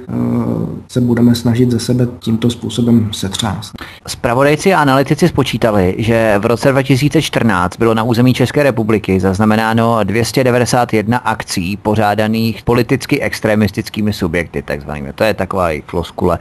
se 0.89 1.01
budeme 1.01 1.35
snažit 1.35 1.71
ze 1.71 1.79
sebe 1.79 2.09
tímto 2.19 2.51
způsobem 2.51 3.11
setřást. 3.13 3.73
Spravodajci 4.07 4.75
a 4.75 4.81
analytici 4.81 5.29
spočítali, 5.29 5.95
že 5.99 6.35
v 6.39 6.47
roce 6.47 6.73
2014 6.73 7.68
bylo 7.77 7.95
na 7.95 8.03
území 8.03 8.35
České 8.35 8.63
republiky 8.63 9.21
zaznamenáno 9.21 10.05
291 10.05 11.19
akcí 11.19 11.77
pořádaných 11.77 12.63
politicky 12.63 13.21
extremistickými 13.23 14.13
subjekty, 14.13 14.63
takzvanými. 14.63 15.13
To 15.13 15.25
je 15.25 15.35
taková 15.35 15.69
floskule. 15.87 16.39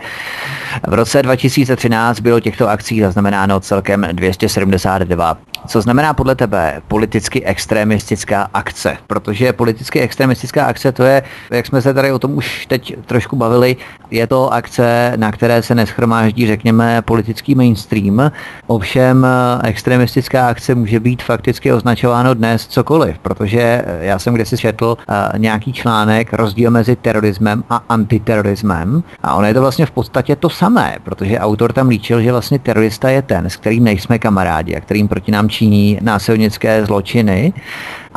V 0.88 0.94
roce 0.94 1.24
2013 1.24 2.20
bylo 2.20 2.40
těchto 2.40 2.70
akcí 2.70 3.02
zaznamenáno 3.02 3.60
celkem 3.60 4.08
272. 4.12 5.38
Co 5.68 5.82
znamená 5.82 6.14
podle 6.14 6.36
tebe 6.36 6.82
politicky 6.88 7.46
extremistická 7.46 8.50
akce? 8.54 8.98
Protože 9.08 9.54
politicky 9.54 10.00
extremistická 10.00 10.66
akce 10.66 10.92
to 10.92 11.04
je, 11.04 11.24
jak 11.52 11.66
jsme 11.66 11.82
se 11.82 11.94
tady 11.94 12.12
o 12.12 12.20
tom 12.20 12.38
už 12.38 12.66
teď 12.66 12.96
trošku 13.06 13.36
bavili, 13.36 13.76
je 14.12 14.28
to 14.28 14.54
akce, 14.54 15.14
na 15.16 15.32
které 15.32 15.62
se 15.62 15.76
neschromáždí, 15.76 16.48
řekněme, 16.48 17.02
politický 17.02 17.56
mainstream. 17.56 18.32
Ovšem 18.68 19.28
extremistická 19.64 20.48
akce 20.48 20.76
může 20.76 21.00
být 21.00 21.24
fakticky 21.24 21.74
označováno 21.74 22.34
dnes 22.34 22.68
cokoliv, 22.68 23.18
protože 23.18 23.86
já 24.00 24.20
jsem 24.20 24.34
kdysi 24.34 24.58
četl 24.58 24.98
uh, 25.10 25.40
nějaký 25.40 25.74
článek 25.74 26.34
rozdíl 26.34 26.72
mezi 26.72 26.96
terorismem 26.96 27.64
a 27.70 27.84
antiterorismem 27.90 29.04
a 29.24 29.36
ono 29.36 29.48
je 29.48 29.54
to 29.54 29.62
vlastně 29.62 29.86
v 29.86 29.92
podstatě 29.92 30.36
to 30.36 30.50
samé, 30.50 30.98
protože 31.04 31.40
autor 31.40 31.74
tam 31.74 31.88
líčil, 31.88 32.22
že 32.22 32.32
vlastně 32.32 32.60
terorista 32.60 33.10
je 33.10 33.22
ten, 33.22 33.50
s 33.50 33.56
kterým 33.56 33.84
nejsme 33.84 34.20
kamarádi 34.20 34.76
a 34.76 34.82
kterým 34.82 35.08
proti 35.08 35.32
nám 35.32 35.50
činí 35.58 35.98
násilnické 36.02 36.86
zločiny 36.86 37.54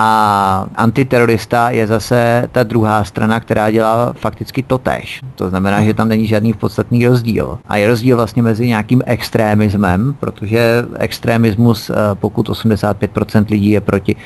a 0.00 0.66
antiterorista 0.76 1.70
je 1.70 1.86
zase 1.86 2.48
ta 2.52 2.62
druhá 2.62 3.04
strana, 3.04 3.40
která 3.40 3.70
dělá 3.70 4.12
fakticky 4.12 4.62
to 4.62 4.78
tež. 4.78 5.20
To 5.34 5.48
znamená, 5.48 5.82
že 5.82 5.94
tam 5.94 6.08
není 6.08 6.26
žádný 6.26 6.52
podstatný 6.52 7.06
rozdíl. 7.06 7.58
A 7.68 7.76
je 7.76 7.88
rozdíl 7.88 8.16
vlastně 8.16 8.42
mezi 8.42 8.66
nějakým 8.66 9.02
extrémismem, 9.06 10.14
protože 10.20 10.84
extrémismus, 10.98 11.90
eh, 11.90 11.94
pokud 12.14 12.48
85% 12.48 13.50
lidí 13.50 13.70
je 13.70 13.80
proti 13.80 14.16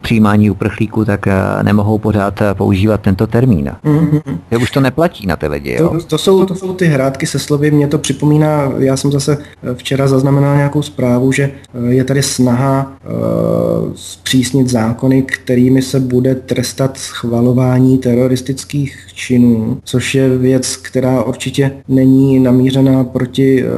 přijímání 0.00 0.50
uprchlíků, 0.50 1.04
tak 1.04 1.26
eh, 1.26 1.34
nemohou 1.62 1.98
pořád 1.98 2.42
eh, 2.42 2.54
používat 2.54 3.00
tento 3.00 3.26
termín. 3.26 3.72
Mm-hmm. 3.84 4.38
Že 4.50 4.56
už 4.56 4.70
to 4.70 4.80
neplatí 4.80 5.26
na 5.26 5.36
ty 5.36 5.46
lidi. 5.46 5.76
Jo? 5.80 5.88
To, 5.88 6.04
to, 6.06 6.18
jsou, 6.18 6.46
to 6.46 6.54
jsou 6.54 6.74
ty 6.74 6.86
hrátky 6.86 7.26
se 7.26 7.38
slovy, 7.38 7.70
mě 7.70 7.88
to 7.88 7.98
připomíná, 7.98 8.72
já 8.78 8.96
jsem 8.96 9.12
zase 9.12 9.38
včera 9.74 10.08
zaznamenal 10.08 10.56
nějakou 10.56 10.82
zprávu, 10.82 11.32
že 11.32 11.50
je 11.88 12.04
tady 12.04 12.22
snaha 12.22 12.92
uh, 13.04 13.92
zpřísnit 13.94 14.68
zákony, 14.68 15.23
kterými 15.24 15.82
se 15.82 16.00
bude 16.00 16.34
trestat 16.34 16.98
schvalování 16.98 17.98
teroristických 17.98 19.06
činů, 19.14 19.80
což 19.84 20.14
je 20.14 20.38
věc, 20.38 20.76
která 20.76 21.22
určitě 21.22 21.72
není 21.88 22.40
namířená 22.40 23.04
proti 23.04 23.64
uh, 23.64 23.70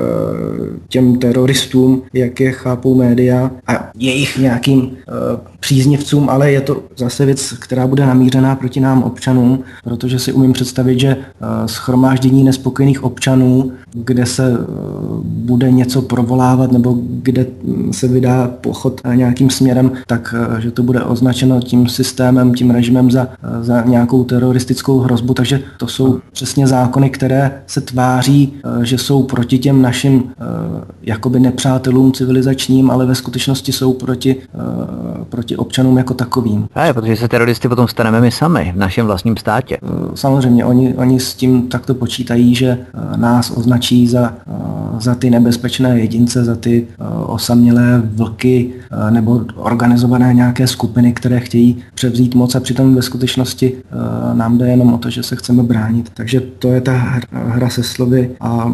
těm 0.89 1.19
teroristům, 1.19 2.03
jak 2.13 2.41
je 2.41 2.53
chápou 2.53 2.95
média 2.95 3.51
a 3.67 3.91
jejich 3.99 4.39
nějakým 4.39 4.81
uh, 4.81 4.91
příznivcům, 5.67 6.29
ale 6.31 6.53
je 6.53 6.61
to 6.61 6.83
zase 6.97 7.27
věc, 7.27 7.53
která 7.59 7.87
bude 7.87 8.07
namířená 8.07 8.55
proti 8.55 8.81
nám 8.81 9.03
občanům, 9.03 9.61
protože 9.85 10.19
si 10.19 10.33
umím 10.33 10.53
představit, 10.53 11.01
že 11.01 11.17
uh, 11.17 11.67
schromáždění 11.67 12.45
nespokojených 12.45 13.05
občanů, 13.05 13.73
kde 13.95 14.27
se 14.27 14.51
uh, 14.51 14.57
bude 15.25 15.71
něco 15.71 16.03
provolávat 16.03 16.73
nebo 16.73 16.99
kde 17.23 17.47
se 17.91 18.09
vydá 18.09 18.51
pochod 18.61 19.01
nějakým 19.15 19.51
směrem, 19.51 19.91
tak 20.07 20.35
že 20.59 20.71
to 20.71 20.83
bude 20.83 21.03
označeno 21.03 21.61
tím 21.61 21.89
systémem, 21.89 22.55
tím 22.55 22.71
režimem 22.71 23.11
za, 23.11 23.29
za 23.61 23.83
nějakou 23.83 24.25
teroristickou 24.25 24.99
hrozbu. 24.99 25.35
Takže 25.35 25.61
to 25.79 25.89
jsou 25.89 26.21
přesně 26.33 26.67
zákony, 26.67 27.11
které 27.11 27.63
se 27.67 27.81
tváří, 27.81 28.53
že 28.83 28.99
jsou 28.99 29.23
proti 29.23 29.59
těm 29.59 29.83
našim 29.83 30.23
jakoby 31.03 31.41
nepřátelům 31.41 32.13
civilizačním, 32.13 32.91
ale 32.91 33.07
ve 33.07 33.15
skutečnosti 33.15 33.73
jsou 33.73 33.93
proti, 33.93 34.37
proti 35.29 35.56
občanům 35.57 35.99
jako 35.99 36.15
takovým. 36.15 36.69
Právě, 36.73 36.95
protože 36.95 37.17
se 37.17 37.29
teroristy 37.29 37.69
potom 37.69 37.89
staneme 37.89 38.21
my 38.21 38.31
sami 38.31 38.73
v 38.75 38.79
našem 38.79 39.07
vlastním 39.07 39.37
státě. 39.37 39.79
Samozřejmě, 40.15 40.65
oni, 40.65 40.95
oni 40.95 41.21
s 41.21 41.35
tím 41.35 41.69
takto 41.69 41.95
počítají, 41.95 42.55
že 42.55 42.79
nás 43.17 43.51
označí 43.51 44.09
za, 44.09 44.35
za 44.99 45.15
ty 45.15 45.31
nebezpečné 45.31 46.01
jedince, 46.01 46.45
za 46.45 46.57
ty 46.57 46.87
osamělé 47.27 48.03
vlky 48.05 48.71
nebo 49.11 49.41
organizované 49.57 50.35
nějaké 50.35 50.67
skupiny, 50.67 51.13
které 51.13 51.41
chtějí 51.41 51.77
převzít 51.95 52.35
moc 52.35 52.55
a 52.55 52.61
přitom 52.61 52.95
ve 52.95 53.03
skutečnosti 53.03 53.73
nám 54.33 54.59
jde 54.59 54.69
jenom 54.69 54.95
o 54.95 54.99
to, 54.99 55.11
že 55.11 55.23
se 55.23 55.37
chceme 55.37 55.63
bránit. 55.63 56.11
Takže 56.15 56.41
to 56.41 56.69
je 56.69 56.81
ta 56.81 56.93
hra 57.33 57.69
se 57.69 57.83
slovy 57.83 58.31
a 58.41 58.73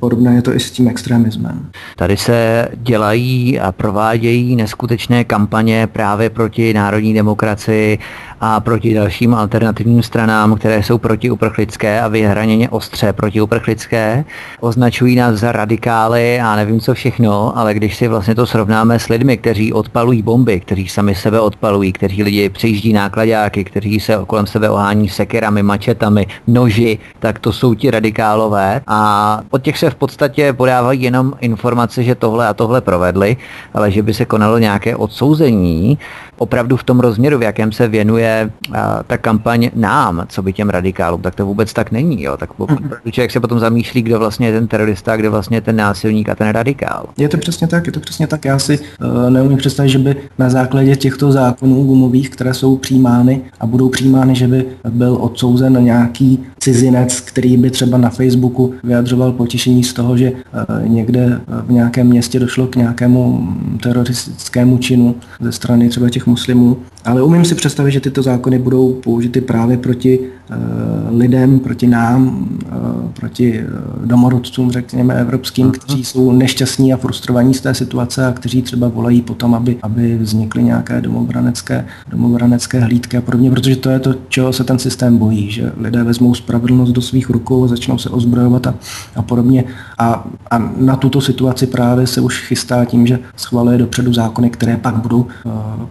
podobné 0.00 0.34
je 0.34 0.42
to 0.42 0.54
i 0.54 0.60
s 0.60 0.70
tím 0.70 0.88
extremismem. 0.88 1.66
Tady 1.96 2.16
se 2.16 2.68
dělají 2.82 3.60
a 3.60 3.72
provádějí 3.72 4.56
neskutečné 4.56 5.24
kampaně 5.24 5.86
právě 5.88 6.30
proti 6.30 6.74
národní 6.74 7.14
demokracii 7.14 7.98
a 8.40 8.60
proti 8.60 8.94
dalším 8.94 9.34
alternativním 9.34 10.02
stranám, 10.02 10.54
které 10.54 10.82
jsou 10.82 10.98
protiuprchlické 10.98 12.00
a 12.00 12.08
vyhraněně 12.08 12.68
ostře 12.68 13.12
protiuprchlické. 13.12 14.24
Označují 14.60 15.16
nás 15.16 15.34
za 15.34 15.52
radikály 15.52 16.40
a 16.40 16.56
nevím 16.56 16.80
co 16.80 16.94
všechno, 16.94 17.58
ale 17.58 17.74
když 17.74 17.96
si 17.96 18.08
vlastně 18.08 18.34
to 18.34 18.46
srovnáme 18.46 18.98
s 18.98 19.08
lidmi, 19.08 19.36
kteří 19.36 19.72
odpalují 19.72 20.22
bomby, 20.22 20.60
kteří 20.60 20.88
sami 20.88 21.14
sebe 21.14 21.40
odpalují, 21.40 21.92
kteří 21.92 22.22
lidi 22.22 22.48
přejíždí 22.48 22.92
nákladáky, 22.92 23.64
kteří 23.64 24.00
se 24.00 24.18
kolem 24.26 24.46
sebe 24.46 24.70
ohání 24.70 25.08
sekerami, 25.08 25.62
mačetami, 25.62 26.26
noži, 26.46 26.98
tak 27.18 27.38
to 27.38 27.52
jsou 27.52 27.74
ti 27.74 27.90
radikálové 27.90 28.80
a 28.86 29.40
od 29.50 29.62
těch 29.62 29.78
se 29.78 29.90
v 29.90 29.94
podstatě 29.94 30.52
podávají 30.52 31.02
jenom 31.02 31.32
informace, 31.40 32.02
že 32.02 32.14
tohle 32.14 32.48
a 32.48 32.54
tohle 32.54 32.80
provedli, 32.80 33.36
ale 33.74 33.90
že 33.90 34.02
by 34.02 34.14
se 34.14 34.24
konalo 34.24 34.58
nějaké 34.58 34.96
odsouzení, 34.96 35.98
opravdu 36.38 36.76
v 36.76 36.84
tom 36.84 37.00
rozměru, 37.00 37.38
v 37.38 37.42
jakém 37.42 37.72
se 37.72 37.88
věnuje 37.88 38.27
a, 38.72 39.02
ta 39.02 39.18
kampaň 39.18 39.70
nám, 39.74 40.26
co 40.28 40.42
by 40.42 40.52
těm 40.52 40.70
radikálům, 40.70 41.22
tak 41.22 41.34
to 41.34 41.46
vůbec 41.46 41.72
tak 41.72 41.90
není. 41.90 42.22
Jo. 42.22 42.36
Tak 42.36 42.58
mhm. 42.58 42.90
člověk 43.10 43.30
se 43.30 43.40
potom 43.40 43.58
zamýšlí, 43.58 44.02
kdo 44.02 44.18
vlastně 44.18 44.46
je 44.46 44.52
ten 44.52 44.68
terorista, 44.68 45.16
kdo 45.16 45.30
vlastně 45.30 45.56
je 45.56 45.60
ten 45.60 45.76
násilník 45.76 46.28
a 46.28 46.34
ten 46.34 46.48
radikál. 46.48 47.06
Je 47.16 47.28
to 47.28 47.36
přesně 47.38 47.66
tak, 47.66 47.86
je 47.86 47.92
to 47.92 48.00
přesně 48.00 48.26
tak. 48.26 48.44
Já 48.44 48.58
si 48.58 48.78
uh, 48.78 49.30
neumím 49.30 49.58
představit, 49.58 49.88
že 49.88 49.98
by 49.98 50.16
na 50.38 50.50
základě 50.50 50.96
těchto 50.96 51.32
zákonů 51.32 51.84
gumových, 51.84 52.30
které 52.30 52.54
jsou 52.54 52.76
přijímány 52.76 53.40
a 53.60 53.66
budou 53.66 53.88
přijímány, 53.88 54.34
že 54.34 54.48
by 54.48 54.64
byl 54.88 55.18
odsouzen 55.20 55.84
nějaký 55.84 56.44
cizinec, 56.58 57.20
který 57.20 57.56
by 57.56 57.70
třeba 57.70 57.98
na 57.98 58.10
Facebooku 58.10 58.74
vyjadřoval 58.84 59.32
potěšení 59.32 59.84
z 59.84 59.92
toho, 59.92 60.16
že 60.16 60.32
uh, 60.32 60.88
někde 60.88 61.40
v 61.66 61.72
nějakém 61.72 62.06
městě 62.06 62.40
došlo 62.40 62.66
k 62.66 62.76
nějakému 62.76 63.48
teroristickému 63.82 64.78
činu 64.78 65.14
ze 65.40 65.52
strany 65.52 65.88
třeba 65.88 66.10
těch 66.10 66.26
muslimů, 66.26 66.76
ale 67.04 67.22
umím 67.22 67.44
si 67.44 67.54
představit, 67.54 67.90
že 67.92 68.00
tyto 68.00 68.22
zákony 68.22 68.58
budou 68.58 68.92
použity 68.92 69.40
právě 69.40 69.76
proti 69.76 70.18
uh, 70.18 71.18
lidem, 71.18 71.58
proti 71.58 71.86
nám, 71.86 72.48
uh, 72.66 73.10
proti 73.10 73.60
uh, 73.60 74.06
domorodcům, 74.06 74.70
řekněme, 74.70 75.14
evropským, 75.14 75.66
uh-huh. 75.66 75.78
kteří 75.78 76.04
jsou 76.04 76.32
nešťastní 76.32 76.92
a 76.92 76.96
frustrovaní 76.96 77.54
z 77.54 77.60
té 77.60 77.74
situace 77.74 78.26
a 78.26 78.32
kteří 78.32 78.62
třeba 78.62 78.88
volají 78.88 79.22
potom, 79.22 79.54
aby, 79.54 79.76
aby 79.82 80.18
vznikly 80.18 80.62
nějaké 80.62 81.00
domobranecké, 81.00 81.86
domobranecké 82.10 82.80
hlídky 82.80 83.16
a 83.16 83.20
podobně, 83.20 83.50
protože 83.50 83.76
to 83.76 83.90
je 83.90 83.98
to, 83.98 84.14
čeho 84.28 84.52
se 84.52 84.64
ten 84.64 84.78
systém 84.78 85.18
bojí, 85.18 85.50
že 85.50 85.72
lidé 85.76 86.04
vezmou 86.04 86.34
spravedlnost 86.34 86.92
do 86.92 87.02
svých 87.02 87.30
rukou 87.30 87.68
začnou 87.68 87.98
se 87.98 88.10
ozbrojovat 88.10 88.66
a, 88.66 88.74
a 89.16 89.22
podobně. 89.22 89.64
A, 89.98 90.28
a 90.50 90.72
na 90.76 90.96
tuto 90.96 91.20
situaci 91.20 91.66
právě 91.66 92.06
se 92.06 92.20
už 92.20 92.40
chystá 92.40 92.84
tím, 92.84 93.06
že 93.06 93.18
schvaluje 93.36 93.78
dopředu 93.78 94.12
zákony, 94.12 94.50
které 94.50 94.76
pak 94.76 94.94
budou 94.96 95.26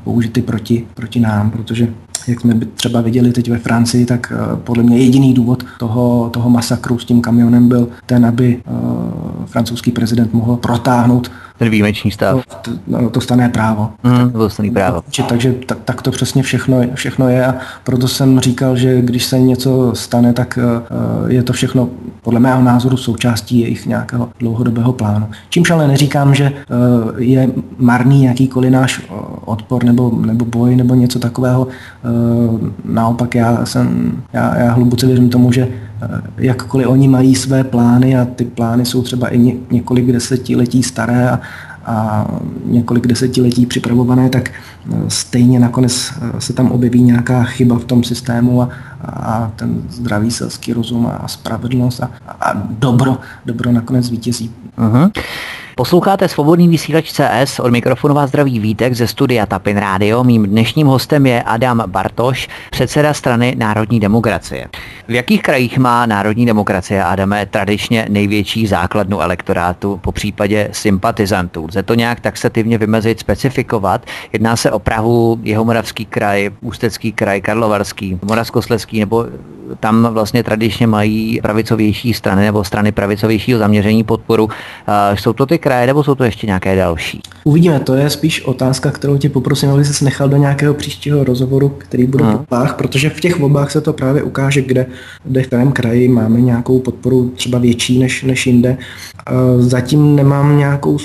použity 0.04 0.42
proti, 0.42 0.86
proti 0.98 1.20
nám, 1.20 1.52
protože 1.52 1.94
jak 2.28 2.42
jsme 2.42 2.60
třeba 2.76 3.02
viděli 3.02 3.32
teď 3.32 3.50
ve 3.50 3.58
Francii, 3.58 4.06
tak 4.06 4.34
eh, 4.36 4.56
podle 4.56 4.84
mě 4.84 4.98
jediný 4.98 5.34
důvod 5.34 5.64
toho, 5.80 6.30
toho 6.34 6.50
masakru 6.50 7.00
s 7.00 7.06
tím 7.06 7.22
kamionem 7.22 7.68
byl 7.68 7.88
ten, 8.06 8.26
aby 8.26 8.62
uh, 8.68 9.46
francouzský 9.46 9.92
prezident 9.92 10.34
mohl 10.34 10.56
protáhnout 10.58 11.32
Ten 11.58 11.70
výjimečný 11.70 12.12
stav. 12.12 12.46
To, 12.62 12.72
no, 12.88 13.10
to 13.10 13.22
stané 13.22 13.50
právo. 13.50 13.90
Mm, 14.04 14.32
to 14.32 14.50
stané 14.50 14.72
právo. 14.72 15.04
Takže 15.30 15.54
tak, 15.66 15.78
tak 15.86 16.02
to 16.02 16.12
přesně 16.12 16.44
všechno, 16.44 16.82
všechno 16.94 17.30
je 17.30 17.46
a 17.46 17.56
proto 17.84 18.08
jsem 18.08 18.40
říkal, 18.40 18.78
že 18.78 19.02
když 19.02 19.26
se 19.26 19.40
něco 19.40 19.92
stane, 19.96 20.34
tak 20.34 20.60
uh, 20.62 21.32
je 21.32 21.44
to 21.44 21.54
všechno 21.54 21.90
podle 22.22 22.40
mého 22.40 22.62
názoru 22.62 22.98
součástí 22.98 23.60
jejich 23.60 23.86
nějakého 23.86 24.30
dlouhodobého 24.40 24.94
plánu. 24.94 25.28
Čímž 25.50 25.72
ale 25.72 25.88
neříkám, 25.88 26.36
že 26.36 26.52
uh, 26.52 27.22
je 27.22 27.50
marný 27.78 28.24
jakýkoliv 28.24 28.72
náš 28.72 29.02
odpor 29.46 29.84
nebo, 29.84 30.12
nebo 30.26 30.46
boj 30.46 30.76
nebo 30.76 30.96
něco 30.96 31.20
takového. 31.20 31.68
Uh, 31.68 32.60
naopak 32.86 33.36
já 33.36 33.66
jsem, 33.66 34.12
já, 34.34 34.58
já 34.58 34.72
hluboce 34.72 35.08
věřím 35.08 35.30
tomu, 35.30 35.52
že 35.52 35.68
jakkoliv 36.38 36.88
oni 36.88 37.08
mají 37.08 37.36
své 37.36 37.64
plány 37.64 38.18
a 38.18 38.26
ty 38.26 38.46
plány 38.46 38.86
jsou 38.86 39.02
třeba 39.02 39.28
i 39.28 39.38
ně, 39.38 39.54
několik 39.72 40.12
desetiletí 40.12 40.84
staré 40.84 41.30
a, 41.30 41.40
a 41.86 42.28
několik 42.66 43.08
desetiletí 43.08 43.66
připravované, 43.66 44.30
tak 44.30 44.50
eh, 44.50 44.96
stejně 45.08 45.60
nakonec 45.60 46.14
eh, 46.22 46.42
se 46.42 46.54
tam 46.54 46.72
objeví 46.72 47.04
nějaká 47.04 47.44
chyba 47.44 47.80
v 47.80 47.86
tom 47.86 48.04
systému 48.04 48.62
a, 48.62 48.70
a 49.06 49.52
ten 49.56 49.84
zdravý 49.90 50.32
selský 50.32 50.74
rozum 50.74 51.12
a 51.22 51.28
spravedlnost 51.28 52.04
a, 52.04 52.10
a 52.42 52.54
dobro, 52.70 53.18
dobro 53.46 53.72
nakonec 53.72 54.10
vítězí. 54.10 54.52
Uh-huh. 54.78 55.12
Posloucháte 55.78 56.28
svobodný 56.28 56.68
vysílač 56.68 57.12
CS, 57.12 57.60
od 57.60 57.72
mikrofonu 57.72 58.16
vás 58.16 58.30
zdraví 58.30 58.60
Vítek 58.60 58.94
ze 58.94 59.08
studia 59.08 59.46
Tapin 59.46 59.78
Radio. 59.78 60.24
Mým 60.24 60.46
dnešním 60.46 60.88
hostem 60.88 61.26
je 61.26 61.44
Adam 61.44 61.84
Bartoš, 61.88 62.48
předseda 62.72 63.14
strany 63.14 63.56
Národní 63.58 64.00
demokracie. 64.00 64.68
V 65.08 65.12
jakých 65.12 65.42
krajích 65.42 65.78
má 65.78 66.06
Národní 66.06 66.46
demokracie, 66.46 67.04
Adame, 67.04 67.46
tradičně 67.46 68.06
největší 68.10 68.68
základnu 68.68 69.22
elektorátu, 69.22 70.00
po 70.04 70.12
případě 70.12 70.70
sympatizantů? 70.72 71.66
Lze 71.70 71.84
to 71.84 71.94
nějak 71.94 72.20
taxativně 72.20 72.78
vymezit, 72.78 73.20
specifikovat? 73.20 74.06
Jedná 74.34 74.56
se 74.56 74.72
o 74.72 74.80
Prahu, 74.80 75.40
Jihomoravský 75.44 76.06
kraj, 76.06 76.50
Ústecký 76.62 77.12
kraj, 77.12 77.42
Karlovarský, 77.42 78.20
Moravskoslezský, 78.24 78.87
nebo 78.94 79.26
tam 79.80 80.08
vlastně 80.14 80.44
tradičně 80.44 80.88
mají 80.88 81.40
pravicovější 81.42 82.14
strany 82.14 82.46
nebo 82.46 82.64
strany 82.64 82.92
pravicovějšího 82.92 83.60
zaměření 83.60 84.04
podporu. 84.04 84.50
Jsou 85.14 85.34
to 85.34 85.46
ty 85.46 85.58
kraje 85.58 85.88
nebo 85.88 86.04
jsou 86.04 86.16
to 86.16 86.24
ještě 86.24 86.48
nějaké 86.48 86.76
další? 86.76 87.22
Uvidíme, 87.44 87.80
to 87.80 87.96
je 87.96 88.10
spíš 88.10 88.46
otázka, 88.46 88.92
kterou 88.92 89.18
tě 89.18 89.30
poprosím, 89.30 89.70
aby 89.70 89.86
se 89.86 90.06
nechal 90.06 90.30
do 90.30 90.38
nějakého 90.38 90.74
příštího 90.74 91.24
rozhovoru, 91.24 91.70
který 91.70 92.08
bude 92.08 92.24
v 92.24 92.28
volbách, 92.28 92.76
protože 92.76 93.10
v 93.10 93.20
těch 93.20 93.40
volbách 93.40 93.72
se 93.72 93.82
to 93.82 93.94
právě 93.94 94.24
ukáže, 94.24 94.62
kde, 94.62 94.86
kde 95.24 95.44
v 95.44 95.48
kterém 95.48 95.72
kraji 95.72 96.08
máme 96.08 96.42
nějakou 96.42 96.80
podporu 96.80 97.32
třeba 97.36 97.60
větší 97.60 98.00
než, 98.00 98.24
než 98.24 98.48
jinde. 98.48 98.78
Zatím 99.58 100.16
nemám 100.16 100.58
nějakou 100.58 100.98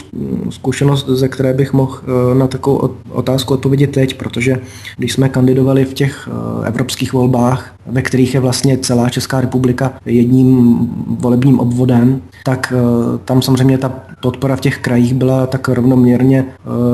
zkušenost, 0.50 1.08
ze 1.08 1.28
které 1.28 1.54
bych 1.54 1.72
mohl 1.72 2.00
e, 2.32 2.34
na 2.34 2.46
takovou 2.46 2.94
otázku 3.10 3.54
odpovědět 3.54 3.90
teď, 3.90 4.14
protože 4.14 4.60
když 4.96 5.12
jsme 5.12 5.28
kandidovali 5.28 5.84
v 5.84 5.94
těch 5.94 6.28
e, 6.28 6.68
evropských 6.68 7.12
volbách, 7.12 7.71
ve 7.86 8.02
kterých 8.02 8.34
je 8.34 8.40
vlastně 8.40 8.78
celá 8.78 9.08
Česká 9.08 9.40
republika 9.40 9.92
jedním 10.06 10.78
volebním 11.20 11.60
obvodem, 11.60 12.22
tak 12.44 12.72
e, 12.76 13.18
tam 13.24 13.42
samozřejmě 13.42 13.78
ta 13.78 13.92
podpora 14.20 14.56
v 14.56 14.60
těch 14.60 14.78
krajích 14.78 15.14
byla 15.14 15.46
tak 15.46 15.68
rovnoměrně 15.68 16.44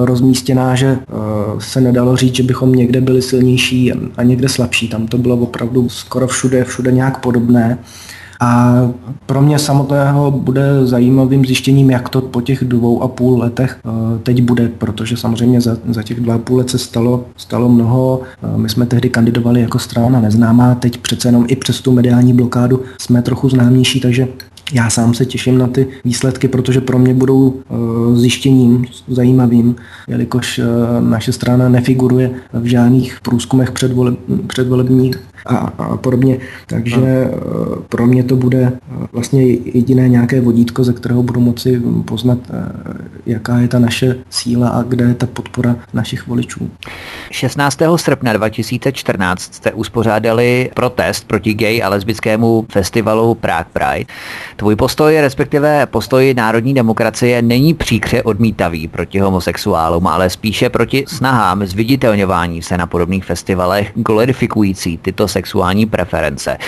rozmístěná, 0.04 0.74
že 0.74 0.98
se 1.58 1.80
nedalo 1.80 2.16
říct, 2.16 2.34
že 2.34 2.42
bychom 2.42 2.72
někde 2.72 3.00
byli 3.00 3.22
silnější 3.22 3.92
a 4.16 4.22
někde 4.22 4.48
slabší. 4.48 4.88
Tam 4.88 5.06
to 5.06 5.18
bylo 5.18 5.36
opravdu 5.36 5.88
skoro 5.88 6.26
všude, 6.26 6.64
všude 6.64 6.92
nějak 6.92 7.20
podobné. 7.20 7.78
A 8.40 8.74
pro 9.26 9.42
mě 9.42 9.58
samotného 9.58 10.30
bude 10.30 10.86
zajímavým 10.86 11.46
zjištěním, 11.46 11.90
jak 11.90 12.08
to 12.08 12.20
po 12.20 12.40
těch 12.40 12.64
dvou 12.64 13.02
a 13.02 13.08
půl 13.08 13.38
letech 13.38 13.80
eh, 13.84 14.18
teď 14.18 14.42
bude, 14.42 14.68
protože 14.68 15.16
samozřejmě 15.16 15.60
za, 15.60 15.76
za 15.88 16.02
těch 16.02 16.20
dva 16.20 16.34
a 16.34 16.38
půl 16.38 16.58
let 16.58 16.70
se 16.70 16.78
stalo, 16.78 17.24
stalo 17.36 17.68
mnoho. 17.68 18.20
Eh, 18.42 18.58
my 18.58 18.68
jsme 18.68 18.86
tehdy 18.86 19.08
kandidovali 19.08 19.60
jako 19.60 19.78
strana 19.78 20.20
neznámá, 20.20 20.74
teď 20.74 20.98
přece 20.98 21.28
jenom 21.28 21.44
i 21.48 21.56
přes 21.56 21.80
tu 21.80 21.92
mediální 21.92 22.32
blokádu 22.32 22.82
jsme 23.00 23.22
trochu 23.22 23.48
známější, 23.48 24.00
takže 24.00 24.28
já 24.72 24.90
sám 24.90 25.14
se 25.14 25.26
těším 25.26 25.58
na 25.58 25.66
ty 25.66 25.86
výsledky, 26.04 26.48
protože 26.48 26.80
pro 26.80 26.98
mě 26.98 27.14
budou 27.14 27.48
uh, 27.48 28.16
zjištěním 28.16 28.84
zajímavým, 29.08 29.76
jelikož 30.08 30.58
uh, 30.58 30.64
naše 31.08 31.32
strana 31.32 31.68
nefiguruje 31.68 32.30
v 32.52 32.64
žádných 32.64 33.18
průzkumech 33.22 33.70
předvole, 33.70 34.12
předvolebních 34.46 35.20
a, 35.46 35.56
a 35.56 35.96
podobně. 35.96 36.38
Takže 36.66 36.96
uh, 36.98 37.76
pro 37.88 38.06
mě 38.06 38.22
to 38.22 38.36
bude 38.36 38.72
vlastně 39.12 39.42
jediné 39.52 40.08
nějaké 40.08 40.40
vodítko, 40.40 40.84
ze 40.84 40.92
kterého 40.92 41.22
budu 41.22 41.40
moci 41.40 41.82
poznat, 42.04 42.38
jaká 43.26 43.58
je 43.58 43.68
ta 43.68 43.78
naše 43.78 44.16
síla 44.30 44.68
a 44.68 44.82
kde 44.82 45.04
je 45.04 45.14
ta 45.14 45.26
podpora 45.26 45.76
našich 45.94 46.26
voličů. 46.26 46.70
16. 47.30 47.78
srpna 47.96 48.32
2014 48.32 49.54
jste 49.54 49.72
uspořádali 49.72 50.70
protest 50.74 51.26
proti 51.26 51.54
gay 51.54 51.82
a 51.82 51.88
lesbickému 51.88 52.66
festivalu 52.72 53.34
Prague 53.34 53.70
Pride. 53.72 54.12
Tvůj 54.58 54.76
postoj, 54.76 55.20
respektive 55.20 55.86
postoj 55.86 56.34
národní 56.34 56.74
demokracie, 56.74 57.42
není 57.42 57.74
příkře 57.74 58.22
odmítavý 58.22 58.88
proti 58.88 59.18
homosexuálům, 59.18 60.06
ale 60.06 60.30
spíše 60.30 60.68
proti 60.68 61.04
snahám 61.08 61.66
zviditelňování 61.66 62.62
se 62.62 62.78
na 62.78 62.86
podobných 62.86 63.24
festivalech 63.24 63.92
glorifikující 63.94 64.98
tyto 64.98 65.28
sexuální 65.28 65.86
preference. 65.86 66.58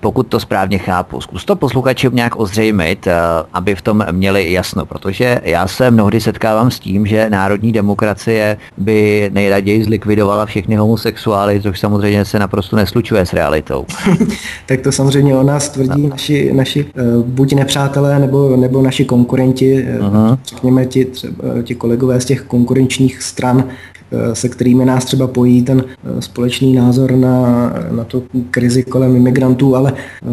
Pokud 0.00 0.22
to 0.26 0.40
správně 0.40 0.78
chápu, 0.78 1.20
zkus 1.20 1.44
to 1.44 1.56
posluchačům 1.56 2.14
nějak 2.14 2.40
ozřejmit, 2.40 3.06
eh, 3.06 3.14
aby 3.52 3.74
v 3.74 3.82
tom 3.82 4.06
měli 4.10 4.52
jasno, 4.52 4.86
protože 4.86 5.40
já 5.44 5.66
se 5.66 5.90
mnohdy 5.90 6.20
setkávám 6.20 6.70
s 6.70 6.80
tím, 6.80 7.06
že 7.06 7.30
národní 7.30 7.72
demokracie 7.72 8.56
by 8.76 9.30
nejraději 9.32 9.84
zlikvidovala 9.84 10.46
všechny 10.46 10.76
homosexuály, 10.76 11.62
což 11.62 11.80
samozřejmě 11.80 12.24
se 12.24 12.38
naprosto 12.38 12.76
neslučuje 12.76 13.26
s 13.26 13.32
realitou. 13.32 13.86
tak 14.66 14.80
to 14.80 14.92
samozřejmě 14.92 15.36
o 15.36 15.42
nás 15.42 15.68
tvrdí 15.68 16.02
no. 16.02 16.08
naši, 16.08 16.52
naši 16.52 16.84
uh, 16.84 17.35
buď 17.36 17.54
nepřátelé 17.54 18.18
nebo, 18.18 18.56
nebo 18.56 18.82
naši 18.82 19.04
konkurenti, 19.04 19.86
uh-huh. 20.00 20.38
řekněme 20.46 20.86
ti, 20.86 21.04
třeba, 21.04 21.34
ti 21.62 21.74
kolegové 21.74 22.20
z 22.20 22.24
těch 22.24 22.42
konkurenčních 22.42 23.22
stran, 23.22 23.64
Eh, 24.12 24.34
se 24.34 24.48
kterými 24.48 24.84
nás 24.84 25.04
třeba 25.04 25.26
pojí 25.26 25.62
ten 25.62 25.84
eh, 25.88 26.22
společný 26.22 26.72
názor 26.72 27.12
na, 27.12 27.72
na 27.90 28.04
tu 28.04 28.24
krizi 28.50 28.82
kolem 28.82 29.16
imigrantů, 29.16 29.76
ale 29.76 29.92
eh, 29.96 30.26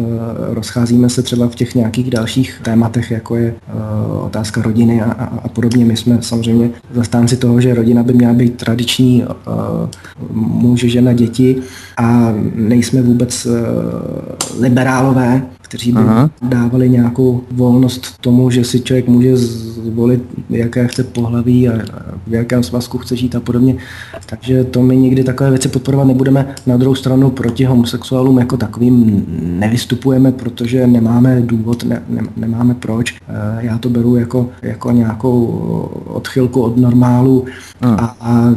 rozcházíme 0.54 1.10
se 1.10 1.22
třeba 1.22 1.48
v 1.48 1.54
těch 1.54 1.74
nějakých 1.74 2.10
dalších 2.10 2.60
tématech, 2.62 3.10
jako 3.10 3.36
je 3.36 3.54
otázka 4.22 4.62
rodiny 4.62 5.02
a, 5.02 5.12
a, 5.12 5.24
a 5.24 5.48
podobně. 5.48 5.84
My 5.84 5.96
jsme 5.96 6.18
samozřejmě 6.20 6.70
zastánci 6.92 7.36
toho, 7.36 7.60
že 7.60 7.74
rodina 7.74 8.02
by 8.02 8.12
měla 8.12 8.32
být 8.32 8.56
tradiční 8.56 9.24
muž, 10.32 10.80
žena, 10.80 11.12
děti 11.12 11.56
a 11.96 12.34
nejsme 12.54 13.02
vůbec 13.02 13.46
liberálové, 14.60 15.42
kteří 15.64 15.92
by 15.92 15.98
Aha. 15.98 16.30
dávali 16.42 16.88
nějakou 16.88 17.42
volnost 17.50 18.18
tomu, 18.20 18.50
že 18.50 18.64
si 18.64 18.80
člověk 18.80 19.08
může 19.08 19.36
zvolit, 19.36 20.22
jaké 20.50 20.88
chce 20.88 21.04
pohlaví 21.04 21.68
a 21.68 21.72
v 22.26 22.34
jakém 22.34 22.62
svazku 22.62 22.98
chce 22.98 23.16
žít 23.16 23.34
a 23.34 23.40
podobně. 23.40 23.76
Takže 24.26 24.64
to 24.64 24.82
my 24.82 24.96
nikdy 24.96 25.24
takové 25.24 25.50
věci 25.50 25.68
podporovat 25.68 26.04
nebudeme. 26.04 26.54
Na 26.66 26.76
druhou 26.76 26.94
stranu 26.94 27.30
proti 27.30 27.64
homosexuálům 27.64 28.38
jako 28.38 28.56
takovým 28.56 29.24
nevystupujeme, 29.42 30.32
protože 30.32 30.86
nemáme 30.86 31.42
důvod, 31.42 31.84
ne, 31.84 32.02
ne, 32.08 32.22
nemáme 32.36 32.74
proč. 32.74 33.14
Eh, 33.28 33.66
já 33.66 33.78
to 33.78 33.88
beru 33.88 34.16
jako, 34.16 34.48
jako 34.62 34.90
nějakou 34.90 35.46
odchylku 36.06 36.62
od 36.62 36.76
normálu 36.76 37.44
a, 37.80 38.16
a 38.20 38.54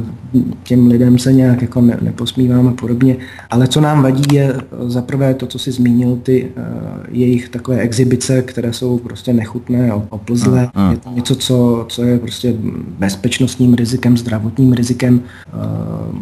těm 0.63 0.87
lidem 0.87 1.19
se 1.19 1.33
nějak 1.33 1.61
jako 1.61 1.81
ne, 1.81 1.97
neposmíváme 2.01 2.73
podobně. 2.73 3.15
Ale 3.49 3.67
co 3.67 3.81
nám 3.81 4.03
vadí 4.03 4.35
je 4.35 4.55
zaprvé 4.87 5.33
to, 5.33 5.47
co 5.47 5.59
si 5.59 5.71
zmínil, 5.71 6.19
ty 6.23 6.43
uh, 6.43 6.63
jejich 7.09 7.49
takové 7.49 7.79
exibice, 7.79 8.41
které 8.41 8.73
jsou 8.73 8.97
prostě 8.97 9.33
nechutné, 9.33 9.93
oplzlé. 10.09 10.69
Uh, 10.75 10.83
uh. 10.83 10.91
Je 10.91 10.97
to 10.97 11.09
něco, 11.09 11.35
co, 11.35 11.85
co 11.89 12.03
je 12.03 12.19
prostě 12.19 12.53
bezpečnostním 12.99 13.73
rizikem, 13.73 14.17
zdravotním 14.17 14.73
rizikem, 14.73 15.21
uh, 15.53 16.19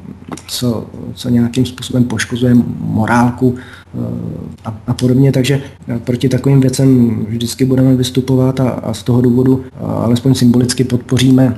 co, 0.48 0.86
co 1.14 1.30
nějakým 1.30 1.66
způsobem 1.66 2.04
poškozuje 2.04 2.56
morálku 2.80 3.56
a, 4.66 4.78
a 4.88 4.94
podobně, 4.94 5.32
takže 5.32 5.62
proti 6.04 6.30
takovým 6.30 6.62
věcem 6.62 7.20
vždycky 7.30 7.66
budeme 7.66 7.96
vystupovat 7.96 8.60
a, 8.60 8.70
a 8.70 8.94
z 8.94 9.04
toho 9.04 9.22
důvodu 9.22 9.64
alespoň 9.80 10.34
symbolicky 10.34 10.84
podpoříme 10.84 11.58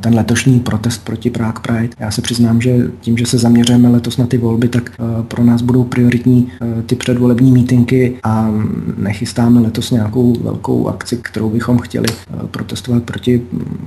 ten 0.00 0.14
letošní 0.14 0.60
protest 0.60 1.04
proti 1.04 1.30
Prague 1.30 1.62
Pride. 1.62 1.94
Já 2.00 2.10
se 2.10 2.22
přiznám, 2.22 2.60
že 2.60 2.90
tím, 3.00 3.18
že 3.18 3.26
se 3.26 3.38
zaměřujeme 3.38 3.88
letos 3.88 4.16
na 4.16 4.26
ty 4.26 4.38
volby, 4.38 4.68
tak 4.68 4.90
pro 5.28 5.44
nás 5.44 5.62
budou 5.62 5.84
prioritní 5.84 6.48
ty 6.86 6.96
předvolební 6.96 7.52
mítinky 7.52 8.16
a 8.22 8.50
nechystáme 8.98 9.60
letos 9.60 9.90
nějakou 9.90 10.36
velkou 10.42 10.88
akci, 10.88 11.16
kterou 11.22 11.50
bychom 11.50 11.78
chtěli 11.78 12.08
protestovat 12.50 13.02
proti 13.02 13.42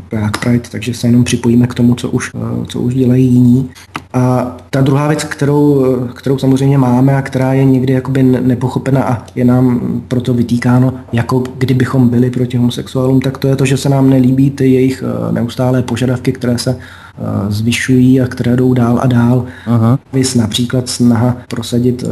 Prague 0.10 0.32
Pride, 0.44 0.70
takže 0.72 0.94
se 0.94 1.08
jenom 1.08 1.24
připojíme 1.24 1.68
k 1.68 1.74
tomu, 1.74 1.96
co 1.96 2.10
už, 2.10 2.32
co 2.68 2.82
už 2.82 2.94
dělají 2.94 3.28
jiní. 3.34 3.70
A 4.13 4.58
ta 4.69 4.82
druhá 4.82 5.08
věc, 5.08 5.24
kterou, 5.24 5.86
kterou 6.13 6.38
samozřejmě 6.38 6.78
máme 6.78 7.15
a 7.15 7.22
která 7.22 7.54
je 7.54 7.65
někdy 7.65 7.93
jakoby 7.93 8.24
nepochopena 8.24 9.04
a 9.04 9.26
je 9.36 9.45
nám 9.45 9.82
proto 10.08 10.34
vytýkáno, 10.34 10.93
jako 11.12 11.43
kdybychom 11.58 12.10
byli 12.10 12.32
proti 12.32 12.58
homosexuálům, 12.58 13.22
tak 13.22 13.38
to 13.38 13.48
je 13.48 13.56
to, 13.56 13.65
že 13.65 13.78
se 13.78 13.89
nám 13.89 14.10
nelíbí 14.10 14.52
ty 14.52 14.67
jejich 14.74 15.04
eh, 15.04 15.32
neustálé 15.32 15.84
požadavky, 15.84 16.32
které 16.32 16.58
se 16.58 16.78
eh, 16.78 17.22
zvyšují 17.52 18.22
a 18.22 18.28
které 18.28 18.56
jdou 18.56 18.74
dál 18.74 19.00
a 19.02 19.08
dál. 19.08 19.45
Aha. 19.65 20.00
Vys 20.13 20.36
například 20.36 20.89
snaha 20.89 21.38
prosadit 21.48 22.04
uh, 22.04 22.10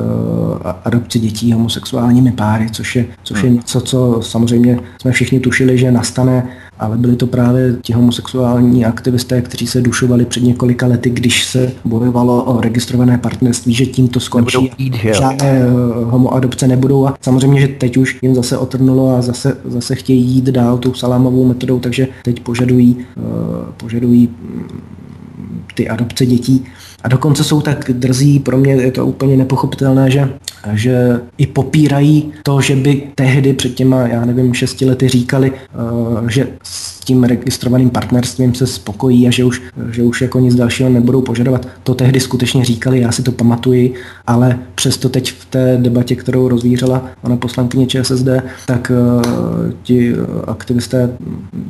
adopci 0.86 1.19
dětí 1.19 1.53
homosexuálními 1.53 2.31
páry, 2.31 2.67
což 2.71 2.95
je, 2.95 3.05
což 3.23 3.43
je 3.43 3.49
něco, 3.49 3.81
co 3.81 4.19
samozřejmě 4.21 4.79
jsme 5.01 5.12
všichni 5.12 5.39
tušili, 5.39 5.77
že 5.77 5.91
nastane 5.91 6.47
ale 6.79 6.97
byli 6.97 7.15
to 7.15 7.27
právě 7.27 7.75
ti 7.81 7.93
homosexuální 7.93 8.85
aktivisté, 8.85 9.41
kteří 9.41 9.67
se 9.67 9.81
dušovali 9.81 10.25
před 10.25 10.43
několika 10.43 10.87
lety, 10.87 11.09
když 11.09 11.43
se 11.43 11.71
bojovalo 11.85 12.43
o 12.43 12.61
registrované 12.61 13.17
partnerství, 13.17 13.73
že 13.73 13.85
tím 13.85 14.07
to 14.07 14.19
skončí. 14.19 14.71
Jít, 14.77 14.95
žádné 14.95 15.37
eh, 15.49 15.65
homoadopce 16.03 16.67
nebudou 16.67 17.07
a 17.07 17.17
samozřejmě, 17.21 17.61
že 17.61 17.67
teď 17.67 17.97
už 17.97 18.17
jim 18.21 18.35
zase 18.35 18.57
otrnulo 18.57 19.15
a 19.15 19.21
zase, 19.21 19.57
zase 19.65 19.95
chtějí 19.95 20.25
jít 20.25 20.45
dál 20.45 20.77
tou 20.77 20.93
salámovou 20.93 21.45
metodou, 21.47 21.79
takže 21.79 22.07
teď 22.23 22.39
požadují, 22.39 22.97
eh, 23.17 23.21
požadují 23.77 24.27
mm, 24.27 24.81
ty 25.75 25.89
adopce 25.89 26.25
dětí. 26.25 26.65
A 27.03 27.07
dokonce 27.07 27.43
jsou 27.43 27.61
tak 27.61 27.91
drzí, 27.93 28.39
pro 28.39 28.57
mě 28.57 28.73
je 28.73 28.91
to 28.91 29.05
úplně 29.05 29.37
nepochopitelné, 29.37 30.11
že, 30.11 30.29
že 30.74 31.20
i 31.38 31.48
popírají 31.48 32.32
to, 32.43 32.62
že 32.62 32.76
by 32.76 33.04
tehdy 33.15 33.54
před 33.54 33.74
těma, 33.74 34.08
já 34.08 34.26
nevím, 34.26 34.54
šesti 34.54 34.86
lety 34.86 35.08
říkali, 35.08 35.52
uh, 35.52 36.28
že 36.28 36.48
s 36.63 37.00
tím 37.00 37.24
registrovaným 37.24 37.89
partnerstvím 37.89 38.56
se 38.56 38.67
spokojí 38.67 39.28
a 39.28 39.32
že 39.32 39.43
už, 39.43 39.62
že 39.91 40.04
už 40.04 40.22
jako 40.22 40.39
nic 40.39 40.56
dalšího 40.56 40.89
nebudou 40.89 41.22
požadovat. 41.22 41.67
To 41.84 41.96
tehdy 41.96 42.20
skutečně 42.20 42.65
říkali, 42.65 43.00
já 43.00 43.12
si 43.12 43.24
to 43.24 43.32
pamatuji, 43.32 43.93
ale 44.28 44.60
přesto 44.76 45.10
teď 45.10 45.32
v 45.32 45.46
té 45.46 45.78
debatě, 45.82 46.15
kterou 46.15 46.48
rozvířela 46.48 47.06
ona 47.24 47.38
poslankyně 47.38 47.88
ČSSD, 47.88 48.28
tak 48.65 48.91
uh, 48.91 49.72
ti 49.84 50.13
aktivisté 50.48 51.10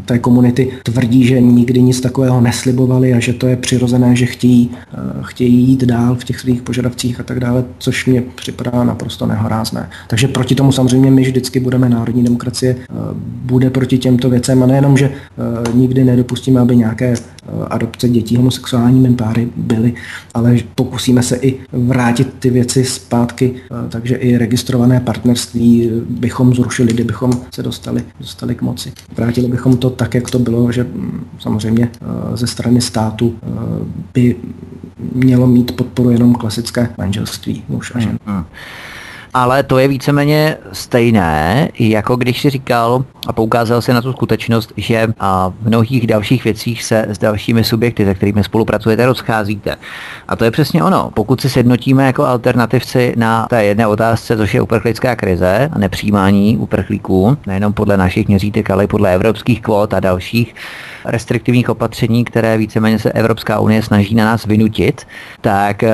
té 0.06 0.19
komunity 0.19 0.71
tvrdí, 0.84 1.26
že 1.26 1.41
nikdy 1.41 1.82
nic 1.82 2.02
takového 2.02 2.41
neslibovali 2.41 3.13
a 3.13 3.19
že 3.19 3.34
to 3.34 3.47
je 3.47 3.56
přirozené, 3.56 4.15
že 4.15 4.26
chtějí 4.26 4.69
uh, 4.69 5.23
chtějí 5.23 5.69
jít 5.69 5.84
dál 5.84 6.15
v 6.15 6.23
těch 6.23 6.39
svých 6.39 6.62
požadavcích 6.62 7.19
a 7.19 7.23
tak 7.23 7.39
dále, 7.39 7.63
což 7.78 8.06
mě 8.06 8.23
připadá 8.36 8.76
naprosto 8.83 9.25
nehorázné. 9.25 9.89
Takže 10.07 10.27
proti 10.27 10.55
tomu 10.55 10.71
samozřejmě 10.71 11.11
my 11.11 11.21
vždycky 11.21 11.59
budeme 11.59 11.89
národní 11.89 12.23
demokracie, 12.23 12.75
eh, 12.79 12.93
bude 13.21 13.69
proti 13.69 13.97
těmto 13.97 14.29
věcem 14.29 14.63
a 14.63 14.65
nejenom, 14.65 14.97
že 14.97 15.05
eh, 15.05 15.71
nikdy 15.73 16.03
nedopustíme, 16.03 16.59
aby 16.59 16.75
nějaké 16.75 17.13
eh, 17.13 17.17
adopce 17.69 18.09
dětí 18.09 18.35
homosexuálními 18.35 19.15
páry 19.15 19.47
byly, 19.55 19.93
ale 20.33 20.57
pokusíme 20.75 21.23
se 21.23 21.35
i 21.35 21.59
vrátit 21.71 22.33
ty 22.39 22.49
věci 22.49 22.85
zpátky, 22.85 23.55
takže 23.89 24.15
i 24.15 24.37
registrované 24.37 24.99
partnerství 24.99 25.91
bychom 26.09 26.53
zrušili, 26.53 26.93
kdybychom 26.93 27.31
se 27.53 27.63
dostali, 27.63 28.03
dostali 28.19 28.55
k 28.55 28.61
moci. 28.61 28.91
Vrátili 29.17 29.47
bychom 29.47 29.77
to 29.77 29.89
tak, 29.89 30.15
jak 30.15 30.29
to 30.29 30.39
bylo, 30.39 30.71
že 30.71 30.83
hm, 30.83 31.25
samozřejmě 31.39 31.89
ze 32.33 32.47
strany 32.47 32.81
státu 32.81 33.35
by 34.13 34.35
mělo 35.13 35.47
mít 35.47 35.75
podporu 35.75 36.10
jenom 36.10 36.36
klasické 36.36 36.89
manželství 36.97 37.63
muž 37.69 37.91
a 37.95 37.99
žen. 37.99 38.19
Hmm, 38.25 38.36
hmm 38.36 38.45
ale 39.33 39.63
to 39.63 39.79
je 39.79 39.88
víceméně 39.88 40.57
stejné, 40.73 41.69
jako 41.79 42.15
když 42.15 42.41
si 42.41 42.49
říkal 42.49 43.05
a 43.27 43.33
poukázal 43.33 43.81
se 43.81 43.93
na 43.93 44.01
tu 44.01 44.13
skutečnost, 44.13 44.73
že 44.77 45.07
v 45.60 45.67
mnohých 45.67 46.07
dalších 46.07 46.43
věcích 46.43 46.83
se 46.83 47.05
s 47.10 47.17
dalšími 47.17 47.63
subjekty, 47.63 48.05
se 48.05 48.13
kterými 48.13 48.43
spolupracujete, 48.43 49.05
rozcházíte. 49.05 49.75
A 50.27 50.36
to 50.36 50.45
je 50.45 50.51
přesně 50.51 50.83
ono. 50.83 51.12
Pokud 51.13 51.41
si 51.41 51.49
sjednotíme 51.49 52.05
jako 52.05 52.25
alternativci 52.25 53.13
na 53.17 53.47
té 53.49 53.63
jedné 53.63 53.88
otázce, 53.88 54.38
což 54.38 54.53
je 54.53 54.62
uprchlická 54.62 55.15
krize 55.15 55.69
a 55.71 55.79
nepřijímání 55.79 56.57
uprchlíků, 56.57 57.38
nejenom 57.47 57.73
podle 57.73 57.97
našich 57.97 58.27
měřítek, 58.27 58.69
ale 58.69 58.83
i 58.83 58.88
podle 58.88 59.13
evropských 59.13 59.62
kvót 59.62 59.93
a 59.93 59.99
dalších 59.99 60.55
restriktivních 61.05 61.69
opatření, 61.69 62.25
které 62.25 62.57
víceméně 62.57 62.99
se 62.99 63.12
Evropská 63.12 63.60
unie 63.60 63.83
snaží 63.83 64.15
na 64.15 64.25
nás 64.25 64.45
vynutit, 64.45 65.07
tak 65.41 65.83
eh, 65.83 65.93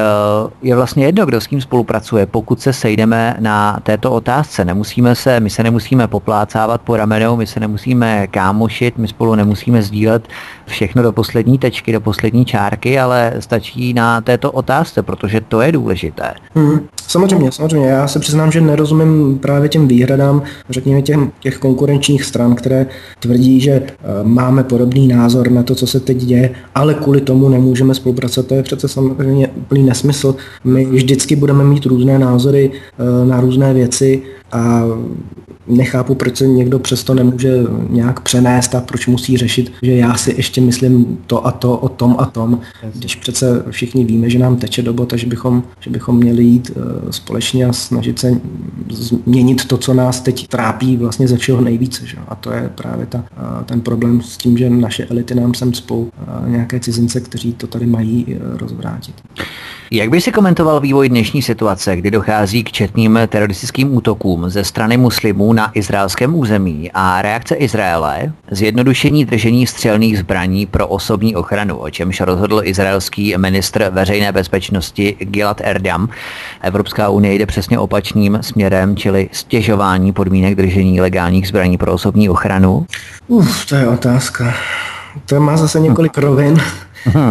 je 0.62 0.76
vlastně 0.76 1.06
jedno, 1.06 1.26
kdo 1.26 1.42
s 1.42 1.48
kým 1.48 1.62
spolupracuje, 1.62 2.26
pokud 2.26 2.62
se 2.62 2.74
sejdeme 2.74 3.36
na 3.40 3.80
této 3.84 4.12
otázce. 4.12 4.66
Nemusíme 4.66 5.16
se, 5.16 5.40
my 5.40 5.50
se 5.50 5.64
nemusíme 5.64 6.08
poplácávat 6.08 6.82
po 6.82 6.98
ramenou, 6.98 7.36
my 7.36 7.48
se 7.48 7.60
nemusíme 7.60 8.28
kámošit, 8.28 8.98
my 8.98 9.08
spolu 9.08 9.36
nemusíme 9.36 9.82
sdílet 9.82 10.28
všechno 10.66 11.04
do 11.04 11.12
poslední 11.12 11.58
tečky, 11.58 11.92
do 11.92 12.02
poslední 12.02 12.46
čárky, 12.46 13.00
ale 13.00 13.34
stačí 13.40 13.94
na 13.94 14.22
této 14.22 14.52
otázce, 14.52 15.04
protože 15.04 15.42
to 15.42 15.62
je 15.62 15.72
důležité. 15.72 16.34
Hmm. 16.56 16.80
Samozřejmě, 17.08 17.52
samozřejmě. 17.52 17.88
Já 17.88 18.08
se 18.08 18.20
přiznám, 18.20 18.52
že 18.52 18.62
nerozumím 18.62 19.40
právě 19.40 19.70
těm 19.70 19.88
výhradám, 19.88 20.42
řekněme 20.70 21.02
těm, 21.02 21.32
těch 21.40 21.58
konkurenčních 21.58 22.24
stran, 22.24 22.56
které 22.56 22.86
tvrdí, 23.20 23.60
že 23.60 23.82
uh, 23.82 24.28
máme 24.28 24.64
podobný 24.64 25.03
názor 25.08 25.52
na 25.52 25.64
to, 25.64 25.76
co 25.76 25.88
se 25.88 26.00
teď 26.00 26.18
děje, 26.18 26.50
ale 26.76 26.94
kvůli 26.94 27.22
tomu 27.22 27.50
nemůžeme 27.50 27.96
spolupracovat. 27.96 28.48
To 28.48 28.56
je 28.56 28.64
přece 28.64 28.88
samozřejmě 28.88 29.48
úplný 29.48 29.84
nesmysl. 29.84 30.36
My 30.64 30.86
vždycky 30.86 31.36
budeme 31.36 31.64
mít 31.64 31.86
různé 31.86 32.20
názory 32.20 32.72
uh, 32.72 33.30
na 33.30 33.42
různé 33.42 33.74
věci 33.74 34.22
a 34.54 34.84
nechápu, 35.68 36.16
proč 36.16 36.38
se 36.38 36.48
někdo 36.48 36.80
přesto 36.80 37.14
nemůže 37.14 37.64
nějak 37.90 38.20
přenést 38.20 38.76
a 38.76 38.82
proč 38.82 39.08
musí 39.08 39.38
řešit, 39.38 39.72
že 39.82 39.92
já 39.92 40.16
si 40.16 40.34
ještě 40.38 40.62
myslím 40.62 41.18
to 41.28 41.48
a 41.48 41.52
to 41.52 41.78
o 41.78 41.90
tom 41.90 42.16
a 42.20 42.26
tom, 42.26 42.60
když 42.94 43.16
přece 43.16 43.64
všichni 43.70 44.06
víme, 44.06 44.30
že 44.30 44.40
nám 44.40 44.56
teče 44.56 44.82
do 44.82 44.94
bota, 44.94 45.18
že 45.18 45.28
bychom, 45.28 45.64
že 45.80 45.90
bychom 45.90 46.18
měli 46.18 46.44
jít 46.44 46.72
eh, 46.76 47.14
společně 47.14 47.66
a 47.66 47.74
snažit 47.74 48.20
se 48.20 48.42
změnit 48.90 49.66
to, 49.66 49.78
co 49.78 49.94
nás 49.94 50.22
teď 50.22 50.48
trápí 50.48 50.98
vlastně 50.98 51.28
ze 51.28 51.38
všeho 51.38 51.62
nejvíce. 51.62 52.08
Že? 52.08 52.18
A 52.28 52.36
to 52.36 52.52
je 52.52 52.72
právě 52.76 53.06
ta, 53.06 53.26
eh, 53.32 53.64
ten 53.66 53.82
problém 53.82 54.22
s 54.22 54.38
tím, 54.38 54.58
že 54.58 54.70
naše 54.70 55.06
elity 55.06 55.36
nám 55.36 55.54
sem 55.54 55.74
spou 55.74 56.10
eh, 56.18 56.50
nějaké 56.50 56.80
cizince, 56.80 57.22
kteří 57.22 57.54
to 57.54 57.68
tady 57.68 57.86
mají 57.86 58.38
rozvrátit. 58.58 59.16
Jak 59.92 60.10
by 60.10 60.22
si 60.22 60.32
komentoval 60.32 60.80
vývoj 60.80 61.10
dnešní 61.10 61.42
situace, 61.42 61.96
kdy 61.96 62.12
dochází 62.12 62.64
k 62.64 62.72
četným 62.72 63.20
teroristickým 63.28 63.96
útokům 63.96 64.50
ze 64.50 64.64
strany 64.64 64.98
muslimů 64.98 65.54
na 65.54 65.72
izraelském 65.74 66.36
území 66.36 66.92
a 66.94 67.22
reakce 67.22 67.56
Izraele, 67.56 68.34
zjednodušení 68.52 69.26
držení 69.26 69.68
střelných 69.68 70.20
zbraní 70.20 70.66
pro 70.66 70.88
osobní 70.88 71.36
ochranu, 71.36 71.78
o 71.78 71.90
čemž 71.90 72.22
rozhodl 72.22 72.62
izraelský 72.64 73.34
ministr 73.38 73.90
veřejné 73.90 74.32
bezpečnosti 74.32 75.16
Gilad 75.20 75.62
Erdam. 75.64 76.10
Evropská 76.62 77.10
unie 77.10 77.34
jde 77.34 77.46
přesně 77.46 77.80
opačným 77.80 78.40
směrem, 78.42 78.96
čili 78.96 79.30
stěžování 79.32 80.12
podmínek 80.14 80.56
držení 80.56 81.02
legálních 81.02 81.48
zbraní 81.48 81.78
pro 81.78 81.94
osobní 81.94 82.30
ochranu? 82.30 82.86
Uf, 83.28 83.66
to 83.66 83.76
je 83.76 83.88
otázka. 83.88 84.54
To 85.26 85.40
má 85.40 85.58
zase 85.58 85.80
několik 85.80 86.18
rovin. 86.18 86.62
Uh, 87.06 87.24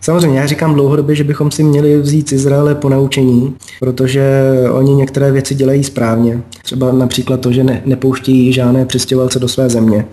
Samozřejmě, 0.00 0.38
já 0.38 0.46
říkám 0.46 0.74
dlouhodobě, 0.74 1.14
že 1.14 1.24
bychom 1.24 1.50
si 1.50 1.62
měli 1.62 1.98
vzít 2.00 2.28
z 2.28 2.32
Izraele 2.32 2.74
po 2.74 2.88
naučení, 2.88 3.54
protože 3.80 4.52
oni 4.72 4.94
některé 4.94 5.32
věci 5.32 5.54
dělají 5.54 5.84
správně. 5.84 6.40
Třeba 6.62 6.92
například 6.92 7.40
to, 7.40 7.52
že 7.52 7.64
ne, 7.64 7.82
nepouštějí 7.84 8.52
žádné 8.52 8.86
přistěhovalce 8.86 9.38
do 9.38 9.48
své 9.48 9.68
země. 9.68 10.04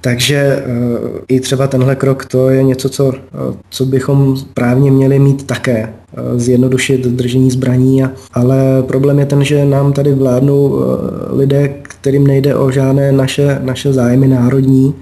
Takže 0.00 0.36
eh, 0.36 0.64
i 1.28 1.40
třeba 1.40 1.66
tenhle 1.66 1.96
krok, 1.96 2.24
to 2.24 2.50
je 2.50 2.62
něco, 2.62 2.88
co, 2.88 3.12
eh, 3.14 3.56
co 3.70 3.84
bychom 3.84 4.36
právně 4.54 4.90
měli 4.90 5.18
mít 5.18 5.46
také. 5.46 5.88
Eh, 6.16 6.38
zjednodušit 6.38 7.06
držení 7.06 7.50
zbraní, 7.50 8.04
a, 8.04 8.12
ale 8.32 8.82
problém 8.82 9.18
je 9.18 9.26
ten, 9.26 9.44
že 9.44 9.64
nám 9.64 9.92
tady 9.92 10.14
vládnou 10.14 10.80
lidé, 11.30 11.74
kterým 11.82 12.26
nejde 12.26 12.54
o 12.54 12.70
žádné 12.70 13.12
naše, 13.12 13.60
naše 13.62 13.92
zájmy 13.92 14.28
národní, 14.28 14.94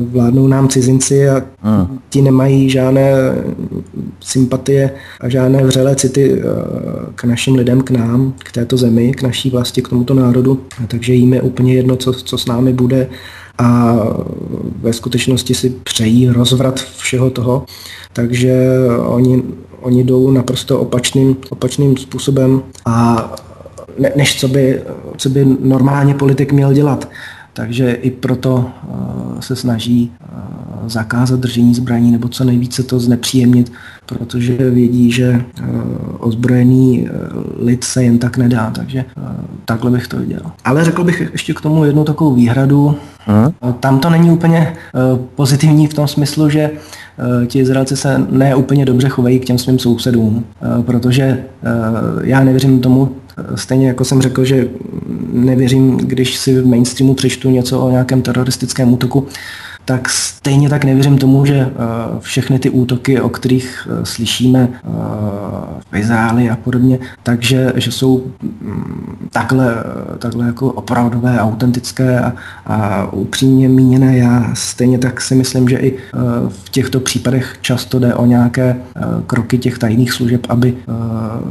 vládnou 0.00 0.48
nám 0.48 0.68
cizinci 0.68 1.28
a 1.28 1.42
hmm. 1.62 1.98
ti 2.10 2.22
nemají 2.22 2.70
žádné 2.70 3.12
sympatie 4.20 4.90
a 5.20 5.28
žádné 5.28 5.64
vřelé 5.64 5.96
city 5.96 6.42
k 7.14 7.24
našim 7.24 7.54
lidem, 7.54 7.80
k 7.80 7.90
nám, 7.90 8.34
k 8.38 8.52
této 8.52 8.76
zemi, 8.76 9.12
k 9.12 9.22
naší 9.22 9.50
vlasti, 9.50 9.82
k 9.82 9.88
tomuto 9.88 10.14
národu. 10.14 10.60
Takže 10.88 11.14
jim 11.14 11.32
je 11.32 11.42
úplně 11.42 11.74
jedno, 11.74 11.96
co, 11.96 12.12
co 12.12 12.38
s 12.38 12.46
námi 12.46 12.72
bude 12.72 13.06
a 13.60 13.96
ve 14.80 14.92
skutečnosti 14.92 15.54
si 15.54 15.70
přejí 15.70 16.28
rozvrat 16.28 16.80
všeho 16.80 17.30
toho, 17.30 17.64
takže 18.12 18.76
oni, 19.06 19.42
oni 19.80 20.04
jdou 20.04 20.30
naprosto 20.30 20.80
opačným, 20.80 21.36
opačným 21.50 21.96
způsobem 21.96 22.62
a 22.86 23.30
ne, 23.98 24.12
než 24.16 24.40
co 24.40 24.48
by, 24.48 24.82
co 25.16 25.28
by 25.28 25.44
normálně 25.60 26.14
politik 26.14 26.52
měl 26.52 26.72
dělat. 26.72 27.08
Takže 27.60 27.92
i 27.92 28.10
proto 28.10 28.70
uh, 28.88 29.40
se 29.40 29.56
snaží 29.56 30.12
uh, 30.20 30.88
zakázat 30.88 31.40
držení 31.40 31.74
zbraní 31.74 32.10
nebo 32.10 32.28
co 32.28 32.44
nejvíce 32.44 32.82
to 32.82 33.00
znepříjemnit, 33.00 33.72
protože 34.06 34.70
vědí, 34.70 35.12
že 35.12 35.44
uh, 35.60 35.66
ozbrojený 36.18 37.08
lid 37.58 37.84
se 37.84 38.04
jen 38.04 38.18
tak 38.18 38.36
nedá, 38.36 38.70
takže 38.70 39.04
takhle 39.64 39.90
bych 39.90 40.08
to 40.08 40.16
viděl. 40.16 40.40
Ale 40.64 40.84
řekl 40.84 41.04
bych 41.04 41.28
ještě 41.32 41.54
k 41.54 41.60
tomu 41.60 41.84
jednu 41.84 42.04
takovou 42.04 42.34
výhradu. 42.34 42.96
Hmm. 43.26 43.74
Tam 43.80 43.98
to 43.98 44.10
není 44.10 44.30
úplně 44.30 44.72
pozitivní 45.34 45.86
v 45.86 45.94
tom 45.94 46.08
smyslu, 46.08 46.50
že 46.50 46.70
ti 47.46 47.58
Izraelci 47.58 47.96
se 47.96 48.26
ne 48.30 48.54
úplně 48.54 48.84
dobře 48.84 49.08
chovají 49.08 49.40
k 49.40 49.44
těm 49.44 49.58
svým 49.58 49.78
sousedům, 49.78 50.44
protože 50.86 51.44
já 52.22 52.44
nevěřím 52.44 52.80
tomu, 52.80 53.08
Stejně 53.54 53.88
jako 53.88 54.04
jsem 54.04 54.22
řekl, 54.22 54.44
že 54.44 54.68
nevěřím, 55.32 55.96
když 55.96 56.36
si 56.36 56.60
v 56.60 56.66
mainstreamu 56.66 57.14
přečtu 57.14 57.50
něco 57.50 57.80
o 57.80 57.90
nějakém 57.90 58.22
teroristickém 58.22 58.92
útoku, 58.92 59.26
tak 59.84 60.08
stejně 60.08 60.68
tak 60.68 60.84
nevěřím 60.84 61.18
tomu, 61.18 61.46
že 61.46 61.54
eh, 61.54 61.70
všechny 62.18 62.58
ty 62.58 62.70
útoky, 62.70 63.20
o 63.20 63.28
kterých 63.28 63.88
eh, 63.90 64.06
slyšíme 64.06 64.68
eh, 64.72 64.88
v 65.90 65.96
Izraeli 65.96 66.50
a 66.50 66.56
podobně, 66.56 66.98
takže 67.22 67.72
že 67.76 67.92
jsou 67.92 68.24
mm, 68.42 69.28
takhle, 69.32 69.74
takhle 70.18 70.46
jako 70.46 70.72
opravdové, 70.72 71.40
autentické 71.40 72.20
a, 72.20 72.32
a 72.66 73.06
upřímně 73.12 73.68
míněné. 73.68 74.16
Já 74.16 74.50
stejně 74.54 74.98
tak 74.98 75.20
si 75.20 75.34
myslím, 75.34 75.68
že 75.68 75.76
i 75.76 75.98
v 76.48 76.70
těchto 76.70 77.00
případech 77.00 77.58
často 77.60 77.98
jde 77.98 78.14
o 78.14 78.26
nějaké 78.26 78.76
kroky 79.26 79.58
těch 79.58 79.78
tajných 79.78 80.12
služeb, 80.12 80.46
aby 80.48 80.74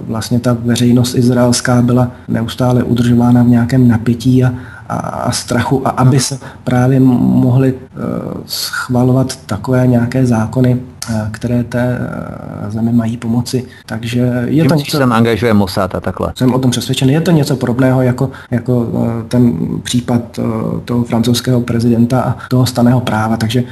vlastně 0.07 0.39
ta 0.39 0.57
veřejnost 0.59 1.15
izraelská 1.15 1.81
byla 1.81 2.11
neustále 2.27 2.83
udržována 2.83 3.43
v 3.43 3.47
nějakém 3.47 3.87
napětí 3.87 4.43
a, 4.43 4.53
a 4.89 5.31
strachu 5.31 5.87
a 5.87 5.89
aby 5.89 6.19
se 6.19 6.39
právě 6.63 6.99
mohly 6.99 7.73
eh, 7.73 7.97
schvalovat 8.45 9.35
takové 9.35 9.87
nějaké 9.87 10.25
zákony, 10.25 10.79
eh, 11.09 11.27
které 11.31 11.63
té 11.63 11.99
eh, 11.99 12.71
zemi 12.71 12.91
mají 12.91 13.17
pomoci. 13.17 13.65
Takže 13.85 14.43
je 14.45 14.65
to 14.65 14.75
něco... 14.75 14.99
tam 14.99 15.13
angažuje 15.13 15.53
Mossad 15.53 15.95
a 15.95 15.99
takhle. 15.99 16.31
Jsem 16.35 16.53
o 16.53 16.59
tom 16.59 16.71
přesvědčen. 16.71 17.09
Je 17.09 17.21
to 17.21 17.31
něco 17.31 17.55
podobného 17.55 18.01
jako, 18.01 18.31
jako 18.51 18.87
ten 19.27 19.53
případ 19.83 20.39
toho 20.85 21.03
francouzského 21.03 21.61
prezidenta 21.61 22.21
a 22.21 22.35
toho 22.49 22.65
staného 22.65 23.01
práva. 23.01 23.37
Takže 23.37 23.63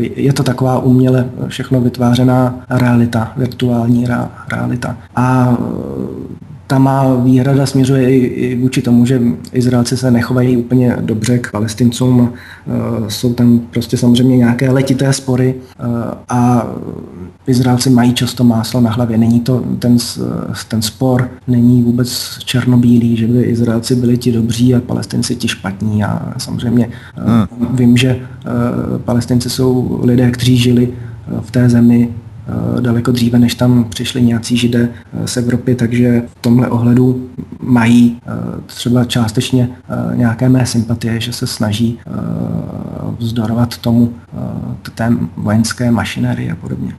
je 0.00 0.32
to 0.32 0.42
taková 0.42 0.78
uměle 0.78 1.26
všechno 1.46 1.80
vytvářená 1.80 2.54
realita, 2.70 3.32
virtuální 3.36 4.06
realita. 4.52 4.96
A 5.16 5.56
ta 6.72 6.78
má 6.78 7.14
výhrada 7.14 7.66
směřuje 7.66 8.10
i, 8.10 8.16
i 8.16 8.56
vůči 8.56 8.82
tomu, 8.82 9.06
že 9.06 9.22
Izraelci 9.52 9.96
se 9.96 10.10
nechovají 10.10 10.56
úplně 10.56 10.96
dobře 11.00 11.38
k 11.38 11.50
palestincům. 11.50 12.20
Uh, 12.20 13.08
jsou 13.08 13.34
tam 13.34 13.60
prostě 13.70 13.96
samozřejmě 13.96 14.36
nějaké 14.36 14.70
letité 14.70 15.12
spory 15.12 15.54
uh, 15.54 15.86
a 16.28 16.66
Izraelci 17.46 17.90
mají 17.90 18.14
často 18.14 18.44
máslo 18.44 18.80
na 18.80 18.90
hlavě. 18.90 19.18
Není 19.18 19.40
to 19.40 19.64
ten, 19.78 19.96
ten 20.68 20.82
spor, 20.82 21.30
není 21.48 21.82
vůbec 21.82 22.38
černobílý, 22.44 23.16
že 23.16 23.26
by 23.26 23.42
Izraelci 23.42 23.94
byli 23.94 24.18
ti 24.18 24.32
dobří 24.32 24.74
a 24.74 24.80
palestinci 24.80 25.36
ti 25.36 25.48
špatní. 25.48 26.04
A 26.04 26.34
samozřejmě 26.38 26.86
uh, 26.86 27.24
hmm. 27.60 27.76
vím, 27.76 27.96
že 27.96 28.20
palestinci 29.04 29.50
jsou 29.50 30.00
lidé, 30.02 30.30
kteří 30.30 30.56
žili 30.56 30.88
v 31.40 31.50
té 31.50 31.68
zemi 31.68 32.08
daleko 32.80 33.12
dříve, 33.12 33.38
než 33.38 33.54
tam 33.54 33.84
přišli 33.84 34.22
nějací 34.22 34.56
židé 34.56 34.88
eh, 34.88 35.28
z 35.28 35.36
Evropy, 35.36 35.74
takže 35.74 36.22
v 36.26 36.40
tomhle 36.40 36.68
ohledu 36.68 37.28
mají 37.60 38.18
eh, 38.26 38.30
třeba 38.66 39.04
částečně 39.04 39.68
nějaké 40.14 40.48
mé 40.48 40.66
sympatie, 40.66 41.20
že 41.20 41.32
se 41.32 41.46
snaží 41.46 41.98
vzdorovat 43.18 43.78
tomu 43.78 44.12
té 44.94 45.12
vojenské 45.36 45.90
mašinerii 45.90 46.50
a 46.50 46.56
podobně. 46.56 46.92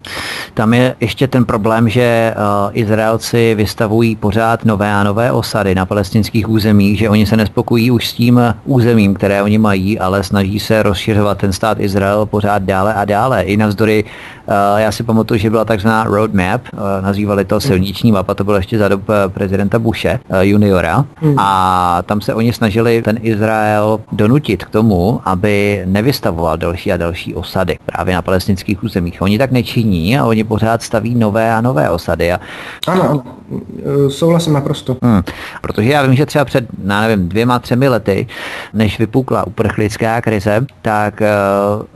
Tam 0.53 0.73
je 0.73 0.95
ještě 0.99 1.27
ten 1.27 1.45
problém, 1.45 1.89
že 1.89 2.33
Izraelci 2.71 3.55
vystavují 3.55 4.15
pořád 4.15 4.65
nové 4.65 4.93
a 4.93 5.03
nové 5.03 5.31
osady 5.31 5.75
na 5.75 5.85
palestinských 5.85 6.49
územích, 6.49 6.99
že 6.99 7.09
oni 7.09 7.25
se 7.25 7.37
nespokojí 7.37 7.91
už 7.91 8.07
s 8.07 8.13
tím 8.13 8.39
územím, 8.65 9.13
které 9.13 9.43
oni 9.43 9.57
mají, 9.57 9.99
ale 9.99 10.23
snaží 10.23 10.59
se 10.59 10.83
rozšiřovat 10.83 11.37
ten 11.37 11.53
stát 11.53 11.79
Izrael 11.79 12.25
pořád 12.25 12.63
dále 12.63 12.93
a 12.93 13.05
dále. 13.05 13.43
I 13.43 13.57
navzdory, 13.57 14.03
já 14.77 14.91
si 14.91 15.03
pamatuju, 15.03 15.39
že 15.43 15.49
byla 15.49 15.65
takzvaná 15.65 16.03
roadmap, 16.03 16.61
eh, 16.73 17.01
nazývali 17.01 17.45
to 17.45 17.59
silniční 17.59 18.11
mapa, 18.11 18.33
to 18.33 18.43
bylo 18.43 18.57
ještě 18.57 18.77
za 18.77 18.87
dob 18.87 19.01
eh, 19.09 19.29
prezidenta 19.29 19.79
Bushe 19.79 20.19
eh, 20.29 20.45
juniora 20.45 21.05
hmm. 21.15 21.35
a 21.37 22.01
tam 22.05 22.21
se 22.21 22.33
oni 22.33 22.53
snažili 22.53 23.01
ten 23.01 23.19
Izrael 23.21 23.99
donutit 24.11 24.65
k 24.65 24.69
tomu, 24.69 25.21
aby 25.25 25.83
nevystavoval 25.85 26.57
další 26.57 26.91
a 26.91 26.97
další 26.97 27.35
osady 27.35 27.77
právě 27.85 28.15
na 28.15 28.21
palestinských 28.21 28.83
územích. 28.83 29.21
Oni 29.21 29.37
tak 29.37 29.51
nečiní 29.51 30.17
a 30.17 30.25
oni 30.25 30.43
pořád 30.43 30.81
staví 30.81 31.15
nové 31.15 31.53
a 31.53 31.61
nové 31.61 31.89
osady. 31.89 32.31
A... 32.31 32.39
Ano, 32.87 33.03
ano, 33.03 33.23
souhlasím 34.09 34.53
naprosto. 34.53 34.97
Hmm. 35.03 35.21
Protože 35.61 35.89
já 35.89 36.01
vím, 36.01 36.15
že 36.15 36.25
třeba 36.25 36.45
před, 36.45 36.65
já 36.87 37.01
nevím, 37.01 37.29
dvěma, 37.29 37.59
třemi 37.59 37.89
lety, 37.89 38.27
než 38.73 38.99
vypukla 38.99 39.47
uprchlická 39.47 40.21
krize, 40.21 40.65
tak 40.81 41.21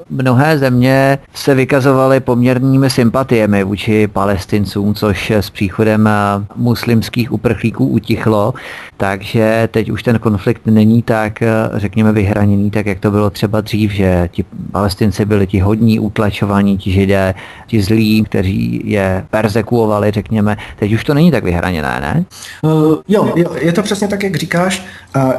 mnohé 0.09 0.57
země 0.57 1.19
se 1.33 1.55
vykazovaly 1.55 2.19
poměrnými 2.19 2.89
sympatiemi 2.89 3.26
sympatiemi 3.28 3.63
vůči 3.63 4.07
palestincům, 4.07 4.95
což 4.95 5.32
s 5.32 5.49
příchodem 5.49 6.07
eh, 6.07 6.11
muslimských 6.55 7.32
uprchlíků 7.32 7.88
utichlo, 7.88 8.53
takže 8.97 9.69
teď 9.71 9.89
už 9.89 10.03
ten 10.03 10.19
konflikt 10.19 10.61
není 10.65 11.01
tak, 11.03 11.41
eh, 11.41 11.49
řekněme, 11.73 12.11
vyhraněný, 12.11 12.71
tak 12.71 12.86
jak 12.86 12.99
to 12.99 13.11
bylo 13.11 13.30
třeba 13.30 13.61
dřív, 13.61 13.91
že 13.91 14.30
ti 14.32 14.45
palestinci 14.71 15.25
byli 15.25 15.47
ti 15.47 15.59
hodní, 15.59 15.99
utlačovaní, 15.99 16.78
ti 16.78 16.91
židé, 16.91 17.36
ti 17.67 17.82
zlí, 17.82 18.23
kteří 18.23 18.82
je 18.86 19.25
persekuovali, 19.30 20.11
řekněme. 20.11 20.57
Teď 20.80 20.93
už 20.93 21.03
to 21.03 21.13
není 21.13 21.32
tak 21.32 21.43
vyhraněné, 21.43 21.99
ne? 22.01 22.25
Uh, 22.61 22.71
jo, 23.07 23.34
jo, 23.36 23.55
je 23.59 23.73
to 23.73 23.84
přesně 23.84 24.07
tak, 24.07 24.23
jak 24.23 24.36
říkáš. 24.36 24.86
A 25.13 25.25
uh, 25.25 25.34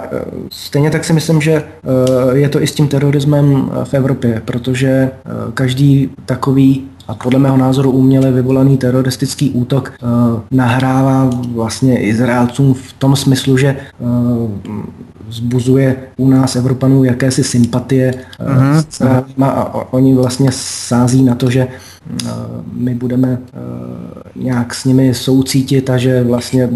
stejně 0.50 0.90
tak 0.90 1.04
si 1.04 1.12
myslím, 1.12 1.40
že 1.40 1.62
uh, 1.62 2.36
je 2.36 2.48
to 2.48 2.62
i 2.62 2.66
s 2.66 2.74
tím 2.74 2.88
terorismem 2.88 3.70
v 3.84 3.94
Evropě, 3.94 4.42
protože 4.44 5.10
uh, 5.24 5.52
každý 5.52 6.10
takový 6.26 6.88
a 7.08 7.14
podle 7.14 7.38
mého 7.38 7.56
názoru 7.56 7.90
uměle 7.90 8.32
vyvolaný 8.32 8.76
teroristický 8.76 9.50
útok 9.50 9.92
uh, 10.02 10.08
nahrává 10.50 11.30
vlastně 11.52 12.00
Izraelcům 12.00 12.74
v 12.74 12.92
tom 12.92 13.16
smyslu, 13.16 13.56
že 13.56 13.76
uh, 13.98 14.50
zbuzuje 15.30 15.96
u 16.16 16.28
nás 16.28 16.56
Evropanů 16.56 17.04
jakési 17.04 17.44
sympatie 17.44 18.14
uh, 18.40 18.46
uh-huh. 18.46 19.44
a 19.44 19.92
oni 19.92 20.14
vlastně 20.14 20.50
sází 20.52 21.22
na 21.22 21.34
to, 21.34 21.50
že 21.50 21.68
my 22.72 22.94
budeme 22.94 23.38
nějak 24.36 24.74
s 24.74 24.84
nimi 24.84 25.14
soucítit 25.14 25.90
a 25.90 25.98
že 25.98 26.24
vlastně 26.24 26.68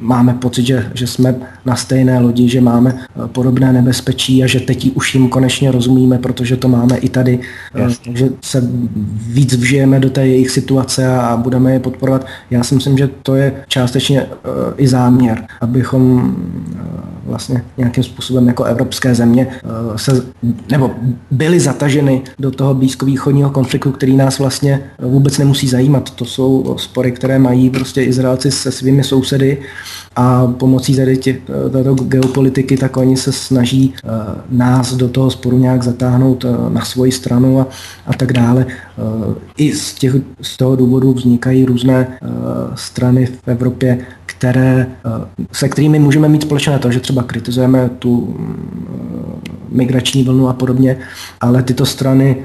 máme 0.00 0.34
pocit, 0.34 0.66
že, 0.66 0.90
že 0.94 1.06
jsme 1.06 1.34
na 1.64 1.76
stejné 1.76 2.20
lodi, 2.20 2.48
že 2.48 2.60
máme 2.60 2.94
eh, 2.98 3.28
podobné 3.28 3.72
nebezpečí 3.72 4.44
a 4.44 4.46
že 4.46 4.60
teď 4.60 4.90
už 4.94 5.14
jim 5.14 5.28
konečně 5.28 5.72
rozumíme, 5.72 6.18
protože 6.18 6.56
to 6.56 6.68
máme 6.68 6.96
i 6.96 7.08
tady. 7.08 7.40
Eh, 7.74 7.80
Jasně. 7.80 8.04
Takže 8.04 8.28
se 8.40 8.68
víc 9.26 9.56
vžijeme 9.56 10.00
do 10.00 10.10
té 10.10 10.26
jejich 10.26 10.50
situace 10.50 11.06
a 11.06 11.36
budeme 11.36 11.72
je 11.72 11.80
podporovat. 11.80 12.26
Já 12.50 12.64
si 12.64 12.74
myslím, 12.74 12.98
že 12.98 13.08
to 13.22 13.34
je 13.34 13.64
částečně 13.68 14.20
eh, 14.20 14.28
i 14.76 14.88
záměr, 14.88 15.46
abychom 15.60 16.36
vlastně 17.26 17.64
nějakým 17.76 18.04
způsobem 18.04 18.48
jako 18.48 18.64
evropské 18.64 19.14
země 19.14 19.46
se, 19.96 20.22
nebo 20.70 20.90
byly 21.30 21.60
zataženy 21.60 22.22
do 22.38 22.50
toho 22.50 22.74
blízkovýchodního 22.74 23.50
konfliktu, 23.50 23.92
který 23.92 24.16
nás 24.16 24.38
vlastně 24.38 24.82
vůbec 24.98 25.38
nemusí 25.38 25.68
zajímat. 25.68 26.10
To 26.10 26.24
jsou 26.24 26.76
spory, 26.78 27.12
které 27.12 27.38
mají 27.38 27.70
prostě 27.70 28.02
Izraelci 28.02 28.50
se 28.50 28.72
svými 28.72 29.04
sousedy 29.04 29.58
a 30.16 30.46
pomocí 30.46 30.96
tady 30.96 31.16
tě, 31.16 31.38
této 31.72 31.94
geopolitiky, 31.94 32.76
tak 32.76 32.96
oni 32.96 33.16
se 33.16 33.32
snaží 33.32 33.94
uh, 34.04 34.10
nás 34.50 34.94
do 34.94 35.08
toho 35.08 35.30
sporu 35.30 35.58
nějak 35.58 35.82
zatáhnout 35.82 36.44
uh, 36.44 36.72
na 36.72 36.84
svoji 36.84 37.12
stranu 37.12 37.60
a, 37.60 37.66
a 38.06 38.12
tak 38.14 38.32
dále. 38.32 38.66
Uh, 38.66 39.34
I 39.56 39.72
z, 39.72 39.94
těch, 39.94 40.14
z 40.42 40.56
toho 40.56 40.76
důvodu 40.76 41.12
vznikají 41.12 41.64
různé 41.64 42.18
strany 42.74 43.26
v 43.26 43.48
Evropě, 43.48 43.98
které, 44.26 44.86
se 45.52 45.68
kterými 45.68 45.98
můžeme 45.98 46.28
mít 46.28 46.42
společné 46.42 46.78
to, 46.78 46.90
že 46.90 47.00
třeba 47.00 47.22
kritizujeme 47.22 47.90
tu 47.98 48.36
migrační 49.70 50.24
vlnu 50.24 50.48
a 50.48 50.52
podobně, 50.52 50.96
ale 51.40 51.62
tyto 51.62 51.86
strany 51.86 52.36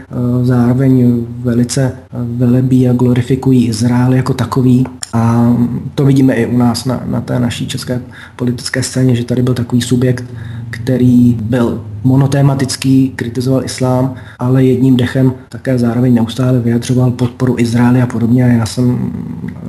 zároveň 0.44 1.26
velice 1.40 1.92
velebí 2.14 2.90
a 2.90 2.94
glorifikují 2.94 3.68
Izrael 3.68 4.14
jako 4.14 4.34
takový. 4.34 4.86
A 5.14 5.54
to 5.96 6.06
vidíme 6.06 6.34
i 6.34 6.46
u 6.46 6.58
nás 6.58 6.86
na, 6.86 7.04
na 7.06 7.22
té 7.22 7.40
naší 7.40 7.68
české 7.68 8.02
politické 8.36 8.84
scéně, 8.84 9.16
že 9.16 9.26
tady 9.26 9.42
byl 9.42 9.54
takový 9.54 9.82
subjekt, 9.82 10.24
který 10.70 11.38
byl 11.42 11.82
monotématický, 12.06 13.14
kritizoval 13.16 13.66
islám, 13.66 14.16
ale 14.40 14.64
jedním 14.64 14.98
dechem 14.98 15.34
také 15.50 15.78
zároveň 15.80 16.14
neustále 16.14 16.60
vyjadřoval 16.60 17.12
podporu 17.12 17.56
Izraeli 17.60 18.02
a 18.02 18.08
podobně. 18.08 18.46
A 18.46 18.48
já 18.48 18.66
jsem 18.66 19.12
eh, 19.48 19.62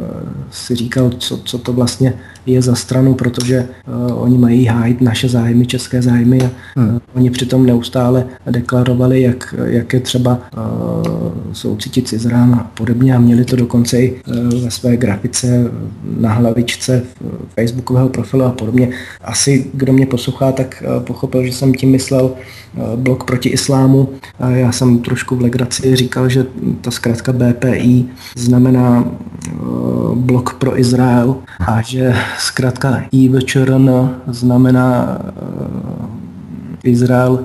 si 0.50 0.74
říkal, 0.74 1.10
co, 1.10 1.36
co 1.36 1.58
to 1.58 1.72
vlastně 1.72 2.14
je 2.46 2.62
za 2.62 2.74
stranu, 2.74 3.14
protože 3.14 3.68
uh, 3.86 4.22
oni 4.22 4.38
mají 4.38 4.64
hájit 4.64 5.00
naše 5.00 5.28
zájmy, 5.28 5.66
české 5.66 6.02
zájmy 6.02 6.38
a 6.42 6.50
hmm. 6.76 6.88
uh, 6.88 6.98
oni 7.14 7.30
přitom 7.30 7.66
neustále 7.66 8.26
deklarovali, 8.50 9.22
jak, 9.22 9.54
jak 9.64 9.92
je 9.92 10.00
třeba 10.00 10.38
uh, 10.56 10.62
soucítit 11.52 12.08
s 12.08 12.12
Izraelem 12.12 12.54
a 12.54 12.70
podobně 12.74 13.14
a 13.14 13.18
měli 13.18 13.44
to 13.44 13.56
dokonce 13.56 14.00
i 14.00 14.20
uh, 14.26 14.62
ve 14.64 14.70
své 14.70 14.96
grafice 14.96 15.70
na 16.20 16.32
hlavičce 16.32 17.02
Facebookového 17.54 18.08
profilu 18.08 18.42
a 18.44 18.50
podobně. 18.50 18.90
Asi 19.24 19.66
kdo 19.74 19.92
mě 19.92 20.06
poslouchá, 20.06 20.52
tak 20.52 20.84
uh, 20.86 21.02
pochopil, 21.02 21.44
že 21.44 21.52
jsem 21.52 21.74
tím 21.74 21.90
myslel 21.90 22.25
napsal 22.28 22.96
blok 22.96 23.24
proti 23.24 23.48
islámu. 23.48 24.08
Já 24.48 24.72
jsem 24.72 24.98
trošku 24.98 25.36
v 25.36 25.40
legraci 25.40 25.96
říkal, 25.96 26.28
že 26.28 26.46
ta 26.80 26.90
zkrátka 26.90 27.32
BPI 27.32 28.04
znamená 28.36 29.04
blok 30.14 30.54
pro 30.54 30.80
Izrael 30.80 31.36
a 31.66 31.82
že 31.82 32.14
zkrátka 32.38 33.02
IVČRN 33.12 33.90
znamená 34.26 35.18
Izrael 36.84 37.40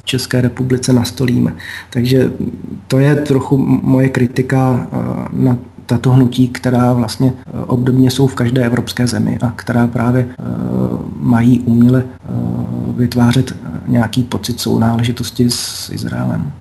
v 0.00 0.04
České 0.04 0.40
republice 0.40 0.92
nastolíme. 0.92 1.54
Takže 1.90 2.32
to 2.88 2.98
je 2.98 3.14
trochu 3.14 3.56
moje 3.82 4.08
kritika 4.08 4.86
na 5.32 5.56
tato 5.86 6.10
hnutí, 6.10 6.48
která 6.48 6.92
vlastně 6.92 7.32
obdobně 7.66 8.10
jsou 8.10 8.26
v 8.26 8.34
každé 8.34 8.66
evropské 8.66 9.06
zemi 9.06 9.38
a 9.42 9.52
která 9.56 9.86
právě 9.86 10.28
mají 11.20 11.60
uměle 11.60 12.04
vytvářet 12.96 13.54
nějaký 13.86 14.22
pocit 14.22 14.60
sounáležitosti 14.60 15.50
s 15.50 15.90
Izraelem. 15.90 16.52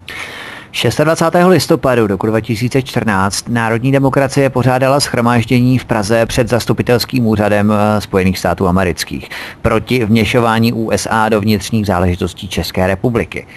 26. 1.03 1.47
listopadu 1.47 2.07
roku 2.07 2.27
2014 2.27 3.49
Národní 3.49 3.91
demokracie 3.91 4.49
pořádala 4.49 4.99
schromáždění 4.99 5.77
v 5.77 5.85
Praze 5.85 6.25
před 6.25 6.49
zastupitelským 6.49 7.27
úřadem 7.27 7.71
eh, 7.71 8.01
Spojených 8.01 8.39
států 8.39 8.67
amerických 8.67 9.29
proti 9.61 10.05
vměšování 10.05 10.73
USA 10.73 11.29
do 11.29 11.41
vnitřních 11.41 11.85
záležitostí 11.85 12.47
České 12.47 12.87
republiky. 12.87 13.47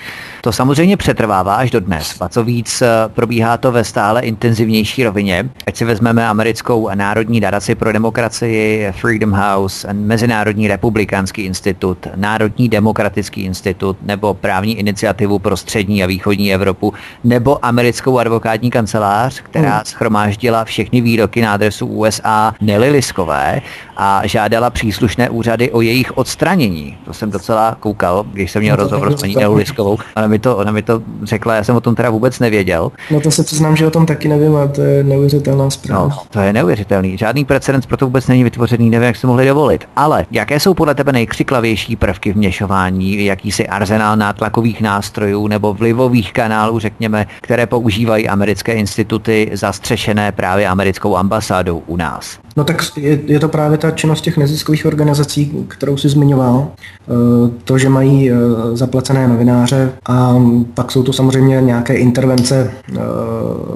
To 0.45 0.53
samozřejmě 0.53 0.97
přetrvává 0.97 1.55
až 1.55 1.71
do 1.71 1.81
dnes. 1.81 2.17
A 2.21 2.29
co 2.29 2.45
víc, 2.45 2.83
eh, 2.83 2.89
probíhá 3.09 3.57
to 3.57 3.73
ve 3.73 3.85
stále 3.85 4.21
intenzivnější 4.21 5.05
rovině. 5.05 5.51
Ať 5.67 5.77
si 5.77 5.85
vezmeme 5.85 6.29
americkou 6.29 6.91
národní 6.95 7.41
nadaci 7.41 7.75
pro 7.75 7.93
demokracii, 7.93 8.93
Freedom 8.93 9.33
House, 9.33 9.93
Mezinárodní 9.93 10.69
republikánský 10.69 11.43
institut, 11.43 11.99
Národní 12.15 12.69
demokratický 12.69 13.43
institut 13.43 13.97
nebo 14.03 14.35
právní 14.35 14.79
iniciativu 14.79 15.39
pro 15.39 15.57
střední 15.57 16.05
a 16.05 16.07
východní 16.07 16.55
Evropu, 16.55 16.95
nebo 17.25 17.65
americkou 17.65 18.19
advokátní 18.19 18.71
kancelář, 18.71 19.41
která 19.41 19.75
hmm. 19.75 19.85
schromáždila 19.85 20.65
všechny 20.65 21.01
výroky 21.01 21.43
na 21.43 21.53
adresu 21.53 21.87
USA 21.87 22.55
Nelly 22.61 22.91
Liskové 22.91 23.61
a 23.97 24.27
žádala 24.27 24.71
příslušné 24.71 25.31
úřady 25.31 25.71
o 25.71 25.81
jejich 25.81 26.19
odstranění. 26.19 26.97
To 27.05 27.13
jsem 27.13 27.31
docela 27.31 27.77
koukal, 27.81 28.25
když 28.33 28.51
jsem 28.51 28.63
měl 28.63 28.77
no 28.77 28.83
rozhovor 28.83 29.17
s 29.17 29.21
paní 29.21 29.35
Nelly 29.35 29.55
Liskovou. 29.55 29.99
Ona 30.17 30.34
mi, 30.35 30.39
to, 30.39 30.57
ona 30.57 30.73
mi 30.73 30.83
to 30.83 31.03
řekla, 31.23 31.55
já 31.55 31.65
jsem 31.65 31.77
o 31.77 31.81
tom 31.81 31.95
teda 31.95 32.11
vůbec 32.11 32.39
nevěděl. 32.39 32.93
No 33.11 33.21
to 33.21 33.31
se 33.31 33.43
přiznám, 33.45 33.77
že 33.77 33.87
o 33.87 33.91
tom 33.91 34.07
taky 34.07 34.29
nevím 34.29 34.57
a 34.57 34.67
to 34.67 34.83
je 34.83 35.05
neuvěřitelná 35.05 35.71
zpráva. 35.71 36.09
No, 36.09 36.19
to 36.31 36.41
je 36.41 36.53
neuvěřitelný. 36.53 37.19
Žádný 37.19 37.45
precedens 37.45 37.87
pro 37.87 37.97
to 37.97 38.05
vůbec 38.05 38.27
není 38.27 38.45
vytvořený, 38.45 38.91
nevím, 38.91 39.07
jak 39.07 39.17
se 39.17 39.27
mohli 39.27 39.47
dovolit. 39.47 39.89
Ale 39.97 40.27
jaké 40.31 40.61
jsou 40.61 40.75
podle 40.75 40.95
tebe 40.95 41.13
nejkřiklavější 41.13 41.97
prvky 41.97 42.33
vměšování, 42.33 43.25
jakýsi 43.25 43.69
arzenál 43.69 44.17
nátlakových 44.17 44.81
nástrojů 44.81 45.47
nebo 45.47 45.75
vlivových 45.75 46.33
kanálů, 46.33 46.79
řekněme, 46.79 47.27
které 47.41 47.67
používají 47.67 48.29
americké 48.29 48.73
instituty 48.73 49.51
zastřešené 49.53 50.33
právě 50.33 50.69
americkou 50.69 51.17
ambasádou 51.17 51.83
u 51.87 51.97
nás? 51.97 52.39
No 52.57 52.65
tak 52.65 52.83
je, 52.97 53.21
je 53.27 53.41
to 53.41 53.49
právě 53.49 53.79
ta 53.79 53.91
činnost 53.91 54.21
těch 54.21 54.37
neziskových 54.37 54.87
organizací, 54.87 55.53
kterou 55.69 55.97
si 55.97 56.09
zmiňoval. 56.09 56.69
E, 56.69 57.51
to, 57.65 57.79
že 57.79 57.89
mají 57.89 58.31
e, 58.31 58.35
zaplacené 58.73 59.29
novináře 59.29 59.93
a 60.07 60.37
pak 60.75 60.93
jsou 60.93 61.03
to 61.03 61.13
samozřejmě 61.13 61.61
nějaké 61.61 61.95
intervence 61.95 62.71
e, 62.93 62.99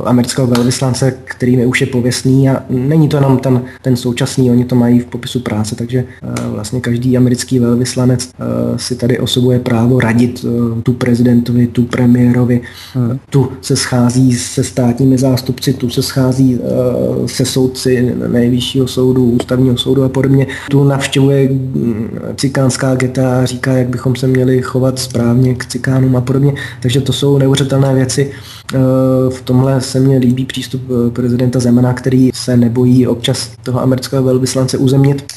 amerického 0.05 0.47
velvyslance, 0.47 1.15
který 1.25 1.67
už 1.67 1.81
je 1.81 1.87
pověstný 1.87 2.51
a 2.51 2.63
není 2.71 3.09
to 3.09 3.17
jenom 3.17 3.39
ten, 3.39 3.63
ten 3.83 3.97
současný, 3.97 4.51
oni 4.51 4.65
to 4.65 4.75
mají 4.75 5.01
v 5.01 5.07
popisu 5.07 5.41
práce, 5.41 5.75
takže 5.75 6.05
vlastně 6.47 6.81
každý 6.81 7.17
americký 7.17 7.59
velvyslanec 7.59 8.31
si 8.77 8.97
tady 8.97 9.19
osobuje 9.19 9.59
právo 9.59 10.01
radit 10.01 10.45
tu 10.83 10.93
prezidentovi, 10.93 11.67
tu 11.67 11.85
premiérovi, 11.85 12.61
hmm. 12.95 13.19
tu 13.31 13.53
se 13.61 13.77
schází 13.77 14.35
se 14.35 14.65
státními 14.65 15.19
zástupci, 15.19 15.73
tu 15.73 15.91
se 15.91 16.03
schází 16.03 16.61
se 17.27 17.45
soudci 17.45 18.15
nejvyšší 18.29 18.68
nejvyššího 18.69 18.89
soudu, 18.89 19.31
ústavního 19.31 19.77
soudu 19.77 20.05
a 20.05 20.09
podobně. 20.09 20.47
Tu 20.71 20.85
navštěvuje 20.85 21.49
mm, 21.49 22.19
cikánská 22.37 22.95
geta 22.95 23.41
a 23.41 23.45
říká, 23.45 23.73
jak 23.73 23.89
bychom 23.89 24.17
se 24.17 24.27
měli 24.27 24.63
chovat 24.63 24.99
správně 24.99 25.55
k 25.55 25.67
cikánům 25.67 26.17
a 26.17 26.21
podobně. 26.21 26.55
Takže 26.81 27.01
to 27.01 27.13
jsou 27.13 27.39
neuvěřitelné 27.39 27.95
věci. 27.95 28.33
E, 28.75 28.79
v 29.31 29.43
tomhle 29.43 29.81
se 29.81 30.01
mně 30.01 30.19
líbí 30.19 30.45
přístup 30.45 30.83
e, 30.91 31.11
prezidenta 31.11 31.59
Zemana, 31.59 31.93
který 31.93 32.31
se 32.35 32.57
nebojí 32.57 33.07
občas 33.07 33.51
toho 33.63 33.81
amerického 33.81 34.23
velvyslance 34.23 34.79
uzemnit. 34.79 35.33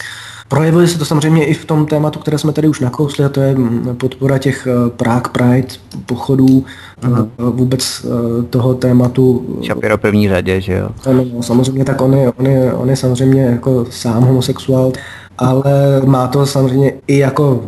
Projevuje 0.52 0.88
se 0.88 1.00
to 1.00 1.06
samozřejmě 1.06 1.46
i 1.46 1.54
v 1.54 1.66
tom 1.66 1.86
tématu, 1.86 2.20
které 2.20 2.38
jsme 2.38 2.54
tady 2.54 2.68
už 2.68 2.80
nakousli, 2.80 3.26
a 3.26 3.30
to 3.30 3.42
je 3.42 3.56
mm, 3.56 3.96
podpora 3.98 4.38
těch 4.38 4.68
e, 4.68 4.90
Prague 4.90 5.32
Pride 5.32 5.68
pochodů, 6.06 6.64
Aha. 7.02 7.28
vůbec 7.38 8.06
toho 8.50 8.74
tématu. 8.74 9.46
Šapiro 9.62 9.98
první 9.98 10.30
řadě, 10.30 10.62
že 10.62 10.74
jo? 10.74 10.90
Ano, 11.06 11.26
samozřejmě, 11.42 11.86
tak 11.86 12.02
on 12.02 12.14
je, 12.14 12.32
on 12.32 12.46
je, 12.46 12.74
on 12.74 12.90
je 12.90 12.96
samozřejmě 12.96 13.42
jako 13.42 13.86
sám 13.90 14.24
homosexuál, 14.24 14.92
ale 15.38 16.02
má 16.06 16.28
to 16.28 16.46
samozřejmě 16.46 16.94
i 17.08 17.18
jako 17.18 17.64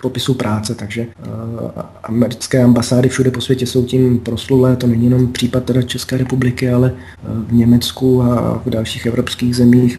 popisu 0.00 0.34
práce, 0.34 0.74
takže 0.74 1.06
uh, 1.06 1.70
americké 2.02 2.62
ambasády 2.62 3.08
všude 3.08 3.30
po 3.30 3.40
světě 3.40 3.66
jsou 3.66 3.84
tím 3.84 4.18
proslulé, 4.18 4.76
to 4.76 4.86
není 4.86 5.04
jenom 5.04 5.32
případ 5.32 5.64
teda 5.64 5.82
České 5.82 6.16
republiky, 6.16 6.70
ale 6.70 6.92
uh, 6.92 7.44
v 7.48 7.52
Německu 7.52 8.22
a 8.22 8.62
v 8.66 8.70
dalších 8.70 9.06
evropských 9.06 9.56
zemích 9.56 9.96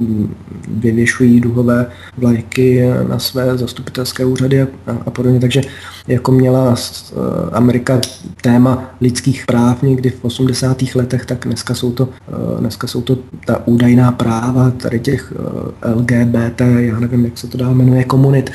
vyvěšují 0.67 1.41
duhové 1.41 1.85
vlajky 2.17 2.89
na 3.07 3.19
své 3.19 3.57
zastupitelské 3.57 4.25
úřady 4.25 4.61
a, 4.61 4.67
a, 4.87 4.91
a 5.05 5.09
podobně, 5.09 5.39
takže 5.39 5.61
jako 6.09 6.31
měla 6.31 6.69
uh, 6.69 6.75
Amerika 7.51 7.99
téma 8.41 8.83
lidských 9.01 9.45
práv 9.45 9.81
někdy 9.81 10.09
v 10.09 10.25
80. 10.25 10.77
letech, 10.95 11.25
tak 11.25 11.45
dneska 11.45 11.73
jsou 11.73 11.91
to, 11.91 12.03
uh, 12.03 12.59
dneska 12.59 12.87
jsou 12.87 13.01
to 13.01 13.17
ta 13.45 13.67
údajná 13.67 14.11
práva 14.11 14.71
tady 14.71 14.99
těch 14.99 15.33
uh, 15.85 15.95
LGBT, 15.95 16.61
já 16.77 16.99
nevím, 16.99 17.25
jak 17.25 17.37
se 17.37 17.47
to 17.47 17.57
dá 17.57 17.69
jmenuje, 17.69 18.03
komunit, 18.03 18.51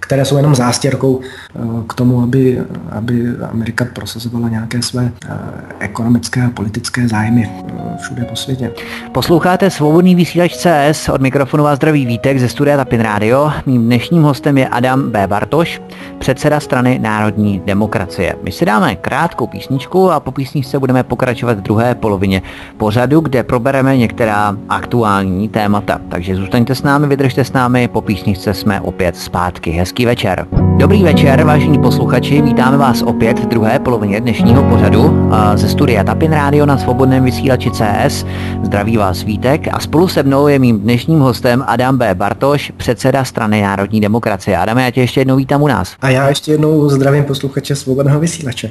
které 0.00 0.24
jsou 0.24 0.36
jenom 0.36 0.54
zástěrkou 0.54 1.20
eh, 1.20 1.60
k 1.86 1.94
tomu, 1.94 2.22
aby, 2.22 2.58
aby 2.90 3.24
Amerika 3.50 3.86
prosazovala 3.94 4.48
nějaké 4.48 4.82
své 4.82 5.12
eh, 5.24 5.34
ekonomické 5.78 6.42
a 6.42 6.50
politické 6.50 7.08
zájmy 7.08 7.50
eh, 7.50 7.96
všude 8.02 8.24
po 8.24 8.36
světě. 8.36 8.70
Posloucháte 9.12 9.70
svobodný 9.70 10.14
vysílač 10.14 10.56
CS, 10.56 11.08
od 11.08 11.20
mikrofonu 11.20 11.64
vás 11.64 11.76
zdraví 11.76 12.06
Vítek 12.06 12.38
ze 12.38 12.48
studia 12.48 12.76
Tapin 12.76 13.00
Radio. 13.00 13.52
Mým 13.66 13.84
dnešním 13.84 14.22
hostem 14.22 14.58
je 14.58 14.68
Adam 14.68 15.10
B. 15.10 15.26
Bartoš, 15.26 15.82
předseda 16.18 16.60
strany 16.60 16.79
Národní 16.82 17.62
demokracie. 17.66 18.34
My 18.42 18.52
si 18.52 18.64
dáme 18.64 18.96
krátkou 18.96 19.46
písničku 19.46 20.10
a 20.10 20.20
po 20.20 20.32
písničce 20.32 20.78
budeme 20.78 21.02
pokračovat 21.02 21.58
v 21.58 21.62
druhé 21.62 21.94
polovině 21.94 22.42
pořadu, 22.76 23.20
kde 23.20 23.42
probereme 23.42 23.96
některá 23.96 24.56
aktuální 24.68 25.48
témata. 25.48 26.00
Takže 26.08 26.36
zůstaňte 26.36 26.74
s 26.74 26.82
námi, 26.82 27.06
vydržte 27.06 27.44
s 27.44 27.52
námi, 27.52 27.88
po 27.88 28.00
písničce 28.00 28.54
jsme 28.54 28.80
opět 28.80 29.16
zpátky. 29.16 29.70
Hezký 29.70 30.06
večer. 30.06 30.46
Dobrý 30.76 31.02
večer, 31.02 31.44
vážení 31.44 31.78
posluchači, 31.78 32.42
vítáme 32.42 32.76
vás 32.76 33.02
opět 33.02 33.38
v 33.38 33.46
druhé 33.46 33.78
polovině 33.78 34.20
dnešního 34.20 34.62
pořadu 34.62 35.30
ze 35.54 35.68
studia 35.68 36.04
Tapin 36.04 36.32
Radio 36.32 36.66
na 36.66 36.78
svobodném 36.78 37.24
vysílači 37.24 37.70
CS. 37.70 38.26
Zdraví 38.62 38.96
vás 38.96 39.22
Vítek 39.22 39.68
a 39.72 39.80
spolu 39.80 40.08
se 40.08 40.22
mnou 40.22 40.48
je 40.48 40.58
mým 40.58 40.80
dnešním 40.80 41.20
hostem 41.20 41.64
Adam 41.66 41.98
B. 41.98 42.14
Bartoš, 42.14 42.72
předseda 42.76 43.24
strany 43.24 43.62
Národní 43.62 44.00
demokracie. 44.00 44.56
Adame, 44.56 44.84
já 44.84 44.90
tě 44.90 45.00
ještě 45.00 45.20
jednou 45.20 45.36
vítám 45.36 45.62
u 45.62 45.68
nás. 45.68 45.96
A 46.02 46.10
já 46.10 46.28
ještě 46.28 46.52
jednou 46.52 46.69
zdravím 46.88 47.24
posluchače 47.24 47.76
svobodného 47.76 48.20
vysílače. 48.20 48.70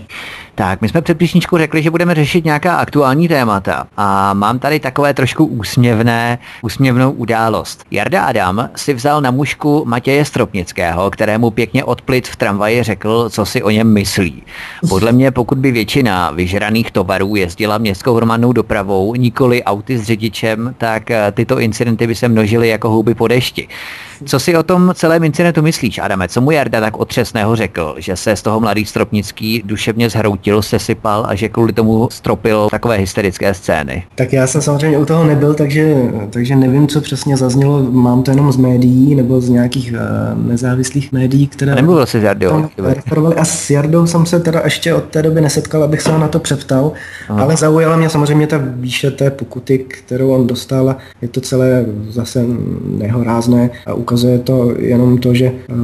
Tak, 0.59 0.81
my 0.81 0.89
jsme 0.89 1.01
před 1.01 1.17
písničkou 1.17 1.57
řekli, 1.57 1.83
že 1.83 1.91
budeme 1.91 2.15
řešit 2.15 2.45
nějaká 2.45 2.75
aktuální 2.75 3.27
témata 3.27 3.87
a 3.97 4.33
mám 4.33 4.59
tady 4.59 4.79
takové 4.79 5.13
trošku 5.13 5.45
úsměvné, 5.45 6.39
úsměvnou 6.61 7.11
událost. 7.11 7.85
Jarda 7.91 8.23
Adam 8.23 8.69
si 8.75 8.93
vzal 8.93 9.21
na 9.21 9.31
mužku 9.31 9.83
Matěje 9.85 10.25
Stropnického, 10.25 11.11
kterému 11.11 11.51
pěkně 11.51 11.83
odplit 11.83 12.27
v 12.27 12.35
tramvaji 12.35 12.83
řekl, 12.83 13.29
co 13.29 13.45
si 13.45 13.63
o 13.63 13.69
něm 13.69 13.93
myslí. 13.93 14.43
Podle 14.89 15.11
mě, 15.11 15.31
pokud 15.31 15.57
by 15.57 15.71
většina 15.71 16.31
vyžraných 16.31 16.91
tovarů 16.91 17.35
jezdila 17.35 17.77
městskou 17.77 18.15
hromadnou 18.15 18.53
dopravou, 18.53 19.15
nikoli 19.15 19.63
auty 19.63 19.97
s 19.97 20.03
řidičem, 20.03 20.75
tak 20.77 21.11
eh, 21.11 21.31
tyto 21.31 21.59
incidenty 21.59 22.07
by 22.07 22.15
se 22.15 22.27
množily 22.27 22.69
jako 22.69 22.89
houby 22.89 23.15
po 23.15 23.27
dešti. 23.27 23.67
Co 24.25 24.39
si 24.39 24.57
o 24.57 24.63
tom 24.63 24.91
celém 24.95 25.23
incidentu 25.23 25.61
myslíš, 25.61 25.97
Adame? 25.97 26.27
Co 26.27 26.41
mu 26.41 26.51
Jarda 26.51 26.79
tak 26.79 26.97
otřesného 26.97 27.55
řekl, 27.55 27.95
že 27.97 28.15
se 28.15 28.35
z 28.35 28.41
toho 28.41 28.59
mladý 28.59 28.85
Stropnický 28.85 29.61
duševně 29.65 30.09
zhroutil, 30.09 30.48
sesypal 30.61 31.25
a 31.27 31.35
že 31.35 31.49
kvůli 31.49 31.73
tomu 31.73 32.07
stropil 32.11 32.67
takové 32.71 32.97
hysterické 32.97 33.53
scény? 33.53 34.03
Tak 34.15 34.33
já 34.33 34.47
jsem 34.47 34.61
samozřejmě 34.61 34.97
u 34.97 35.05
toho 35.05 35.23
nebyl, 35.23 35.53
takže, 35.53 35.95
takže 36.29 36.55
nevím, 36.55 36.87
co 36.87 37.01
přesně 37.01 37.37
zaznělo. 37.37 37.83
Mám 37.91 38.23
to 38.23 38.31
jenom 38.31 38.51
z 38.51 38.57
médií 38.57 39.15
nebo 39.15 39.41
z 39.41 39.49
nějakých 39.49 39.93
uh, 39.93 40.47
nezávislých 40.47 41.11
médií, 41.11 41.47
které... 41.47 41.75
Nemluvil 41.75 42.05
jsi 42.05 42.19
s 42.19 42.23
Jardou? 42.23 42.65
A 43.37 43.45
s 43.45 43.69
Jardou 43.69 44.07
jsem 44.07 44.25
se 44.25 44.39
teda 44.39 44.61
ještě 44.63 44.93
od 44.93 45.03
té 45.03 45.21
doby 45.21 45.41
nesetkal, 45.41 45.83
abych 45.83 46.01
se 46.01 46.11
ho 46.11 46.19
na 46.19 46.27
to 46.27 46.39
přeptal, 46.39 46.91
Aha. 47.29 47.43
ale 47.43 47.57
zaujala 47.57 47.97
mě 47.97 48.09
samozřejmě 48.09 48.47
ta 48.47 48.61
výše 48.63 49.11
té 49.11 49.31
pokuty, 49.31 49.77
kterou 49.77 50.29
on 50.29 50.47
dostal 50.47 50.89
a 50.89 50.97
je 51.21 51.27
to 51.27 51.41
celé 51.41 51.85
zase 52.09 52.45
nehorázné 52.97 53.69
a 53.85 53.93
ukazuje 53.93 54.39
to 54.39 54.73
jenom 54.77 55.17
to, 55.17 55.33
že 55.33 55.51
uh, 55.51 55.79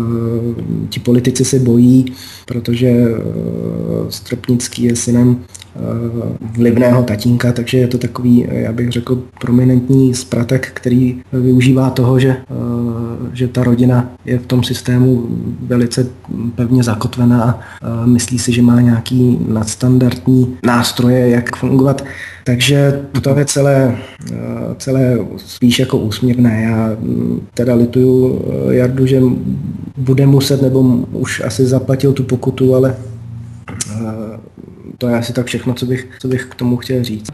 ti 0.89 0.99
politici 0.99 1.45
se 1.45 1.59
bojí, 1.59 2.05
protože 2.45 2.91
uh, 2.91 4.09
Stropnický 4.09 4.83
je 4.83 4.95
synem 4.95 5.45
Eh, 5.75 6.37
vlivného 6.57 7.03
tatínka, 7.03 7.51
takže 7.51 7.77
je 7.77 7.87
to 7.87 7.97
takový, 7.97 8.47
já 8.51 8.71
bych 8.71 8.91
řekl, 8.91 9.23
prominentní 9.39 10.13
spratek, 10.13 10.71
který 10.73 11.21
využívá 11.33 11.89
toho, 11.89 12.19
že, 12.19 12.29
eh, 12.29 13.29
že 13.33 13.47
ta 13.47 13.63
rodina 13.63 14.09
je 14.25 14.39
v 14.39 14.45
tom 14.45 14.63
systému 14.63 15.27
velice 15.67 16.07
pevně 16.55 16.83
zakotvená 16.83 17.43
a 17.43 17.59
eh, 17.59 18.07
myslí 18.07 18.39
si, 18.39 18.53
že 18.53 18.61
má 18.61 18.81
nějaký 18.81 19.39
nadstandardní 19.47 20.57
nástroje, 20.63 21.29
jak 21.29 21.55
fungovat. 21.55 22.03
Takže 22.45 23.01
to 23.21 23.39
je 23.39 23.45
celé, 23.45 23.97
celé 24.77 25.17
spíš 25.37 25.79
jako 25.79 25.97
úsměvné. 25.97 26.61
Já 26.63 26.97
hm, 26.99 27.47
teda 27.53 27.75
lituju 27.75 28.45
Jardu, 28.69 29.05
že 29.05 29.21
bude 29.97 30.27
muset, 30.27 30.61
nebo 30.61 30.81
už 31.11 31.41
asi 31.45 31.65
zaplatil 31.65 32.13
tu 32.13 32.23
pokutu, 32.23 32.75
ale 32.75 32.95
to 34.97 35.07
je 35.07 35.17
asi 35.17 35.33
tak 35.33 35.45
všechno, 35.45 35.73
co 35.73 35.85
bych, 35.85 36.07
co 36.19 36.27
bych 36.27 36.45
k 36.45 36.55
tomu 36.55 36.77
chtěl 36.77 37.03
říct. 37.03 37.31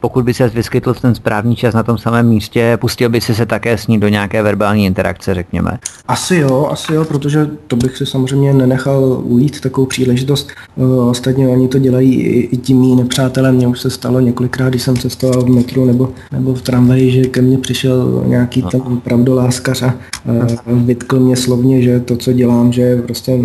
Pokud 0.00 0.24
by 0.24 0.34
se 0.34 0.48
vyskytl 0.48 0.94
v 0.94 1.00
ten 1.00 1.14
správný 1.14 1.56
čas 1.56 1.74
na 1.74 1.82
tom 1.82 1.98
samém 1.98 2.28
místě, 2.28 2.78
pustil 2.80 3.08
by 3.08 3.20
si 3.20 3.34
se 3.34 3.46
také 3.46 3.78
s 3.78 3.86
ní 3.86 4.00
do 4.00 4.08
nějaké 4.08 4.42
verbální 4.42 4.86
interakce, 4.86 5.34
řekněme? 5.34 5.78
Asi 6.08 6.36
jo, 6.36 6.68
asi 6.70 6.94
jo, 6.94 7.04
protože 7.04 7.50
to 7.66 7.76
bych 7.76 7.96
si 7.96 8.06
samozřejmě 8.06 8.54
nenechal 8.54 9.20
ujít 9.24 9.60
takovou 9.60 9.86
příležitost. 9.86 10.48
Ostatně 11.10 11.48
oni 11.48 11.68
to 11.68 11.78
dělají 11.78 12.22
i, 12.22 12.56
tím 12.56 12.78
mý 12.78 12.96
nepřátelé. 12.96 13.52
Mně 13.52 13.66
už 13.66 13.80
se 13.80 13.90
stalo 13.90 14.20
několikrát, 14.20 14.68
když 14.68 14.82
jsem 14.82 14.96
cestoval 14.96 15.42
v 15.42 15.48
metru 15.48 15.84
nebo, 15.84 16.12
nebo 16.32 16.54
v 16.54 16.62
tramvaji, 16.62 17.10
že 17.10 17.22
ke 17.22 17.42
mně 17.42 17.58
přišel 17.58 18.24
nějaký 18.26 18.62
ten 18.62 18.80
pravdoláskař 19.04 19.82
a 19.82 19.94
vytkl 20.66 21.20
mě 21.20 21.36
slovně, 21.36 21.82
že 21.82 22.00
to, 22.00 22.16
co 22.16 22.32
dělám, 22.32 22.72
že 22.72 22.82
je 22.82 23.02
prostě 23.02 23.38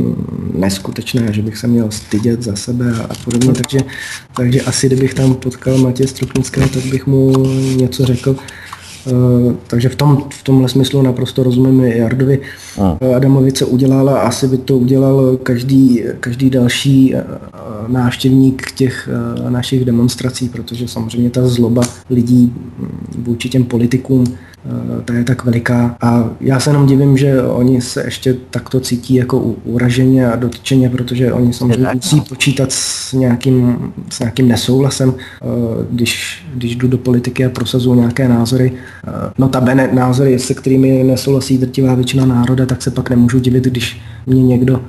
neskutečné, 0.54 1.34
že 1.34 1.42
bych 1.42 1.58
se 1.58 1.68
měl 1.68 1.92
stydět 1.92 2.44
za 2.44 2.56
sebe 2.56 2.94
a 3.10 3.14
podobně 3.26 3.54
takže, 3.56 3.80
takže 4.36 4.62
asi 4.62 4.88
kdybych 4.88 5.14
tam 5.14 5.36
potkal 5.36 5.78
Matěje 5.78 6.08
Stropnického, 6.08 6.70
tak 6.70 6.86
bych 6.86 7.08
mu 7.08 7.34
něco 7.76 8.06
řekl. 8.06 8.36
Uh, 9.12 9.54
takže 9.68 9.90
v, 9.90 9.96
tom, 9.96 10.24
v 10.30 10.44
tomhle 10.44 10.70
smyslu 10.70 11.02
naprosto 11.02 11.44
rozumím 11.44 11.84
Jardovi. 11.84 12.42
A. 12.82 12.98
Eh, 13.02 13.16
Adamovice 13.16 13.66
udělala, 13.66 14.20
asi 14.20 14.48
by 14.48 14.58
to 14.58 14.78
udělal 14.78 15.38
každý, 15.44 16.04
každý 16.20 16.50
další 16.50 17.14
uh, 17.14 17.22
návštěvník 17.88 18.72
těch 18.72 19.10
uh, 19.40 19.50
našich 19.50 19.86
demonstrací, 19.86 20.50
protože 20.50 20.88
samozřejmě 20.88 21.30
ta 21.30 21.48
zloba 21.48 21.82
lidí 22.10 22.54
hm, 22.56 23.24
vůči 23.24 23.50
těm 23.50 23.64
politikům 23.64 24.26
Eh, 24.26 24.55
ta 25.06 25.14
je 25.14 25.24
tak 25.24 25.46
veliká. 25.46 25.96
A 26.02 26.30
já 26.42 26.60
se 26.60 26.70
jenom 26.70 26.86
divím, 26.86 27.18
že 27.18 27.44
oni 27.44 27.82
se 27.82 28.04
ještě 28.06 28.36
takto 28.50 28.80
cítí 28.80 29.16
jako 29.16 29.40
uraženě 29.64 30.32
a 30.32 30.36
dotčeně, 30.36 30.90
protože 30.90 31.34
oni 31.34 31.54
samozřejmě 31.54 31.88
musí 31.94 32.22
počítat 32.22 32.72
s 32.72 33.14
nějakým, 33.14 33.78
s 34.10 34.20
nějakým 34.20 34.48
nesouhlasem, 34.48 35.14
eh, 35.18 35.46
když, 35.92 36.44
když 36.54 36.76
jdu 36.76 36.88
do 36.88 36.98
politiky 36.98 37.46
a 37.46 37.50
prosazuju 37.50 37.96
nějaké 38.00 38.28
názory. 38.28 38.72
Eh, 39.08 39.12
no 39.38 39.50
ta 39.50 39.62
bene 39.62 39.90
názory, 39.94 40.40
se 40.40 40.54
kterými 40.54 41.04
nesouhlasí 41.04 41.58
drtivá 41.58 41.96
většina 41.96 42.26
národa, 42.26 42.66
tak 42.66 42.82
se 42.82 42.92
pak 42.92 43.10
nemůžu 43.10 43.40
divit, 43.40 43.64
když 43.64 44.02
mě 44.26 44.44
někdo 44.44 44.82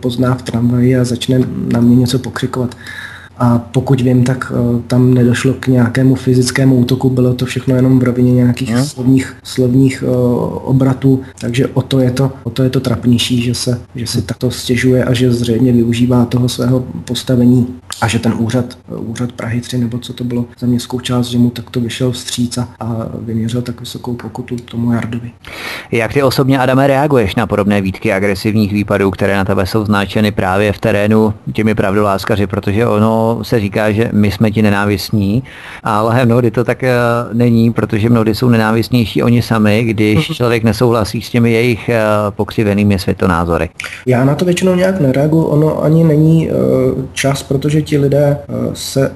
pozná 0.00 0.34
v 0.34 0.42
tramvaji 0.42 0.96
a 0.96 1.04
začne 1.04 1.40
na 1.72 1.80
mě 1.80 1.96
něco 1.96 2.18
pokřikovat. 2.18 2.76
A 3.38 3.58
pokud 3.58 4.00
vím, 4.00 4.24
tak 4.24 4.52
uh, 4.52 4.80
tam 4.80 5.14
nedošlo 5.14 5.54
k 5.54 5.66
nějakému 5.66 6.14
fyzickému 6.14 6.76
útoku, 6.76 7.10
bylo 7.10 7.34
to 7.34 7.46
všechno 7.46 7.76
jenom 7.76 7.98
v 7.98 8.02
rovině 8.02 8.32
nějakých 8.32 8.70
hmm. 8.70 8.84
slovních, 8.84 9.36
slovních 9.42 10.04
uh, 10.06 10.10
obratů, 10.62 11.20
takže 11.40 11.66
o 11.66 11.82
to 11.82 12.00
je 12.00 12.10
to, 12.10 12.32
o 12.44 12.50
to 12.50 12.62
je 12.62 12.70
to 12.70 12.80
trapnější, 12.80 13.42
že 13.42 13.54
se, 13.54 13.80
že 13.94 14.06
si 14.06 14.22
takto 14.22 14.50
stěžuje 14.50 15.04
a 15.04 15.14
že 15.14 15.32
zřejmě 15.32 15.72
využívá 15.72 16.24
toho 16.24 16.48
svého 16.48 16.84
postavení 17.04 17.66
a 18.00 18.08
že 18.08 18.18
ten 18.18 18.34
úřad, 18.38 18.78
úřad 18.88 19.32
Prahy 19.32 19.60
3 19.60 19.78
nebo 19.78 19.98
co 19.98 20.12
to 20.12 20.24
bylo 20.24 20.44
za 20.58 20.66
městskou 20.66 21.00
část, 21.00 21.26
že 21.26 21.38
mu 21.38 21.50
takto 21.50 21.80
vyšel 21.80 22.12
vstříc 22.12 22.58
a 22.58 23.06
vyměřil 23.20 23.62
tak 23.62 23.80
vysokou 23.80 24.14
pokutu 24.14 24.56
tomu 24.56 24.92
Jardovi. 24.92 25.30
Jak 25.92 26.12
ty 26.12 26.22
osobně, 26.22 26.58
Adame, 26.58 26.86
reaguješ 26.86 27.34
na 27.34 27.46
podobné 27.46 27.80
výtky 27.80 28.12
agresivních 28.12 28.72
výpadů, 28.72 29.10
které 29.10 29.36
na 29.36 29.44
tebe 29.44 29.66
jsou 29.66 29.84
značeny 29.84 30.32
právě 30.32 30.72
v 30.72 30.78
terénu 30.78 31.34
těmi 31.52 31.74
pravdoláskaři, 31.74 32.46
protože 32.46 32.86
ono 32.86 33.23
se 33.42 33.60
říká, 33.60 33.92
že 33.92 34.10
my 34.12 34.30
jsme 34.30 34.50
ti 34.50 34.62
nenávistní, 34.62 35.42
ale 35.82 36.26
mnohdy 36.26 36.50
to 36.50 36.64
tak 36.64 36.82
eh, 36.82 36.94
není, 37.32 37.72
protože 37.72 38.10
mnohdy 38.10 38.34
jsou 38.34 38.48
nenávistnější 38.48 39.22
oni 39.22 39.42
sami, 39.42 39.84
když 39.84 40.28
mhm. 40.28 40.34
člověk 40.34 40.64
nesouhlasí 40.64 41.22
s 41.22 41.30
těmi 41.30 41.52
jejich 41.52 41.88
eh, 41.88 42.02
pokřivenými 42.30 42.98
světonázory. 42.98 43.68
Já 44.06 44.24
na 44.24 44.34
to 44.34 44.44
většinou 44.44 44.74
nějak 44.74 45.00
nereaguju, 45.00 45.44
ono 45.44 45.82
ani 45.82 46.04
není 46.04 46.50
eh, 46.50 46.54
čas, 47.12 47.42
protože 47.42 47.82
ti 47.82 47.98
lidé 47.98 48.38
se 48.74 49.10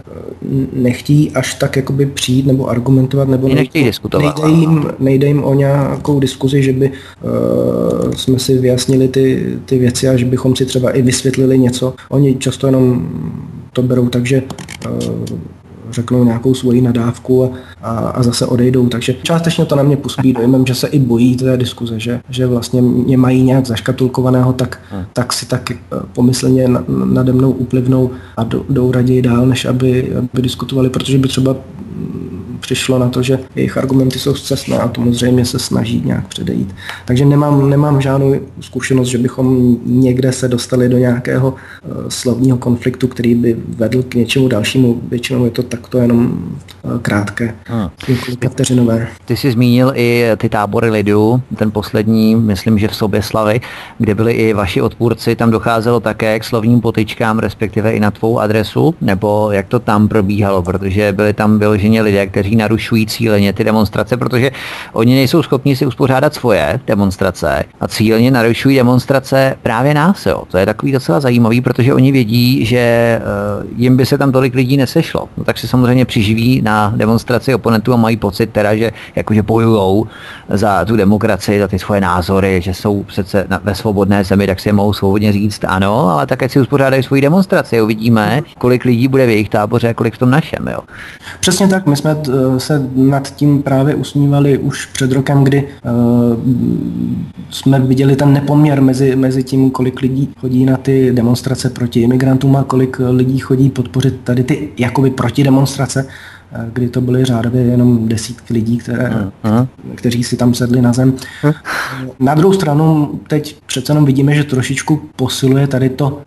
nechtí 0.72 1.30
až 1.34 1.54
tak 1.54 1.76
jakoby 1.76 2.06
přijít 2.06 2.46
nebo 2.46 2.68
argumentovat, 2.68 3.28
nebo 3.28 3.48
nechtějí 3.48 3.84
diskutovat. 3.84 4.38
Nejde 4.38 4.60
jim, 4.60 4.86
nejde 4.98 5.26
jim 5.26 5.44
o 5.44 5.54
nějakou 5.54 6.20
diskuzi, 6.20 6.62
že 6.62 6.72
by 6.72 6.90
uh, 6.90 8.12
jsme 8.12 8.38
si 8.38 8.58
vyjasnili 8.58 9.08
ty, 9.08 9.56
ty 9.64 9.78
věci 9.78 10.08
a 10.08 10.16
že 10.16 10.24
bychom 10.24 10.56
si 10.56 10.66
třeba 10.66 10.90
i 10.90 11.02
vysvětlili 11.02 11.58
něco. 11.58 11.94
Oni 12.08 12.34
často 12.34 12.66
jenom 12.66 13.08
to 13.78 13.82
berou 13.82 14.08
tak, 14.08 14.26
že 14.26 14.42
eh, 14.84 14.88
řeknou 15.90 16.24
nějakou 16.24 16.54
svoji 16.54 16.80
nadávku 16.80 17.44
a, 17.44 17.50
a, 17.82 17.90
a 17.90 18.22
zase 18.22 18.46
odejdou. 18.46 18.88
Takže 18.88 19.14
částečně 19.22 19.64
to 19.64 19.76
na 19.76 19.82
mě 19.82 19.96
působí 19.96 20.32
dojmem, 20.32 20.66
že 20.66 20.74
se 20.74 20.86
i 20.86 20.98
bojí 20.98 21.36
té 21.36 21.56
diskuze, 21.56 22.00
že, 22.00 22.20
že 22.28 22.46
vlastně 22.46 22.82
mě 22.82 23.16
mají 23.16 23.42
nějak 23.42 23.66
zaškatulkovaného, 23.66 24.52
tak, 24.52 24.80
hmm. 24.90 25.04
tak 25.12 25.32
si 25.32 25.46
tak 25.46 25.70
eh, 25.70 25.76
pomyslně 26.12 26.68
nade 27.04 27.32
mnou 27.32 27.50
uplivnou 27.50 28.10
a 28.36 28.44
jdou 28.44 28.92
raději 28.92 29.22
dál, 29.22 29.46
než 29.46 29.64
aby, 29.64 30.12
aby 30.16 30.42
diskutovali, 30.42 30.90
protože 30.90 31.18
by 31.18 31.28
třeba 31.28 31.56
přišlo 32.68 32.98
na 32.98 33.08
to, 33.08 33.22
že 33.22 33.38
jejich 33.56 33.76
argumenty 33.78 34.18
jsou 34.18 34.34
zcestné 34.34 34.78
a 34.78 34.88
tomu 34.88 35.12
zřejmě 35.12 35.44
se 35.44 35.58
snaží 35.58 36.02
nějak 36.04 36.28
předejít. 36.28 36.74
Takže 37.04 37.24
nemám, 37.24 37.70
nemám 37.70 38.00
žádnou 38.00 38.34
zkušenost, 38.60 39.08
že 39.08 39.18
bychom 39.18 39.76
někde 39.86 40.32
se 40.32 40.48
dostali 40.48 40.88
do 40.88 40.98
nějakého 40.98 41.48
uh, 41.48 42.08
slovního 42.08 42.58
konfliktu, 42.58 43.08
který 43.08 43.34
by 43.34 43.56
vedl 43.68 44.02
k 44.02 44.14
něčemu 44.14 44.48
dalšímu. 44.48 45.00
Většinou 45.08 45.44
je 45.44 45.50
to 45.50 45.62
takto 45.62 45.98
jenom 45.98 46.38
uh, 46.82 46.98
krátké, 46.98 47.54
několika 48.08 48.48
vteřinové. 48.48 49.08
Ty 49.24 49.36
jsi 49.36 49.52
zmínil 49.52 49.92
i 49.94 50.24
ty 50.36 50.48
tábory 50.48 50.90
lidu, 50.90 51.40
ten 51.56 51.70
poslední, 51.70 52.36
myslím, 52.36 52.78
že 52.78 52.88
v 52.88 52.96
Soběslavi, 52.96 53.60
kde 53.98 54.14
byli 54.14 54.32
i 54.32 54.52
vaši 54.52 54.82
odpůrci, 54.82 55.36
tam 55.36 55.50
docházelo 55.50 56.00
také 56.00 56.38
k 56.38 56.44
slovním 56.44 56.80
potyčkám, 56.80 57.38
respektive 57.38 57.92
i 57.92 58.00
na 58.00 58.10
tvou 58.10 58.38
adresu, 58.38 58.94
nebo 59.00 59.50
jak 59.52 59.68
to 59.68 59.78
tam 59.78 60.08
probíhalo, 60.08 60.62
protože 60.62 61.12
byli 61.12 61.32
tam 61.32 61.58
vyloženě 61.58 62.02
lidé, 62.02 62.26
kteří 62.26 62.57
narušují 62.58 63.06
cíleně 63.06 63.52
ty 63.52 63.64
demonstrace, 63.64 64.16
protože 64.16 64.50
oni 64.92 65.14
nejsou 65.14 65.42
schopni 65.42 65.76
si 65.76 65.86
uspořádat 65.86 66.34
svoje 66.34 66.80
demonstrace 66.86 67.64
a 67.80 67.88
cíleně 67.88 68.30
narušují 68.30 68.76
demonstrace 68.76 69.56
právě 69.62 69.94
nás. 69.94 70.26
Jo. 70.26 70.42
To 70.50 70.58
je 70.58 70.66
takový 70.66 70.92
docela 70.92 71.20
zajímavý, 71.20 71.60
protože 71.60 71.94
oni 71.94 72.12
vědí, 72.12 72.64
že 72.64 72.78
eh, 72.78 73.20
jim 73.76 73.96
by 73.96 74.06
se 74.06 74.18
tam 74.18 74.32
tolik 74.32 74.54
lidí 74.54 74.76
nesešlo. 74.76 75.28
No, 75.36 75.44
tak 75.44 75.58
si 75.58 75.68
samozřejmě 75.68 76.04
přiživí 76.04 76.62
na 76.62 76.92
demonstraci 76.96 77.54
oponentů 77.54 77.92
a 77.92 77.96
mají 77.96 78.16
pocit 78.16 78.46
teda, 78.46 78.76
že 78.76 78.92
jakože 79.16 79.42
bojujou 79.42 80.06
za 80.48 80.84
tu 80.84 80.96
demokracii, 80.96 81.60
za 81.60 81.68
ty 81.68 81.78
svoje 81.78 82.00
názory, 82.00 82.60
že 82.62 82.74
jsou 82.74 83.02
přece 83.02 83.46
na, 83.48 83.60
ve 83.64 83.74
svobodné 83.74 84.24
zemi, 84.24 84.46
tak 84.46 84.60
si 84.60 84.72
mohou 84.72 84.92
svobodně 84.92 85.32
říct 85.32 85.64
ano, 85.64 86.08
ale 86.08 86.26
také 86.26 86.48
si 86.48 86.60
uspořádají 86.60 87.02
svoji 87.02 87.22
demonstraci. 87.22 87.80
Uvidíme, 87.82 88.42
kolik 88.58 88.84
lidí 88.84 89.08
bude 89.08 89.26
v 89.26 89.30
jejich 89.30 89.48
táboře 89.48 89.88
a 89.88 89.94
kolik 89.94 90.14
v 90.14 90.18
tom 90.18 90.30
našem. 90.30 90.68
Jo. 90.68 90.80
Přesně 91.40 91.68
tak, 91.68 91.86
my 91.86 91.96
jsme 91.96 92.16
se 92.58 92.88
nad 92.94 93.34
tím 93.36 93.62
právě 93.62 93.94
usmívali 93.94 94.58
už 94.58 94.86
před 94.86 95.12
rokem, 95.12 95.44
kdy 95.44 95.62
uh, 95.62 95.92
jsme 97.50 97.80
viděli 97.80 98.16
ten 98.16 98.32
nepoměr 98.32 98.82
mezi, 98.82 99.16
mezi 99.16 99.42
tím, 99.42 99.70
kolik 99.70 100.00
lidí 100.00 100.28
chodí 100.40 100.64
na 100.64 100.76
ty 100.76 101.12
demonstrace 101.12 101.70
proti 101.70 102.00
imigrantům 102.00 102.56
a 102.56 102.64
kolik 102.64 103.00
lidí 103.10 103.38
chodí 103.38 103.70
podpořit 103.70 104.20
tady 104.24 104.44
ty 104.44 104.68
jakoby 104.78 105.10
protidemonstrace 105.10 106.06
kdy 106.72 106.88
to 106.88 107.00
byly 107.00 107.24
řádově 107.24 107.62
jenom 107.62 108.08
desítky 108.08 108.54
lidí, 108.54 108.78
které, 108.78 109.10
uh-huh. 109.44 109.66
kteří 109.94 110.24
si 110.24 110.36
tam 110.36 110.54
sedli 110.54 110.82
na 110.82 110.92
zem. 110.92 111.12
Uh-huh. 111.12 111.54
Na 112.20 112.34
druhou 112.34 112.52
stranu 112.52 113.10
teď 113.26 113.56
přece 113.66 113.92
jenom 113.92 114.04
vidíme, 114.04 114.34
že 114.34 114.44
trošičku 114.44 115.00
posiluje 115.16 115.66
tady 115.66 115.88
to, 115.88 116.22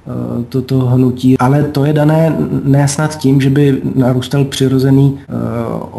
to, 0.49 0.61
to 0.61 0.79
hnutí, 0.79 1.37
ale 1.37 1.63
to 1.63 1.85
je 1.85 1.93
dané 1.93 2.35
ne 2.63 2.87
snad 2.87 3.17
tím, 3.17 3.41
že 3.41 3.49
by 3.49 3.81
narůstal 3.95 4.45
přirozený 4.45 5.19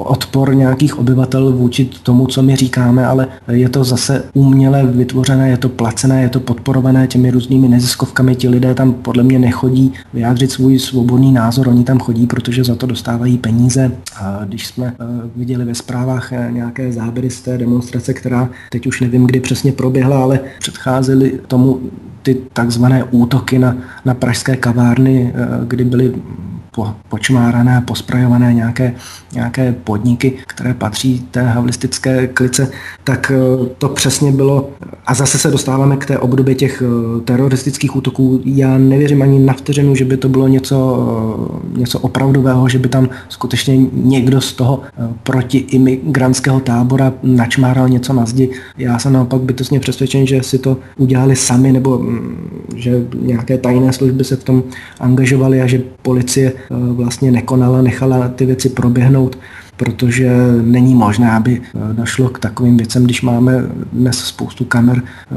odpor 0.02 0.54
nějakých 0.54 0.98
obyvatel 0.98 1.52
vůči 1.52 1.84
tomu, 1.84 2.26
co 2.26 2.42
my 2.42 2.56
říkáme, 2.56 3.06
ale 3.06 3.28
je 3.48 3.68
to 3.68 3.84
zase 3.84 4.24
uměle 4.34 4.86
vytvořené, 4.86 5.48
je 5.48 5.56
to 5.56 5.68
placené, 5.68 6.22
je 6.22 6.28
to 6.28 6.40
podporované 6.40 7.06
těmi 7.06 7.30
různými 7.30 7.68
neziskovkami. 7.68 8.34
Ti 8.34 8.48
lidé 8.48 8.74
tam 8.74 8.92
podle 8.92 9.22
mě 9.22 9.38
nechodí 9.38 9.92
vyjádřit 10.14 10.52
svůj 10.52 10.78
svobodný 10.78 11.32
názor, 11.32 11.68
oni 11.68 11.84
tam 11.84 11.98
chodí, 11.98 12.26
protože 12.26 12.64
za 12.64 12.74
to 12.74 12.86
dostávají 12.86 13.38
peníze. 13.38 13.92
A 14.16 14.40
když 14.44 14.66
jsme 14.66 14.86
eh, 14.86 15.04
viděli 15.36 15.64
ve 15.64 15.74
zprávách 15.74 16.32
eh, 16.32 16.48
nějaké 16.52 16.92
záběry 16.92 17.30
z 17.30 17.40
té 17.40 17.58
demonstrace, 17.58 18.14
která 18.14 18.48
teď 18.70 18.86
už 18.86 19.00
nevím, 19.00 19.26
kdy 19.26 19.40
přesně 19.40 19.72
proběhla, 19.72 20.22
ale 20.22 20.40
předcházely 20.58 21.40
tomu 21.46 21.80
ty 22.22 22.36
takzvané 22.52 23.04
útoky 23.04 23.58
na, 23.58 23.76
na 24.04 24.14
pražské 24.14 24.56
kavárny, 24.56 25.32
eh, 25.34 25.46
kdy 25.66 25.84
byly 25.84 26.14
po, 26.74 26.94
počmárané, 27.08 27.80
posprajované 27.86 28.54
nějaké, 28.54 28.94
nějaké 29.32 29.74
podniky, 29.84 30.32
které 30.46 30.74
patří 30.74 31.26
té 31.30 31.42
havlistické 31.42 32.26
klice, 32.26 32.70
tak 33.04 33.32
eh, 33.34 33.66
to 33.78 33.88
přesně 33.88 34.32
bylo. 34.32 34.70
A 35.06 35.14
zase 35.14 35.38
se 35.38 35.50
dostáváme 35.50 35.96
k 35.96 36.06
té 36.06 36.18
obdobě 36.18 36.54
těch 36.54 36.82
eh, 36.82 37.20
teroristických 37.20 37.96
útoků. 37.96 38.40
Já 38.44 38.78
nevěřím 38.78 39.22
ani 39.22 39.38
na 39.38 39.52
vteřinu, 39.52 39.94
že 39.94 40.04
by 40.04 40.16
to 40.16 40.28
bylo 40.28 40.48
něco, 40.48 41.06
eh, 41.74 41.78
něco 41.78 41.98
opravdového, 41.98 42.68
že 42.68 42.78
by 42.78 42.88
tam 42.88 43.08
skutečně 43.28 43.76
někdo 43.92 44.40
z 44.40 44.52
toho 44.52 44.80
protiimigrantského 45.22 46.60
tábora 46.60 47.12
načmáral 47.22 47.88
něco 47.88 48.12
na 48.12 48.26
zdi. 48.26 48.50
Já 48.78 48.98
jsem 48.98 49.12
naopak 49.12 49.40
bytostně 49.40 49.80
přesvědčen, 49.80 50.26
že 50.26 50.42
si 50.42 50.58
to 50.58 50.76
udělali 50.96 51.36
sami, 51.36 51.72
nebo 51.72 51.98
mm, 51.98 52.48
že 52.76 53.06
nějaké 53.20 53.58
tajné 53.58 53.92
služby 53.92 54.24
se 54.24 54.36
v 54.36 54.44
tom 54.44 54.62
angažovaly 55.00 55.62
a 55.62 55.66
že 55.66 55.82
policie 56.02 56.52
vlastně 56.70 57.30
nekonala, 57.30 57.82
nechala 57.82 58.28
ty 58.28 58.46
věci 58.46 58.68
proběhnout 58.68 59.38
protože 59.76 60.30
není 60.62 60.94
možné, 60.94 61.32
aby 61.32 61.60
eh, 61.62 61.94
došlo 61.94 62.28
k 62.28 62.38
takovým 62.38 62.76
věcem, 62.76 63.04
když 63.04 63.22
máme 63.22 63.64
dnes 63.92 64.18
spoustu 64.18 64.64
kamer 64.64 65.02
eh, 65.02 65.34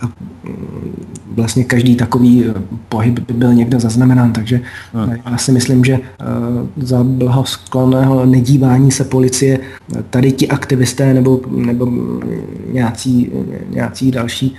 a 0.00 0.06
mm, 0.06 1.06
vlastně 1.34 1.64
každý 1.64 1.96
takový 1.96 2.44
pohyb 2.88 3.18
by 3.18 3.34
byl 3.34 3.54
někde 3.54 3.80
zaznamenán, 3.80 4.32
takže 4.32 4.60
hmm. 4.94 5.14
já 5.30 5.38
si 5.38 5.52
myslím, 5.52 5.84
že 5.84 5.98
za 6.76 7.04
blahosklonného 7.04 8.26
nedívání 8.26 8.90
se 8.90 9.04
policie 9.04 9.58
tady 10.10 10.32
ti 10.32 10.48
aktivisté 10.48 11.14
nebo, 11.14 11.40
nebo 11.50 11.92
nějací, 12.72 13.32
nějací 13.70 14.10
další 14.10 14.54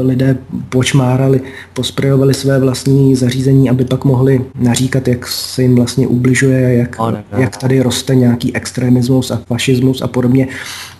lidé 0.00 0.38
počmárali, 0.68 1.40
posprejovali 1.74 2.34
své 2.34 2.58
vlastní 2.58 3.16
zařízení, 3.16 3.70
aby 3.70 3.84
pak 3.84 4.04
mohli 4.04 4.44
naříkat, 4.54 5.08
jak 5.08 5.26
se 5.26 5.62
jim 5.62 5.74
vlastně 5.74 6.06
ubližuje, 6.06 6.74
jak, 6.74 6.96
jak 7.36 7.56
tady 7.56 7.82
roste 7.82 8.14
nějaký 8.30 8.56
extremismus 8.56 9.30
a 9.30 9.40
fašismus 9.46 10.02
a 10.02 10.06
podobně. 10.06 10.48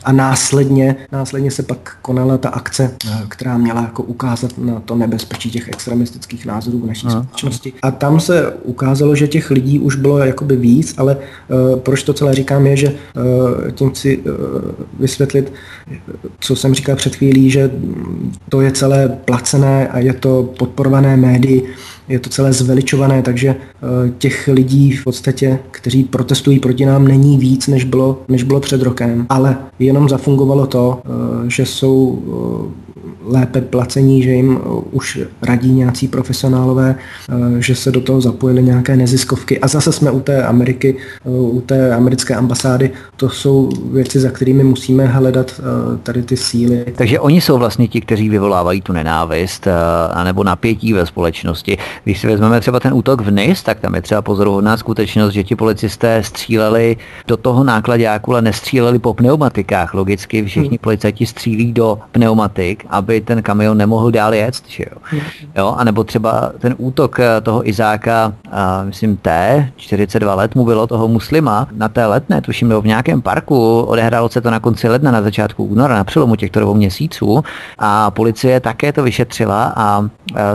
A 0.05 0.13
následně, 0.13 0.97
následně 1.13 1.51
se 1.51 1.63
pak 1.63 1.97
konala 2.03 2.39
ta 2.39 2.49
akce, 2.49 2.97
která 3.29 3.59
měla 3.59 3.83
jako 3.83 4.03
ukázat 4.03 4.59
na 4.59 4.81
to 4.81 4.97
nebezpečí 4.97 5.51
těch 5.51 5.69
extremistických 5.69 6.47
názorů 6.47 6.79
v 6.81 6.87
naší 6.87 7.07
společnosti. 7.11 7.73
A 7.83 7.91
tam 7.91 8.21
se 8.21 8.53
ukázalo, 8.63 9.15
že 9.15 9.29
těch 9.29 9.51
lidí 9.51 9.79
už 9.79 9.97
bylo 9.97 10.19
jakoby 10.19 10.57
víc, 10.57 10.95
ale 10.99 11.17
uh, 11.17 11.79
proč 11.79 12.03
to 12.03 12.13
celé 12.13 12.35
říkám 12.35 12.67
je, 12.67 12.77
že 12.77 12.89
uh, 12.89 13.71
tím 13.71 13.91
chci 13.91 14.19
uh, 14.19 14.25
vysvětlit, 14.99 15.53
co 16.41 16.57
jsem 16.57 16.75
říkal 16.75 16.97
před 16.97 17.17
chvílí, 17.17 17.51
že 17.51 17.71
to 18.49 18.61
je 18.61 18.73
celé 18.73 19.09
placené 19.09 19.89
a 19.89 19.99
je 19.99 20.13
to 20.13 20.55
podporované 20.59 21.17
médii, 21.17 21.75
je 22.11 22.19
to 22.19 22.31
celé 22.31 22.53
zveličované, 22.53 23.23
takže 23.23 23.49
eh, 23.49 24.11
těch 24.19 24.49
lidí 24.53 24.93
v 24.93 25.05
podstatě, 25.05 25.59
kteří 25.71 26.05
protestují 26.05 26.59
proti 26.59 26.87
nám, 26.87 27.09
není 27.09 27.39
víc, 27.39 27.67
než 27.67 27.85
bylo, 27.85 28.23
než 28.29 28.43
bylo 28.43 28.61
před 28.61 28.83
rokem. 28.83 29.27
Ale 29.29 29.57
jenom 29.79 30.09
zafungovalo 30.09 30.67
to, 30.67 31.03
eh, 31.05 31.11
že 31.51 31.67
jsou 31.67 32.23
eh, 32.27 32.91
lépe 33.25 33.61
placení, 33.61 34.23
že 34.23 34.31
jim 34.31 34.59
už 34.91 35.21
radí 35.43 35.73
nějací 35.73 36.09
profesionálové, 36.09 36.95
že 37.59 37.75
se 37.75 37.93
do 37.93 38.01
toho 38.01 38.21
zapojily 38.21 38.63
nějaké 38.63 38.97
neziskovky. 38.97 39.61
A 39.61 39.69
zase 39.69 39.93
jsme 39.93 40.11
u 40.11 40.21
té 40.21 40.43
Ameriky, 40.43 40.97
u 41.25 41.63
té 41.67 41.95
americké 41.95 42.35
ambasády. 42.35 42.91
To 43.17 43.29
jsou 43.29 43.69
věci, 43.93 44.21
za 44.21 44.31
kterými 44.31 44.65
musíme 44.65 45.07
hledat 45.07 45.61
tady 46.03 46.23
ty 46.23 46.37
síly. 46.37 46.85
Takže 46.97 47.21
oni 47.21 47.41
jsou 47.41 47.59
vlastně 47.59 47.89
ti, 47.89 48.01
kteří 48.01 48.29
vyvolávají 48.29 48.81
tu 48.81 48.93
nenávist 48.93 49.69
anebo 50.13 50.45
napětí 50.45 50.93
ve 50.93 51.07
společnosti. 51.07 51.79
Když 52.05 52.21
si 52.21 52.27
vezmeme 52.27 52.61
třeba 52.61 52.81
ten 52.81 52.95
útok 52.95 53.21
v 53.21 53.31
NIS, 53.31 53.63
tak 53.63 53.81
tam 53.81 53.95
je 53.95 54.03
třeba 54.03 54.23
pozoruhodná 54.23 54.77
skutečnost, 54.77 55.33
že 55.33 55.45
ti 55.45 55.57
policisté 55.57 56.23
stříleli 56.23 56.97
do 57.27 57.37
toho 57.37 57.65
nákladňáku, 57.65 58.33
ale 58.33 58.43
nestříleli 58.43 58.99
po 58.99 59.15
pneumatikách. 59.15 59.95
Logicky 59.95 60.45
všichni 60.45 60.69
hmm. 60.69 60.79
policajti 60.79 61.27
střílí 61.27 61.73
do 61.73 61.99
pneumatik, 62.13 62.87
aby 62.91 63.21
ten 63.21 63.43
kamion 63.43 63.77
nemohl 63.77 64.11
dál 64.11 64.35
jet. 64.35 64.55
Že 64.69 64.85
jo? 64.91 64.97
Hmm. 65.03 65.21
jo? 65.57 65.75
A 65.79 65.85
nebo 65.85 66.05
třeba 66.05 66.53
ten 66.59 66.75
útok 66.79 67.21
eh, 67.21 67.41
toho 67.41 67.69
Izáka, 67.69 68.33
a 68.53 68.83
myslím 68.85 69.17
T, 69.17 69.73
42 69.77 70.35
let 70.35 70.55
mu 70.55 70.65
bylo 70.65 70.87
toho 70.87 71.09
muslima, 71.09 71.69
na 71.73 71.89
té 71.89 72.07
letné, 72.07 72.41
tuším, 72.41 72.69
nebo 72.69 72.81
v 72.81 72.87
nějakém 72.87 73.23
parku, 73.23 73.81
odehrálo 73.83 74.29
se 74.29 74.41
to 74.41 74.51
na 74.51 74.61
konci 74.61 74.89
ledna, 74.89 75.11
na 75.11 75.23
začátku 75.23 75.65
února, 75.65 75.95
na 75.95 76.05
přelomu 76.05 76.37
těchto 76.37 76.61
dvou 76.61 76.75
měsíců 76.75 77.45
a 77.79 78.11
policie 78.11 78.61
také 78.61 78.93
to 78.93 79.03
vyšetřila 79.03 79.73
a, 79.77 79.83
a 79.87 80.07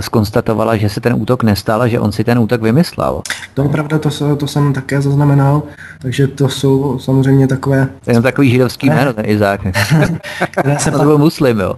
skonstatovala, 0.02 0.78
že 0.78 0.90
se 0.90 1.02
ten 1.02 1.14
útok 1.14 1.35
útok 1.36 1.44
nestal 1.44 1.84
že 1.88 2.00
on 2.00 2.12
si 2.12 2.24
ten 2.24 2.40
útok 2.40 2.62
vymyslel. 2.62 3.22
To 3.54 3.64
je 3.64 3.70
pravda, 3.70 4.00
to, 4.00 4.10
to 4.38 4.48
jsem 4.48 4.74
také 4.74 5.02
zaznamenal, 5.02 5.64
takže 6.00 6.28
to 6.28 6.50
jsou 6.50 7.00
samozřejmě 7.00 7.48
takové... 7.48 7.88
To 8.06 8.12
je 8.12 8.22
takový 8.22 8.50
židovský 8.50 8.88
jméno, 8.88 9.14
ten 9.14 9.26
Izák. 9.28 9.62
které 10.52 10.80
se 10.80 10.92
to 10.92 11.04
byl 11.04 11.18
muslim, 11.18 11.60
jo. 11.60 11.76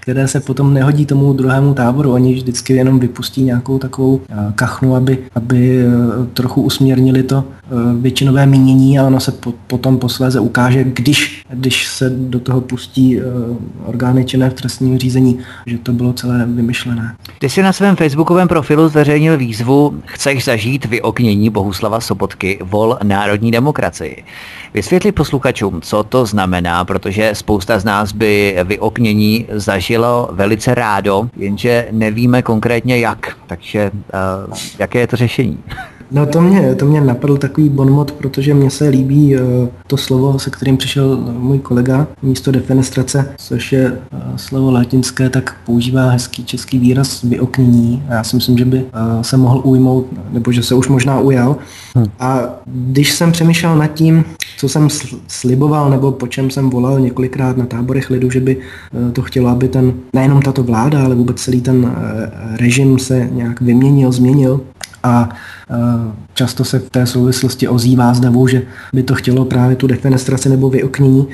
Které 0.00 0.28
se 0.28 0.40
potom 0.40 0.74
nehodí 0.74 1.06
tomu 1.06 1.32
druhému 1.32 1.74
táboru, 1.74 2.12
oni 2.12 2.34
vždycky 2.34 2.72
jenom 2.72 3.00
vypustí 3.00 3.42
nějakou 3.42 3.78
takovou 3.78 4.20
eh, 4.28 4.52
kachnu, 4.54 4.96
aby, 4.96 5.18
aby 5.34 5.80
eh, 5.80 6.26
trochu 6.32 6.62
usměrnili 6.62 7.22
to 7.22 7.44
eh, 7.44 7.68
většinové 8.00 8.46
mínění 8.46 8.98
a 8.98 9.06
ono 9.06 9.20
se 9.20 9.32
po, 9.32 9.52
potom 9.66 9.98
posléze 9.98 10.40
ukáže, 10.40 10.84
když, 10.84 11.44
když 11.50 11.86
se 11.88 12.10
do 12.10 12.40
toho 12.40 12.60
pustí 12.60 13.20
orgány 13.84 14.24
činné 14.24 14.50
v 14.50 14.54
trestním 14.54 14.98
řízení, 14.98 15.38
že 15.66 15.78
to 15.78 15.92
bylo 15.92 16.12
celé 16.12 16.46
vymyšlené. 16.46 17.14
Ty 17.38 17.48
jsi 17.48 17.62
na 17.62 17.72
svém 17.72 17.96
facebookovém 17.96 18.43
profilu 18.48 18.88
zveřejnil 18.88 19.36
výzvu 19.36 20.02
Chceš 20.06 20.44
zažít 20.44 20.84
vyoknění 20.84 21.50
Bohuslava 21.50 22.00
Sobotky 22.00 22.58
vol 22.62 22.98
národní 23.02 23.50
demokracii. 23.50 24.24
Vysvětli 24.74 25.12
posluchačům, 25.12 25.80
co 25.80 26.04
to 26.04 26.26
znamená, 26.26 26.84
protože 26.84 27.34
spousta 27.34 27.78
z 27.78 27.84
nás 27.84 28.12
by 28.12 28.56
vyoknění 28.64 29.46
zažilo 29.52 30.28
velice 30.32 30.74
rádo, 30.74 31.28
jenže 31.36 31.88
nevíme 31.90 32.42
konkrétně 32.42 32.98
jak. 32.98 33.36
Takže 33.46 33.90
uh, 34.48 34.54
jaké 34.78 34.98
je 34.98 35.06
to 35.06 35.16
řešení? 35.16 35.58
No 36.14 36.26
to 36.26 36.40
mě, 36.40 36.74
to 36.74 36.86
mě 36.86 37.00
napadl 37.00 37.36
takový 37.36 37.68
bonmot, 37.68 38.12
protože 38.12 38.54
mně 38.54 38.70
se 38.70 38.88
líbí 38.88 39.36
uh, 39.36 39.42
to 39.86 39.96
slovo, 39.96 40.38
se 40.38 40.50
kterým 40.50 40.76
přišel 40.76 41.16
můj 41.16 41.58
kolega 41.58 42.06
místo 42.22 42.52
defenestrace, 42.52 43.34
což 43.38 43.72
je 43.72 43.92
uh, 43.92 44.36
slovo 44.36 44.70
latinské, 44.70 45.30
tak 45.30 45.56
používá 45.66 46.10
hezký 46.10 46.44
český 46.44 46.78
výraz 46.78 47.22
vyoknění. 47.22 48.02
Já 48.08 48.24
si 48.24 48.36
myslím, 48.36 48.58
že 48.58 48.64
by 48.64 48.84
se 49.22 49.36
mohl 49.36 49.60
ujmout, 49.64 50.06
nebo 50.30 50.52
že 50.52 50.62
se 50.62 50.74
už 50.74 50.88
možná 50.88 51.20
ujal. 51.20 51.56
Hmm. 51.94 52.06
A 52.20 52.40
když 52.66 53.12
jsem 53.12 53.32
přemýšlel 53.32 53.76
nad 53.76 53.86
tím, 53.86 54.24
co 54.56 54.68
jsem 54.68 54.88
sliboval, 55.28 55.90
nebo 55.90 56.12
po 56.12 56.26
čem 56.26 56.50
jsem 56.50 56.70
volal 56.70 57.00
několikrát 57.00 57.56
na 57.56 57.66
táborech 57.66 58.10
lidu, 58.10 58.30
že 58.30 58.40
by 58.40 58.56
to 59.12 59.22
chtělo, 59.22 59.48
aby 59.48 59.68
ten, 59.68 59.94
nejenom 60.12 60.42
tato 60.42 60.62
vláda, 60.62 61.04
ale 61.04 61.14
vůbec 61.14 61.40
celý 61.42 61.60
ten 61.60 61.96
režim 62.60 62.98
se 62.98 63.28
nějak 63.32 63.60
vyměnil, 63.60 64.12
změnil, 64.12 64.60
a 65.04 65.28
často 66.34 66.64
se 66.64 66.78
v 66.78 66.90
té 66.90 67.06
souvislosti 67.06 67.68
ozývá 67.68 68.14
zdavu, 68.14 68.48
že 68.48 68.62
by 68.92 69.02
to 69.02 69.14
chtělo 69.14 69.44
právě 69.44 69.76
tu 69.76 69.86
defenestraci 69.86 70.48
nebo 70.48 70.70
vyoknění, 70.70 71.26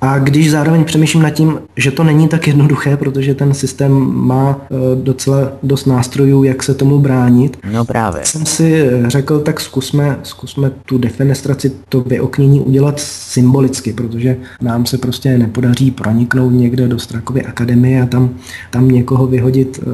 A 0.00 0.18
když 0.18 0.50
zároveň 0.50 0.84
přemýšlím 0.84 1.22
nad 1.22 1.30
tím, 1.30 1.58
že 1.76 1.90
to 1.90 2.04
není 2.04 2.28
tak 2.28 2.46
jednoduché, 2.46 2.96
protože 2.96 3.34
ten 3.34 3.54
systém 3.54 3.92
má 4.14 4.60
eh, 4.60 4.74
docela 4.94 5.52
dost 5.62 5.86
nástrojů, 5.86 6.44
jak 6.44 6.62
se 6.62 6.74
tomu 6.74 6.98
bránit. 6.98 7.58
No 7.72 7.84
právě. 7.84 8.20
Jsem 8.24 8.46
si 8.46 8.90
řekl, 9.06 9.40
tak 9.40 9.60
zkusme, 9.60 10.18
zkusme 10.22 10.70
tu 10.86 10.98
defenestraci, 10.98 11.72
to 11.88 12.00
vyoknění 12.00 12.60
udělat 12.60 13.00
symbolicky, 13.00 13.92
protože 13.92 14.36
nám 14.62 14.86
se 14.86 14.98
prostě 14.98 15.38
nepodaří 15.38 15.90
proniknout 15.90 16.50
někde 16.50 16.88
do 16.88 16.98
Strakovy 16.98 17.42
akademie 17.42 18.02
a 18.02 18.06
tam, 18.06 18.30
tam 18.70 18.88
někoho 18.88 19.26
vyhodit 19.26 19.80
eh, 19.82 19.90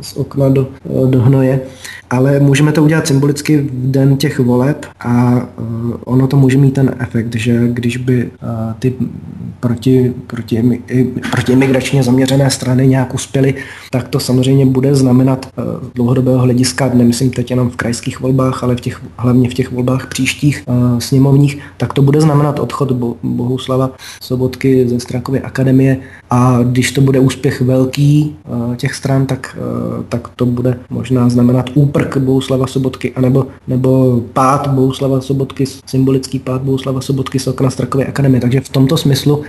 z 0.00 0.16
okna 0.16 0.48
do, 0.48 0.68
eh, 0.84 1.06
do 1.10 1.22
hnoje 1.22 1.60
ale 2.10 2.40
můžeme 2.40 2.72
to 2.72 2.84
udělat 2.84 3.06
symbolicky 3.06 3.58
v 3.58 3.90
den 3.90 4.16
těch 4.16 4.38
voleb 4.38 4.86
a 5.00 5.46
ono 6.04 6.26
to 6.26 6.36
může 6.36 6.58
mít 6.58 6.74
ten 6.74 6.94
efekt, 6.98 7.34
že 7.34 7.68
když 7.68 7.96
by 7.96 8.30
ty 8.78 8.94
proti, 9.60 10.12
proti, 10.26 10.82
proti 11.30 11.52
imigračně 11.52 12.02
zaměřené 12.02 12.50
strany 12.50 12.86
nějak 12.86 13.14
uspěly, 13.14 13.54
tak 13.90 14.08
to 14.08 14.20
samozřejmě 14.20 14.66
bude 14.66 14.94
znamenat 14.94 15.48
z 15.82 15.94
dlouhodobého 15.94 16.38
hlediska, 16.38 16.90
nemyslím 16.94 17.30
teď 17.30 17.50
jenom 17.50 17.70
v 17.70 17.76
krajských 17.76 18.20
volbách, 18.20 18.64
ale 18.64 18.76
v 18.76 18.80
těch, 18.80 19.00
hlavně 19.16 19.50
v 19.50 19.54
těch 19.54 19.72
volbách 19.72 20.06
příštích 20.06 20.64
uh, 20.66 20.98
sněmovních, 20.98 21.58
tak 21.76 21.92
to 21.92 22.02
bude 22.02 22.20
znamenat 22.20 22.58
odchod 22.58 22.92
Bo- 22.92 23.16
Bohuslava 23.22 23.90
Sobotky 24.22 24.88
ze 24.88 25.00
Strakovy 25.00 25.40
akademie 25.40 25.96
a 26.30 26.58
když 26.62 26.92
to 26.92 27.00
bude 27.00 27.20
úspěch 27.20 27.60
velký 27.60 28.36
uh, 28.48 28.74
těch 28.76 28.94
stran, 28.94 29.26
tak, 29.26 29.58
tak 30.08 30.28
to 30.36 30.46
bude 30.46 30.78
možná 30.90 31.28
znamenat 31.28 31.70
úprk 31.74 32.16
Bohuslava 32.16 32.66
Sobotky, 32.66 33.12
anebo 33.12 33.46
nebo 33.68 34.20
pád 34.32 34.66
Bohuslava 34.66 35.20
Sobotky, 35.20 35.64
symbolický 35.86 36.38
pád 36.38 36.62
Bohuslava 36.62 37.00
Sobotky 37.00 37.38
z 37.38 37.46
okna 37.46 37.70
Strakové 37.70 38.04
akademie. 38.04 38.40
Takže 38.40 38.60
v 38.60 38.68
tomto 38.68 38.96
smyslu 38.96 39.25
uh, 39.34 39.44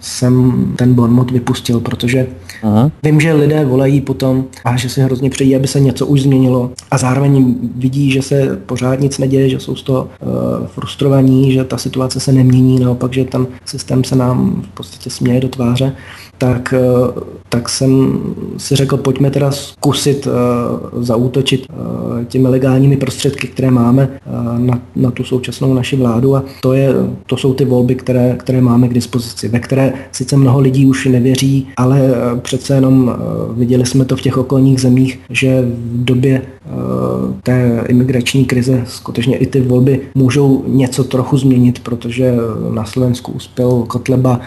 jsem 0.00 0.64
ten 0.76 0.94
bonmot 0.94 1.30
vypustil, 1.30 1.80
protože 1.80 2.26
Aha. 2.62 2.90
vím, 3.02 3.20
že 3.20 3.32
lidé 3.32 3.64
volají 3.64 4.00
potom 4.00 4.44
a 4.64 4.76
že 4.76 4.88
si 4.88 5.00
hrozně 5.00 5.30
přejí, 5.30 5.56
aby 5.56 5.66
se 5.66 5.80
něco 5.80 6.06
už 6.06 6.22
změnilo 6.22 6.70
a 6.90 6.98
zároveň 6.98 7.54
vidí, 7.76 8.10
že 8.10 8.22
se 8.22 8.60
pořád 8.66 9.00
nic 9.00 9.18
neděje, 9.18 9.48
že 9.48 9.60
jsou 9.60 9.76
z 9.76 9.82
toho 9.82 10.02
uh, 10.02 10.66
frustrovaní, 10.66 11.52
že 11.52 11.64
ta 11.64 11.78
situace 11.78 12.20
se 12.20 12.32
nemění, 12.32 12.80
naopak, 12.80 13.12
že 13.12 13.24
ten 13.24 13.46
systém 13.64 14.04
se 14.04 14.16
nám 14.16 14.62
v 14.62 14.74
podstatě 14.74 15.10
směje 15.10 15.40
do 15.40 15.48
tváře 15.48 15.92
tak, 16.38 16.74
eh, 16.76 17.20
tak 17.48 17.68
jsem 17.68 18.20
si 18.56 18.76
řekl, 18.76 18.96
pojďme 18.96 19.30
teda 19.30 19.50
zkusit 19.50 20.26
uh, 20.26 21.02
zaútočit 21.02 21.66
uh, 21.70 22.24
těmi 22.24 22.48
legálními 22.48 22.96
prostředky, 22.96 23.46
které 23.46 23.70
máme 23.70 24.08
na, 24.58 24.80
na 24.96 25.10
tu 25.10 25.24
současnou 25.24 25.74
naši 25.74 25.96
vládu. 25.96 26.36
A 26.36 26.44
to, 26.60 26.72
je, 26.72 26.94
to 27.26 27.36
jsou 27.36 27.54
ty 27.54 27.64
volby, 27.64 27.94
které, 27.94 28.36
které 28.38 28.60
máme 28.60 28.88
k 28.88 28.94
dispozici, 28.94 29.48
ve 29.48 29.60
které 29.60 29.92
sice 30.12 30.36
mnoho 30.36 30.60
lidí 30.60 30.86
už 30.86 31.06
nevěří, 31.06 31.68
ale 31.76 32.00
přece 32.42 32.74
jenom 32.74 33.16
viděli 33.56 33.86
jsme 33.86 34.04
to 34.04 34.16
v 34.16 34.20
těch 34.20 34.38
okolních 34.38 34.80
zemích, 34.80 35.20
že 35.30 35.62
v 35.62 36.04
době 36.04 36.42
té 37.42 37.84
imigrační 37.88 38.44
krize 38.44 38.82
skutečně 38.86 39.36
i 39.36 39.46
ty 39.46 39.60
volby 39.60 40.00
můžou 40.14 40.64
něco 40.66 41.04
trochu 41.04 41.36
změnit, 41.38 41.78
protože 41.78 42.34
na 42.70 42.84
Slovensku 42.84 43.32
uspěl 43.32 43.84
Kotleba, 43.86 44.40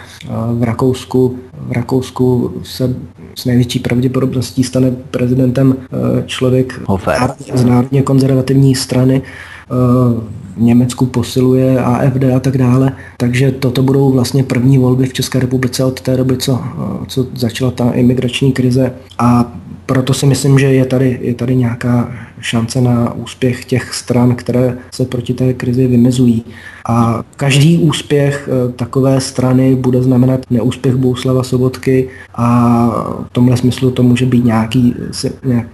v 0.52 0.62
Rakousku 0.62 1.38
v 1.68 1.72
Rakousku 1.72 2.52
se 2.62 2.94
s 3.34 3.44
největší 3.44 3.78
pravděpodobností 3.78 4.64
stane 4.64 4.90
prezidentem 5.10 5.76
eh, 5.82 6.22
člověk 6.26 6.80
Hofer. 6.86 7.30
z 7.54 7.64
národně 7.64 8.02
konzervativní 8.02 8.74
strany. 8.74 9.22
Eh, 9.22 10.38
v 10.56 10.60
Německu 10.60 11.06
posiluje 11.06 11.80
AFD 11.80 12.24
a 12.36 12.40
tak 12.40 12.58
dále. 12.58 12.92
Takže 13.16 13.50
toto 13.50 13.82
budou 13.82 14.10
vlastně 14.10 14.44
první 14.44 14.78
volby 14.78 15.06
v 15.06 15.12
České 15.12 15.40
republice 15.40 15.84
od 15.84 16.00
té 16.00 16.16
doby, 16.16 16.36
co, 16.36 16.60
eh, 16.62 17.06
co 17.06 17.26
začala 17.34 17.70
ta 17.70 17.90
imigrační 17.90 18.52
krize. 18.52 18.92
A 19.18 19.52
proto 19.86 20.14
si 20.14 20.26
myslím, 20.26 20.58
že 20.58 20.66
je 20.66 20.84
tady, 20.84 21.18
je 21.22 21.34
tady 21.34 21.56
nějaká 21.56 22.12
šance 22.40 22.80
na 22.80 23.14
úspěch 23.14 23.64
těch 23.64 23.94
stran, 23.94 24.34
které 24.34 24.78
se 24.94 25.04
proti 25.04 25.34
té 25.34 25.52
krizi 25.52 25.86
vymezují. 25.86 26.44
A 26.88 27.22
každý 27.36 27.78
úspěch 27.78 28.48
eh, 28.48 28.72
takové 28.72 29.20
strany 29.20 29.74
bude 29.74 30.02
znamenat 30.02 30.40
neúspěch 30.50 30.96
Bouslava 30.96 31.42
Sobotky 31.42 32.08
a 32.34 32.88
v 33.26 33.32
tomhle 33.32 33.56
smyslu 33.56 33.90
to 33.90 34.02
může 34.02 34.26
být 34.26 34.44
nějaký, 34.44 34.94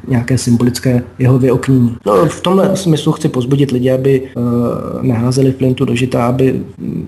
nějaké 0.09 0.39
symbolické 0.39 1.03
jeho 1.19 1.39
vyoknění. 1.39 1.97
No, 2.07 2.27
v 2.27 2.41
tomhle 2.41 2.77
smyslu 2.77 3.13
chci 3.13 3.29
pozbudit 3.29 3.71
lidi, 3.71 3.91
aby 3.91 4.23
eh, 4.25 4.41
neházeli 5.03 5.53
flintu 5.53 5.85
do 5.85 5.95
žita, 5.95 6.27
aby 6.27 6.61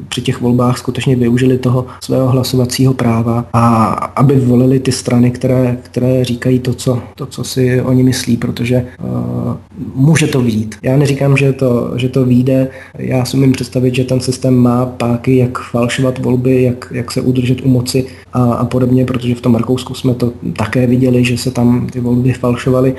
při 0.09 0.23
těch 0.23 0.41
volbách 0.41 0.79
skutečně 0.79 1.17
využili 1.17 1.59
toho 1.59 1.87
svého 2.01 2.29
hlasovacího 2.29 2.95
práva 2.95 3.45
a 3.53 3.85
aby 4.17 4.37
volili 4.37 4.81
ty 4.81 4.93
strany, 4.93 5.31
které, 5.31 5.79
které 5.83 6.25
říkají 6.25 6.59
to 6.59 6.75
co, 6.75 7.03
to, 7.15 7.27
co 7.27 7.45
si 7.45 7.83
oni 7.83 8.03
myslí, 8.03 8.37
protože 8.37 8.87
uh, 8.99 9.46
může 9.95 10.27
to 10.27 10.41
výjít. 10.41 10.75
Já 10.83 10.97
neříkám, 10.97 11.37
že 11.37 11.53
to, 11.53 11.93
že 11.97 12.09
to 12.09 12.25
vyjde, 12.25 12.69
já 12.99 13.25
si 13.25 13.37
umím 13.37 13.53
představit, 13.53 13.95
že 13.95 14.05
ten 14.05 14.21
systém 14.21 14.57
má 14.57 14.87
páky, 14.87 15.37
jak 15.37 15.59
falšovat 15.59 16.19
volby, 16.19 16.63
jak, 16.63 16.93
jak 16.95 17.13
se 17.13 17.21
udržet 17.21 17.61
u 17.61 17.69
moci 17.69 18.07
a, 18.33 18.43
a 18.43 18.65
podobně, 18.65 19.05
protože 19.05 19.35
v 19.35 19.41
tom 19.41 19.55
Rakousku 19.55 19.95
jsme 19.95 20.15
to 20.15 20.33
také 20.57 20.87
viděli, 20.87 21.25
že 21.25 21.39
se 21.39 21.51
tam 21.51 21.87
ty 21.87 22.01
volby 22.01 22.33
falšovaly 22.33 22.95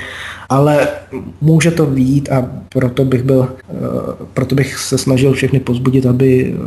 ale 0.49 0.87
může 1.41 1.71
to 1.71 1.85
výjít 1.85 2.31
a 2.31 2.45
proto 2.69 3.05
bych, 3.05 3.23
byl, 3.23 3.49
eh, 3.69 3.73
proto 4.33 4.55
bych 4.55 4.77
se 4.77 4.97
snažil 4.97 5.33
všechny 5.33 5.59
pozbudit, 5.59 6.05
aby 6.05 6.53
eh, 6.53 6.59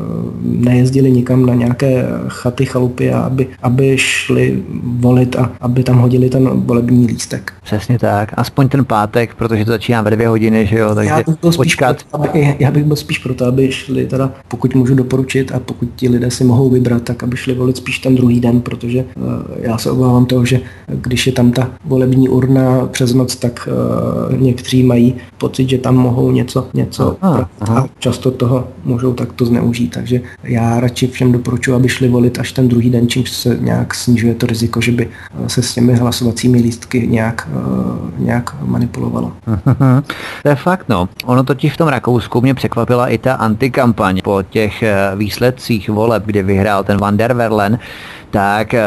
nejezdili 0.43 1.11
nikam 1.11 1.47
na 1.47 1.55
nějaké 1.55 2.05
chaty, 2.29 2.67
chalupy 2.67 3.13
a 3.13 3.21
aby, 3.21 3.47
aby 3.63 3.99
šli 3.99 4.63
volit 4.83 5.37
a 5.37 5.53
aby 5.61 5.83
tam 5.83 5.99
hodili 5.99 6.29
ten 6.31 6.49
volební 6.49 7.07
lístek. 7.07 7.53
Přesně 7.63 7.99
tak, 7.99 8.33
aspoň 8.35 8.69
ten 8.69 8.85
pátek, 8.85 9.35
protože 9.35 9.65
to 9.65 9.71
začíná 9.71 10.03
ve 10.03 10.11
dvě 10.11 10.29
hodiny, 10.29 10.67
že 10.67 10.79
jo, 10.79 10.95
takže 10.95 11.11
já 11.11 11.17
bych 11.17 11.41
byl 11.41 11.53
počkat. 11.53 12.03
Proto, 12.11 12.29
aby, 12.29 12.57
já 12.59 12.71
bych 12.71 12.85
byl 12.85 12.97
spíš 12.97 13.19
proto, 13.19 13.45
aby 13.45 13.73
šli 13.73 14.07
teda, 14.07 14.33
pokud 14.49 14.75
můžu 14.75 14.95
doporučit 14.95 15.53
a 15.53 15.61
pokud 15.61 15.89
ti 15.97 16.09
lidé 16.09 16.31
si 16.31 16.45
mohou 16.45 16.71
vybrat, 16.71 17.03
tak 17.03 17.23
aby 17.23 17.37
šli 17.37 17.55
volit 17.55 17.77
spíš 17.77 17.99
ten 17.99 18.15
druhý 18.15 18.41
den, 18.41 18.61
protože 18.61 19.05
uh, 19.17 19.25
já 19.57 19.79
se 19.79 19.91
obávám 19.91 20.27
toho, 20.27 20.45
že 20.45 20.61
když 20.87 21.27
je 21.27 21.33
tam 21.33 21.53
ta 21.53 21.71
volební 21.85 22.29
urna 22.29 22.87
přes 22.87 23.15
noc, 23.15 23.37
tak 23.37 23.69
někteří 24.37 24.83
mají 24.83 25.15
pocit, 25.39 25.69
že 25.69 25.79
tam 25.79 25.97
mohou 25.97 26.31
něco, 26.31 26.69
něco 26.75 27.17
aha, 27.21 27.51
aha. 27.61 27.81
a 27.81 27.89
často 27.99 28.31
toho 28.31 28.69
můžou 28.85 29.13
takto 29.13 29.45
zneužít. 29.45 29.95
Takže 29.95 30.21
já 30.43 30.81
radši 30.81 31.07
všem 31.07 31.33
doporučuji, 31.33 31.75
aby 31.75 31.89
šli 31.89 32.09
volit 32.09 32.39
až 32.39 32.53
ten 32.53 32.69
druhý 32.69 32.91
den, 32.91 33.09
čímž 33.09 33.31
se 33.31 33.59
nějak 33.61 33.95
snižuje 33.95 34.35
to 34.35 34.47
riziko, 34.47 34.81
že 34.81 34.93
by 34.93 35.09
eh, 35.09 35.49
se 35.49 35.63
s 35.63 35.75
těmi 35.75 35.95
hlasovacími 35.95 36.59
lístky 36.59 37.07
nějak, 37.07 37.49
uh, 37.55 38.25
nějak 38.25 38.55
manipulovalo. 38.63 39.33
to 40.43 40.49
je 40.49 40.55
fakt, 40.55 40.89
no. 40.89 41.09
Ono 41.25 41.45
totiž 41.45 41.73
v 41.73 41.77
tom 41.77 41.89
Rakousku 41.89 42.41
mě 42.41 42.55
překvapila 42.55 43.09
i 43.09 43.19
ta 43.19 43.35
antikampaň 43.35 44.21
po 44.25 44.43
těch 44.51 44.85
výsledcích 45.17 45.89
voleb, 45.89 46.23
kdy 46.27 46.43
vyhrál 46.43 46.85
ten 46.85 46.99
Van 46.99 47.17
der 47.17 47.33
Verlen, 47.33 47.79
tak 48.31 48.75
eh, 48.75 48.83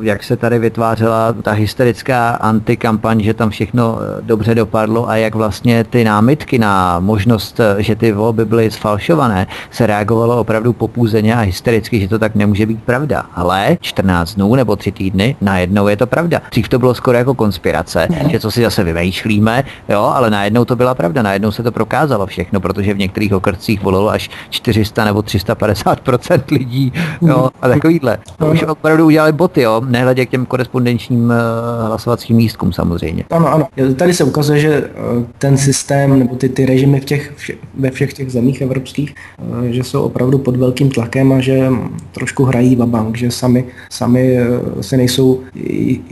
jak 0.00 0.22
se 0.22 0.36
tady 0.36 0.58
vytvářela 0.58 1.32
ta 1.32 1.52
hysterická 1.52 2.30
antikampaň, 2.30 3.20
že 3.20 3.34
tam 3.34 3.50
všechno 3.50 3.98
eh, 4.00 4.22
dobře 4.22 4.54
dopadlo 4.54 5.08
a 5.08 5.16
jak 5.16 5.34
vlastně 5.34 5.84
ty 5.84 6.04
námitky 6.04 6.58
na 6.58 7.00
možnost, 7.00 7.60
eh, 7.60 7.82
že 7.82 7.94
ty 7.94 8.12
volby 8.12 8.44
byly 8.44 8.70
sfalšované, 8.70 9.46
se 9.70 9.86
reagovalo 9.86 10.40
opravdu 10.40 10.72
popůzeně 10.72 11.34
a 11.34 11.40
hystericky, 11.40 12.00
že 12.00 12.08
to 12.08 12.18
tak 12.18 12.34
nemůže 12.34 12.66
být 12.66 12.82
pravda. 12.82 13.26
Ale 13.34 13.78
14 13.80 14.34
dnů 14.34 14.54
nebo 14.54 14.76
3 14.76 14.92
týdny, 14.92 15.36
najednou 15.40 15.88
je 15.88 15.96
to 15.96 16.06
pravda. 16.06 16.42
Dřív 16.50 16.68
to 16.68 16.78
bylo 16.78 16.94
skoro 16.94 17.18
jako 17.18 17.34
konspirace, 17.34 18.08
že 18.30 18.40
co 18.40 18.50
si 18.50 18.62
zase 18.62 18.84
vymýšlíme, 18.84 19.64
jo, 19.88 20.12
ale 20.14 20.30
najednou 20.30 20.64
to 20.64 20.76
byla 20.76 20.94
pravda, 20.94 21.22
najednou 21.22 21.50
se 21.50 21.62
to 21.62 21.72
prokázalo 21.72 22.26
všechno, 22.26 22.60
protože 22.60 22.94
v 22.94 22.98
některých 22.98 23.32
okrscích 23.32 23.82
volilo 23.82 24.10
až 24.10 24.30
400 24.50 25.04
nebo 25.04 25.20
350% 25.20 26.42
lidí, 26.50 26.92
jo, 27.22 27.48
a 27.62 27.68
takovýhle. 27.68 28.18
To 28.38 28.46
už 28.46 28.62
opravdu 28.86 29.06
udělali 29.06 29.32
boty, 29.32 29.60
jo, 29.62 29.82
nehledě 29.88 30.26
k 30.26 30.30
těm 30.30 30.46
korespondenčním 30.46 31.24
uh, 31.24 31.86
hlasovacím 31.86 32.36
místkům 32.36 32.72
samozřejmě. 32.72 33.24
Ano, 33.30 33.52
ano. 33.52 33.68
Tady 33.96 34.14
se 34.14 34.24
ukazuje, 34.24 34.60
že 34.60 34.80
uh, 34.80 35.22
ten 35.38 35.56
systém 35.56 36.18
nebo 36.18 36.36
ty, 36.36 36.48
ty 36.48 36.66
režimy 36.66 37.00
v 37.00 37.04
těch, 37.04 37.32
ve 37.74 37.90
všech 37.90 38.12
těch 38.12 38.32
zemích 38.32 38.60
evropských, 38.60 39.14
uh, 39.38 39.64
že 39.64 39.84
jsou 39.84 40.02
opravdu 40.02 40.38
pod 40.38 40.56
velkým 40.56 40.90
tlakem 40.90 41.32
a 41.32 41.40
že 41.40 41.68
trošku 42.12 42.44
hrají 42.44 42.76
vabank, 42.76 43.16
že 43.16 43.30
sami, 43.30 43.64
sami 43.90 44.38
se 44.80 44.96
nejsou 44.96 45.40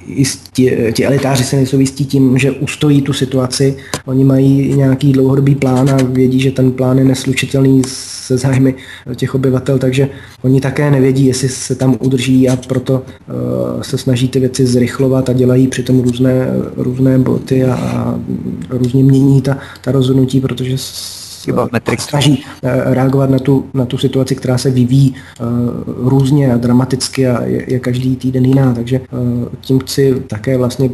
jistí, 0.07 0.70
ti 0.93 1.07
elitáři 1.07 1.45
se 1.45 1.57
nejsou 1.57 1.79
jistí 1.79 2.07
tím, 2.07 2.39
že 2.39 2.51
ustojí 2.51 3.03
tu 3.03 3.12
situaci. 3.12 3.77
Oni 4.05 4.25
mají 4.25 4.75
nějaký 4.77 5.12
dlouhodobý 5.12 5.55
plán 5.55 5.91
a 5.91 5.97
vědí, 6.03 6.41
že 6.41 6.51
ten 6.51 6.72
plán 6.72 6.99
je 6.99 7.05
neslučitelný 7.05 7.83
se 8.27 8.37
zájmy 8.39 8.75
těch 9.14 9.35
obyvatel, 9.35 9.79
takže 9.79 10.09
oni 10.43 10.61
také 10.61 10.91
nevědí, 10.91 11.27
jestli 11.27 11.49
se 11.49 11.75
tam 11.75 11.97
udrží 12.01 12.49
a 12.49 12.57
proto 12.67 12.95
uh, 12.95 13.83
se 13.83 13.99
snaží 13.99 14.29
ty 14.29 14.41
věci 14.41 14.67
zrychlovat 14.67 15.29
a 15.29 15.33
dělají 15.33 15.69
přitom 15.69 16.01
různé, 16.01 16.47
různé 16.77 17.19
boty 17.19 17.65
a, 17.65 17.75
a 17.75 18.19
různě 18.71 19.05
mění 19.05 19.43
ta, 19.43 19.59
ta 19.81 19.93
rozhodnutí, 19.93 20.41
protože 20.41 20.77
snaží 21.99 22.45
reagovat 22.62 23.31
na 23.31 23.39
tu, 23.39 23.67
na 23.75 23.85
tu 23.85 23.99
situaci, 23.99 24.35
která 24.35 24.59
se 24.59 24.71
vyvíjí 24.71 25.15
různě 25.87 26.53
a 26.53 26.57
dramaticky 26.57 27.27
a 27.27 27.45
je, 27.45 27.73
je 27.73 27.79
každý 27.79 28.17
týden 28.17 28.45
jiná, 28.45 28.75
takže 28.75 29.01
tím 29.61 29.79
chci 29.79 30.23
také 30.27 30.59
vlastně 30.59 30.91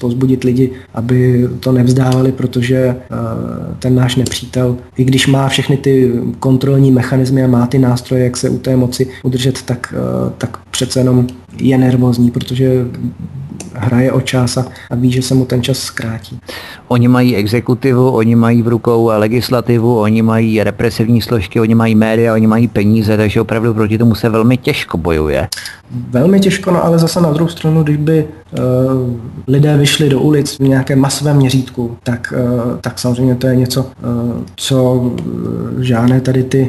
pozbudit 0.00 0.44
lidi, 0.44 0.70
aby 0.94 1.48
to 1.60 1.72
nevzdávali, 1.72 2.32
protože 2.32 2.96
ten 3.78 3.94
náš 3.94 4.16
nepřítel, 4.16 4.76
i 4.96 5.04
když 5.04 5.26
má 5.26 5.48
všechny 5.48 5.76
ty 5.76 6.12
kontrolní 6.38 6.90
mechanismy 6.90 7.44
a 7.44 7.46
má 7.46 7.66
ty 7.66 7.78
nástroje, 7.78 8.24
jak 8.24 8.36
se 8.36 8.50
u 8.50 8.58
té 8.58 8.76
moci 8.76 9.08
udržet, 9.22 9.62
tak, 9.62 9.94
tak 10.38 10.58
přece 10.70 11.00
jenom 11.00 11.26
je 11.60 11.78
nervózní, 11.78 12.30
protože 12.30 12.86
hraje 13.74 14.12
o 14.12 14.20
čas 14.20 14.56
a, 14.56 14.64
a 14.90 14.94
ví, 14.94 15.12
že 15.12 15.22
se 15.22 15.34
mu 15.34 15.44
ten 15.44 15.62
čas 15.62 15.78
zkrátí. 15.78 16.38
Oni 16.88 17.08
mají 17.08 17.36
exekutivu, 17.36 18.10
oni 18.10 18.34
mají 18.34 18.62
v 18.62 18.68
rukou 18.68 19.10
legislativu, 19.16 19.98
oni 19.98 20.22
mají 20.22 20.62
represivní 20.62 21.22
složky, 21.22 21.60
oni 21.60 21.74
mají 21.74 21.94
média, 21.94 22.34
oni 22.34 22.46
mají 22.46 22.68
peníze, 22.68 23.16
takže 23.16 23.40
opravdu 23.40 23.74
proti 23.74 23.98
tomu 23.98 24.14
se 24.14 24.28
velmi 24.28 24.56
těžko 24.56 24.98
bojuje. 24.98 25.48
Velmi 26.10 26.40
těžko, 26.40 26.70
no 26.70 26.84
ale 26.84 26.98
zase 26.98 27.20
na 27.20 27.32
druhou 27.32 27.48
stranu, 27.48 27.82
když 27.82 27.96
by 27.96 28.24
uh, 28.24 28.60
lidé 29.46 29.76
vyšli 29.76 30.08
do 30.08 30.20
ulic 30.20 30.58
v 30.58 30.62
nějakém 30.62 30.98
masovém 30.98 31.36
měřítku, 31.36 31.96
tak, 32.02 32.34
uh, 32.36 32.76
tak 32.80 32.98
samozřejmě 32.98 33.34
to 33.34 33.46
je 33.46 33.56
něco, 33.56 33.80
uh, 33.82 33.88
co 34.56 35.10
žádné 35.78 36.20
tady 36.20 36.42
ty 36.42 36.68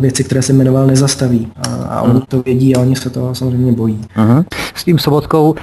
věci, 0.00 0.24
které 0.24 0.42
se 0.42 0.52
jmenoval, 0.52 0.86
nezastaví. 0.86 1.48
A, 1.56 1.84
a 1.84 2.02
oni 2.02 2.20
to 2.28 2.42
vědí 2.42 2.76
a 2.76 2.80
oni 2.80 2.96
se 2.96 3.10
toho 3.10 3.34
samozřejmě 3.34 3.72
bojí. 3.72 4.00
Uh-huh. 4.16 4.44
S 4.74 4.84
tím 4.84 4.98
sobotkou 4.98 5.54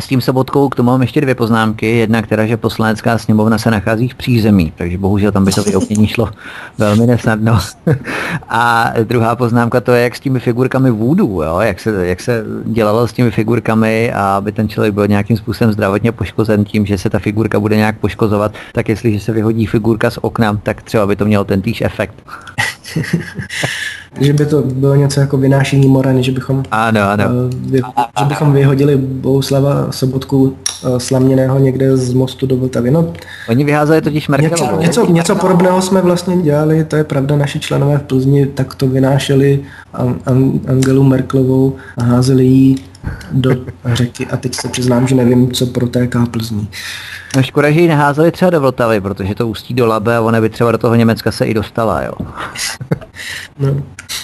s 0.00 0.06
tím 0.06 0.20
sobotkou 0.20 0.68
k 0.68 0.74
tomu 0.74 0.90
mám 0.90 1.00
ještě 1.00 1.20
dvě 1.20 1.34
poznámky. 1.34 1.96
Jedna, 1.96 2.22
která, 2.22 2.46
že 2.46 2.56
poslanecká 2.56 3.18
sněmovna 3.18 3.58
se 3.58 3.70
nachází 3.70 4.08
v 4.08 4.14
přízemí, 4.14 4.72
takže 4.76 4.98
bohužel 4.98 5.32
tam 5.32 5.44
by 5.44 5.52
to 5.52 5.62
vyopnění 5.62 6.06
šlo 6.06 6.28
velmi 6.78 7.06
nesnadno. 7.06 7.58
A 8.48 8.92
druhá 9.04 9.36
poznámka 9.36 9.80
to 9.80 9.92
je, 9.92 10.02
jak 10.02 10.16
s 10.16 10.20
těmi 10.20 10.40
figurkami 10.40 10.90
vůdu, 10.90 11.42
jo? 11.42 11.60
Jak, 11.60 11.80
se, 11.80 12.06
jak 12.06 12.20
se 12.20 12.44
dělalo 12.64 13.08
s 13.08 13.12
těmi 13.12 13.30
figurkami 13.30 14.12
a 14.12 14.36
aby 14.36 14.52
ten 14.52 14.68
člověk 14.68 14.94
byl 14.94 15.08
nějakým 15.08 15.36
způsobem 15.36 15.72
zdravotně 15.72 16.12
poškozen 16.12 16.64
tím, 16.64 16.86
že 16.86 16.98
se 16.98 17.10
ta 17.10 17.18
figurka 17.18 17.60
bude 17.60 17.76
nějak 17.76 17.98
poškozovat, 17.98 18.54
tak 18.72 18.88
jestliže 18.88 19.20
se 19.20 19.32
vyhodí 19.32 19.66
figurka 19.66 20.10
z 20.10 20.18
okna, 20.22 20.60
tak 20.62 20.82
třeba 20.82 21.06
by 21.06 21.16
to 21.16 21.24
mělo 21.24 21.44
ten 21.44 21.62
týž 21.62 21.80
efekt. 21.80 22.14
že 24.20 24.32
by 24.32 24.46
to 24.46 24.62
bylo 24.62 24.94
něco 24.94 25.20
jako 25.20 25.36
vynášení 25.36 25.88
morany, 25.88 26.22
že 26.22 26.32
bychom, 26.32 26.62
ano, 26.70 27.00
ano. 27.02 27.24
Uh, 27.24 27.70
vy, 27.70 27.80
že 28.18 28.24
bychom 28.24 28.52
vyhodili 28.52 28.96
Bohuslava 28.96 29.92
Sobotku 29.92 30.42
uh, 30.42 30.98
slaměného 30.98 31.58
někde 31.58 31.96
z 31.96 32.14
mostu 32.14 32.46
do 32.46 32.56
Vltavy. 32.56 32.90
No, 32.90 33.12
Oni 33.48 33.64
vyházeli 33.64 34.00
totiž 34.00 34.28
Merkelovou. 34.28 34.80
Něco, 34.80 35.00
něco, 35.00 35.12
něco 35.12 35.36
podobného 35.36 35.82
jsme 35.82 36.00
vlastně 36.00 36.36
dělali, 36.36 36.84
to 36.84 36.96
je 36.96 37.04
pravda, 37.04 37.36
naši 37.36 37.60
členové 37.60 37.98
v 37.98 38.02
Plzni 38.02 38.46
tak 38.46 38.74
to 38.74 38.86
vynášeli 38.86 39.60
An- 39.94 40.18
An- 40.26 40.60
Angelu 40.68 41.04
Merklovou 41.04 41.76
a 41.96 42.02
házeli 42.02 42.44
jí 42.44 42.76
do 43.32 43.50
řeky 43.92 44.26
a 44.26 44.36
teď 44.36 44.54
se 44.54 44.68
přiznám, 44.68 45.06
že 45.06 45.14
nevím, 45.14 45.52
co 45.52 45.66
protéká 45.66 46.26
Plzní. 46.26 46.68
No 47.36 47.42
škoda, 47.42 47.70
že 47.70 47.80
ji 47.80 47.88
neházeli 47.88 48.30
třeba 48.30 48.50
do 48.50 48.60
Vltavy, 48.60 49.00
protože 49.00 49.34
to 49.34 49.48
ústí 49.48 49.74
do 49.74 49.86
Labe 49.86 50.16
a 50.16 50.20
ona 50.20 50.40
by 50.40 50.48
třeba 50.48 50.72
do 50.72 50.78
toho 50.78 50.94
Německa 50.94 51.32
se 51.32 51.46
i 51.46 51.54
dostala, 51.54 52.02
jo. 52.02 52.12
no. 53.58 53.74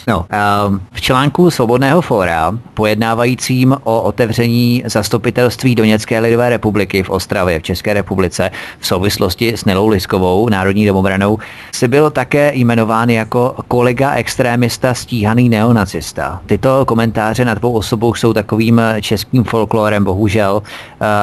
No, 0.07 0.27
ehm, 0.31 0.81
v 0.93 1.01
článku 1.01 1.51
Svobodného 1.51 2.01
fóra, 2.01 2.59
pojednávajícím 2.75 3.77
o 3.85 4.03
otevření 4.03 4.83
zastupitelství 4.87 5.75
Doněcké 5.75 6.21
lidové 6.21 6.49
republiky 6.49 7.03
v 7.03 7.11
Ostravě 7.11 7.61
v 7.61 7.63
České 7.63 7.95
republice 7.95 8.51
v 8.79 8.87
souvislosti 8.87 9.53
s 9.57 9.65
Nelou 9.65 9.89
Liskovou, 9.89 10.49
národní 10.49 10.87
domobranou, 10.87 11.39
si 11.73 11.89
byl 11.89 12.11
také 12.11 12.53
jmenován 12.55 13.11
jako 13.11 13.55
kolega 13.69 14.15
extrémista 14.15 14.95
stíhaný 14.95 15.49
neonacista. 15.49 16.41
Tyto 16.47 16.85
komentáře 16.85 17.45
na 17.45 17.55
dvou 17.55 17.73
osobou 17.73 18.15
jsou 18.15 18.33
takovým 18.33 18.81
českým 19.01 19.45
folklorem, 19.45 20.05
bohužel. 20.05 20.63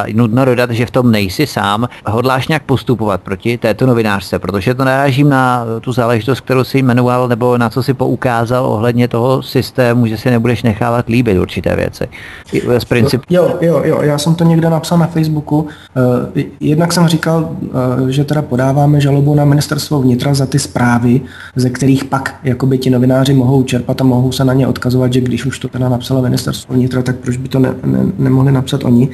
E, 0.09 0.13
nutno 0.13 0.45
dodat, 0.45 0.71
že 0.71 0.85
v 0.85 0.91
tom 0.91 1.11
nejsi 1.11 1.47
sám. 1.47 1.89
Hodláš 2.07 2.47
nějak 2.47 2.63
postupovat 2.63 3.21
proti 3.21 3.57
této 3.57 3.85
novinářce, 3.85 4.39
protože 4.39 4.73
to 4.73 4.83
narážím 4.83 5.29
na 5.29 5.65
tu 5.81 5.91
záležitost, 5.91 6.41
kterou 6.41 6.63
si 6.63 6.77
jmenoval, 6.77 7.27
nebo 7.27 7.57
na 7.57 7.69
co 7.69 7.83
si 7.83 7.93
poukázal 7.93 8.65
ohledně 8.75 9.07
toho 9.07 9.41
systému, 9.41 10.07
že 10.07 10.17
si 10.17 10.29
nebudeš 10.29 10.63
nechávat 10.63 11.09
líbit 11.09 11.37
určité 11.37 11.75
věci. 11.75 12.07
Z 12.77 12.85
princip... 12.85 13.21
Jo, 13.29 13.57
jo, 13.61 13.81
jo, 13.85 14.01
já 14.01 14.17
jsem 14.17 14.35
to 14.35 14.43
někde 14.43 14.69
napsal 14.69 14.97
na 14.97 15.07
Facebooku. 15.07 15.57
Uh, 15.57 16.41
jednak 16.59 16.93
jsem 16.93 17.07
říkal, 17.07 17.49
uh, 18.01 18.07
že 18.07 18.23
teda 18.23 18.41
podáváme 18.41 19.01
žalobu 19.01 19.35
na 19.35 19.45
ministerstvo 19.45 20.01
vnitra 20.01 20.33
za 20.33 20.45
ty 20.45 20.59
zprávy, 20.59 21.21
ze 21.55 21.69
kterých 21.69 22.05
pak 22.05 22.35
jakoby 22.43 22.77
ti 22.77 22.89
novináři 22.89 23.33
mohou 23.33 23.63
čerpat 23.63 24.01
a 24.01 24.03
mohou 24.03 24.31
se 24.31 24.45
na 24.45 24.53
ně 24.53 24.67
odkazovat, 24.67 25.13
že 25.13 25.21
když 25.21 25.45
už 25.45 25.59
to 25.59 25.67
teda 25.67 25.89
napsalo 25.89 26.21
ministerstvo 26.21 26.75
vnitra, 26.75 27.01
tak 27.01 27.15
proč 27.15 27.37
by 27.37 27.47
to 27.47 27.59
ne, 27.59 27.73
ne, 27.85 27.99
nemohli 28.17 28.51
napsat 28.51 28.83
oni. 28.83 29.09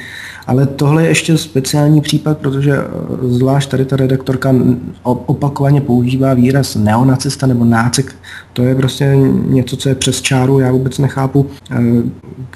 Ale 0.47 0.66
tohle 0.66 1.03
je 1.03 1.09
ještě 1.09 1.38
speciální 1.38 2.01
případ, 2.01 2.38
protože 2.38 2.78
eh, 2.78 2.88
zvlášť 3.22 3.70
tady 3.70 3.86
ta 3.86 3.95
redaktorka 3.95 4.55
opakovaně 5.03 5.82
používá 5.82 6.34
výraz 6.34 6.76
neonacista 6.76 7.47
nebo 7.47 7.66
nácek. 7.66 8.16
To 8.53 8.64
je 8.64 8.76
prostě 8.76 9.18
něco, 9.41 9.77
co 9.77 9.89
je 9.89 9.95
přes 9.95 10.21
čáru, 10.21 10.59
já 10.59 10.71
vůbec 10.71 10.97
nechápu, 10.97 11.45
eh, 11.71 11.75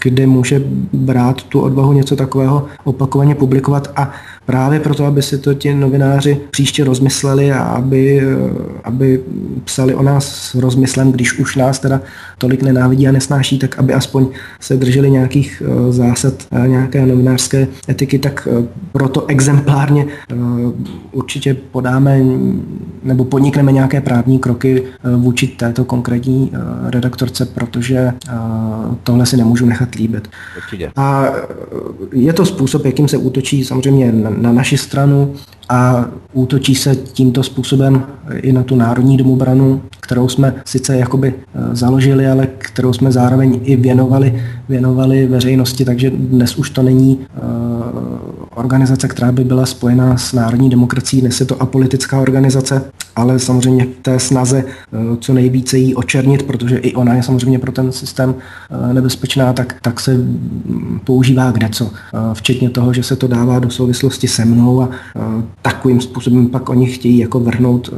kde 0.03 0.27
může 0.27 0.61
brát 0.93 1.43
tu 1.43 1.61
odvahu 1.61 1.93
něco 1.93 2.15
takového 2.15 2.65
opakovaně 2.83 3.35
publikovat. 3.35 3.91
A 3.95 4.11
právě 4.45 4.79
proto, 4.79 5.05
aby 5.05 5.21
si 5.21 5.37
to 5.37 5.53
ti 5.53 5.73
novináři 5.73 6.37
příště 6.51 6.83
rozmysleli 6.83 7.51
a 7.51 7.59
aby, 7.59 8.19
eh, 8.19 8.35
aby 8.83 9.21
psali 9.63 9.95
o 9.95 10.03
nás 10.03 10.35
s 10.35 10.55
rozmyslem, 10.55 11.11
když 11.11 11.39
už 11.39 11.55
nás 11.55 11.79
teda 11.79 12.01
tolik 12.37 12.63
nenávidí 12.63 13.07
a 13.07 13.11
nesnáší, 13.11 13.59
tak 13.59 13.79
aby 13.79 13.93
aspoň 13.93 14.27
se 14.59 14.77
drželi 14.77 15.11
nějakých 15.11 15.63
eh, 15.65 15.91
zásad 15.91 16.33
nějaké 16.67 17.05
novinářské 17.05 17.67
etiky, 17.89 18.19
tak 18.19 18.47
proto 18.91 19.25
exemplárně 19.27 20.05
určitě 21.11 21.53
podáme 21.53 22.21
nebo 23.03 23.25
podnikneme 23.25 23.71
nějaké 23.71 24.01
právní 24.01 24.39
kroky 24.39 24.83
vůči 25.17 25.47
této 25.47 25.85
konkrétní 25.85 26.51
redaktorce, 26.85 27.45
protože 27.45 28.11
tohle 29.03 29.25
si 29.25 29.37
nemůžu 29.37 29.65
nechat 29.65 29.95
líbit. 29.95 30.29
Určitě. 30.57 30.91
A 30.95 31.25
je 32.13 32.33
to 32.33 32.45
způsob, 32.45 32.85
jakým 32.85 33.07
se 33.07 33.17
útočí 33.17 33.65
samozřejmě 33.65 34.11
na, 34.11 34.34
na 34.37 34.51
naši 34.51 34.77
stranu 34.77 35.33
a 35.69 36.05
útočí 36.33 36.75
se 36.75 36.95
tímto 36.95 37.43
způsobem 37.43 38.03
i 38.35 38.53
na 38.53 38.63
tu 38.63 38.75
národní 38.75 39.17
domobranu, 39.17 39.81
kterou 39.99 40.29
jsme 40.29 40.55
sice 40.65 40.97
jakoby 40.97 41.27
e, 41.27 41.75
založili, 41.75 42.27
ale 42.27 42.47
kterou 42.57 42.93
jsme 42.93 43.11
zároveň 43.11 43.59
i 43.63 43.75
věnovali, 43.75 44.43
věnovali 44.69 45.27
veřejnosti, 45.27 45.85
takže 45.85 46.09
dnes 46.09 46.55
už 46.55 46.69
to 46.69 46.83
není 46.83 47.15
uh, 47.15 47.45
organizace, 48.55 49.07
která 49.07 49.31
by 49.31 49.43
byla 49.43 49.65
spojená 49.65 50.17
s 50.17 50.33
národní 50.33 50.69
demokracií, 50.69 51.21
dnes 51.21 51.39
je 51.39 51.45
to 51.45 51.61
apolitická 51.61 52.19
organizace, 52.19 52.81
ale 53.15 53.39
samozřejmě 53.39 53.85
v 53.85 53.89
té 54.01 54.19
snaze 54.19 54.63
uh, 54.63 55.15
co 55.15 55.33
nejvíce 55.33 55.77
jí 55.77 55.95
očernit, 55.95 56.43
protože 56.43 56.77
i 56.77 56.95
ona 56.95 57.13
je 57.13 57.23
samozřejmě 57.23 57.59
pro 57.59 57.71
ten 57.71 57.91
systém 57.91 58.29
uh, 58.29 58.93
nebezpečná, 58.93 59.53
tak, 59.53 59.75
tak 59.81 59.99
se 59.99 60.17
používá 61.03 61.51
kdeco. 61.51 61.91
Včetně 62.33 62.69
toho, 62.69 62.93
že 62.93 63.03
se 63.03 63.15
to 63.15 63.27
dává 63.27 63.59
do 63.59 63.69
souvislosti 63.69 64.27
se 64.27 64.45
mnou 64.45 64.81
a 64.81 64.89
takovým 65.61 66.01
způsobem 66.01 66.47
pak 66.47 66.69
oni 66.69 66.85
chtějí 66.85 67.17
jako 67.17 67.39
vrhnout 67.39 67.93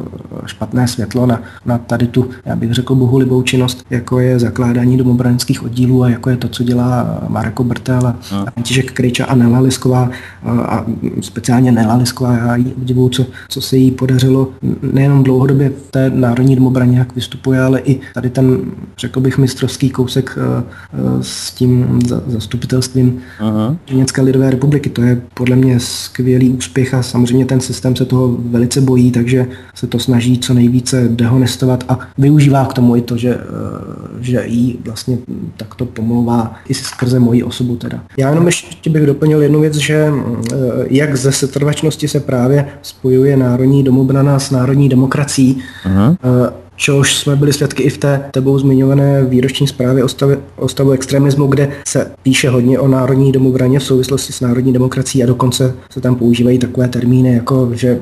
špatné 0.45 0.88
světlo 0.88 1.26
na, 1.26 1.41
na 1.65 1.78
tady 1.78 2.07
tu, 2.07 2.30
já 2.45 2.55
bych 2.55 2.74
řekl, 2.74 2.95
bohulibou 2.95 3.41
činnost, 3.41 3.86
jako 3.89 4.20
je 4.20 4.39
zakládání 4.39 4.97
domobranických 4.97 5.63
oddílů 5.63 6.03
a 6.03 6.09
jako 6.09 6.30
je 6.30 6.38
to, 6.38 6.47
co 6.47 6.63
dělá 6.63 7.24
Mareko 7.28 7.63
Brtel 7.63 8.07
a 8.07 8.15
František 8.53 8.91
Kryča 8.91 9.26
a 9.26 9.36
Nela 9.36 9.59
Lisková 9.59 10.09
a 10.45 10.86
speciálně 11.22 11.72
Nela 11.72 11.95
Lisková, 11.95 12.38
já 12.38 12.55
jí 12.55 12.74
obdivuju, 12.78 13.09
co, 13.09 13.26
co 13.49 13.61
se 13.61 13.78
jí 13.78 13.91
podařilo 13.91 14.49
nejenom 15.08 15.24
dlouhodobě 15.24 15.70
v 15.70 15.91
té 15.91 16.10
národní 16.10 16.55
domobraně, 16.55 16.99
jak 16.99 17.16
vystupuje, 17.16 17.62
ale 17.62 17.80
i 17.80 17.99
tady 18.14 18.30
ten, 18.30 18.62
řekl 18.97 19.20
bych, 19.20 19.38
mistrovský 19.38 19.89
kousek 19.89 20.38
s 21.22 21.51
tím 21.51 21.99
zastupitelstvím 22.28 23.20
Německé 23.91 24.22
lidové 24.22 24.51
republiky. 24.51 24.89
To 24.89 25.01
je 25.01 25.22
podle 25.34 25.55
mě 25.55 25.80
skvělý 25.80 26.49
úspěch 26.49 26.93
a 26.93 27.03
samozřejmě 27.03 27.45
ten 27.45 27.60
systém 27.60 27.95
se 27.95 28.05
toho 28.05 28.38
velice 28.39 28.82
bojí, 28.82 29.12
takže 29.12 29.47
se 29.76 29.88
to 29.88 29.99
snaží 29.99 30.39
co 30.39 30.53
nejvíce 30.53 31.08
dehonestovat 31.10 31.84
a 31.89 31.99
využívá 32.18 32.66
k 32.66 32.74
tomu 32.74 32.95
i 32.95 33.01
to, 33.01 33.18
že, 33.18 33.38
že 34.22 34.43
jí 34.45 34.80
vlastně 34.86 35.18
takto 35.57 35.86
pomlouvá 35.86 36.55
i 36.70 36.74
skrze 36.74 37.20
moji 37.20 37.43
osobu 37.43 37.76
teda. 37.76 38.03
Já 38.18 38.30
jenom 38.30 38.45
ještě 38.45 38.89
bych 38.89 39.05
doplnil 39.05 39.41
jednu 39.41 39.61
věc, 39.61 39.76
že 39.76 39.95
eh, 39.95 40.55
jak 40.89 41.15
ze 41.15 41.32
setrvačnosti 41.32 42.07
se 42.07 42.20
právě 42.20 42.65
spojuje 42.82 43.38
národní 43.38 43.84
domobrana 43.84 44.39
s 44.39 44.51
národní 44.51 44.89
demokracií, 44.89 45.63
uh-huh. 45.86 46.18
Čehož 46.78 47.15
jsme 47.15 47.36
byli 47.36 47.53
svědky 47.53 47.84
i 47.84 47.89
v 47.89 47.97
té 47.97 48.23
tebou 48.32 48.59
zmiňované 48.59 49.23
výroční 49.23 49.67
zprávě 49.67 50.03
o, 50.03 50.07
stavu, 50.07 50.34
o 50.55 50.67
stavu 50.67 50.91
extremismu, 50.91 51.47
kde 51.47 51.71
se 51.88 52.11
píše 52.23 52.49
hodně 52.49 52.80
o 52.80 52.88
národní 52.88 53.32
domobraně 53.32 53.80
v 53.80 53.84
souvislosti 53.84 54.34
s 54.34 54.41
národní 54.41 54.73
demokracií 54.73 55.23
a 55.23 55.25
dokonce 55.25 55.73
se 55.89 56.01
tam 56.01 56.15
používají 56.15 56.59
takové 56.59 56.88
termíny, 56.88 57.34
jako 57.34 57.69
že 57.73 57.99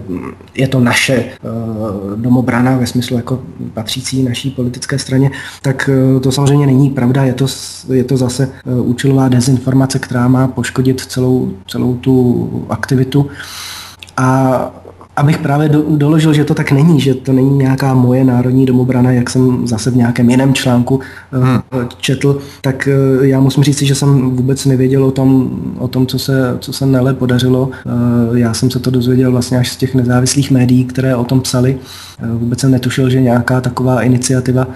je 0.55 0.67
to 0.67 0.79
naše 0.79 1.25
uh, 1.25 2.19
domobrana 2.19 2.77
ve 2.77 2.87
smyslu 2.87 3.17
jako 3.17 3.39
patřící 3.73 4.23
naší 4.23 4.51
politické 4.51 4.99
straně, 4.99 5.31
tak 5.61 5.89
uh, 6.15 6.21
to 6.21 6.31
samozřejmě 6.31 6.65
není 6.65 6.89
pravda, 6.89 7.23
je 7.23 7.33
to, 7.33 7.45
je 7.93 8.03
to 8.03 8.17
zase 8.17 8.49
uh, 8.65 8.89
účelová 8.89 9.29
dezinformace, 9.29 9.99
která 9.99 10.27
má 10.27 10.47
poškodit 10.47 11.01
celou, 11.01 11.51
celou 11.67 11.95
tu 11.95 12.65
aktivitu. 12.69 13.27
A 14.17 14.84
abych 15.15 15.37
právě 15.37 15.69
do, 15.69 15.83
doložil, 15.89 16.33
že 16.33 16.43
to 16.43 16.53
tak 16.53 16.71
není, 16.71 16.99
že 16.99 17.13
to 17.13 17.33
není 17.33 17.57
nějaká 17.57 17.93
moje 17.93 18.23
národní 18.23 18.65
domobrana, 18.65 19.11
jak 19.11 19.29
jsem 19.29 19.67
zase 19.67 19.91
v 19.91 19.95
nějakém 19.95 20.29
jiném 20.29 20.53
článku 20.53 20.99
eh, 21.33 21.37
hmm. 21.37 21.87
četl, 21.97 22.39
tak 22.61 22.87
eh, 22.87 23.27
já 23.27 23.39
musím 23.39 23.63
říct, 23.63 23.81
že 23.81 23.95
jsem 23.95 24.35
vůbec 24.35 24.65
nevěděl 24.65 25.03
o 25.03 25.11
tom, 25.11 25.59
o 25.77 25.87
tom 25.87 26.07
co, 26.07 26.19
se, 26.19 26.57
co 26.59 26.73
se 26.73 26.85
Nele 26.85 27.13
podařilo. 27.13 27.69
Eh, 27.73 28.39
já 28.39 28.53
jsem 28.53 28.71
se 28.71 28.79
to 28.79 28.91
dozvěděl 28.91 29.31
vlastně 29.31 29.57
až 29.57 29.71
z 29.71 29.77
těch 29.77 29.95
nezávislých 29.95 30.51
médií, 30.51 30.85
které 30.85 31.15
o 31.15 31.23
tom 31.23 31.41
psali. 31.41 31.77
Vůbec 32.33 32.59
jsem 32.59 32.71
netušil, 32.71 33.09
že 33.09 33.21
nějaká 33.21 33.61
taková 33.61 34.01
iniciativa 34.01 34.67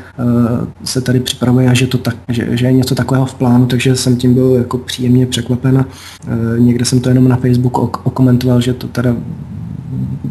se 0.84 1.02
tady 1.02 1.20
připravuje 1.20 1.70
a 1.70 1.74
že, 1.74 1.88
to 1.88 1.98
tak, 1.98 2.16
že, 2.30 2.58
že 2.58 2.66
je 2.66 2.72
něco 2.72 2.96
takového 2.96 3.26
v 3.26 3.34
plánu, 3.34 3.66
takže 3.66 3.96
jsem 3.96 4.18
tím 4.18 4.34
byl 4.34 4.56
jako 4.58 4.78
příjemně 4.78 5.26
překvapen. 5.26 5.86
Někde 6.58 6.86
jsem 6.86 7.00
to 7.00 7.10
jenom 7.10 7.28
na 7.28 7.36
Facebooku 7.36 7.92
okomentoval, 8.04 8.62
že 8.62 8.74
to 8.74 8.88
teda 8.88 9.16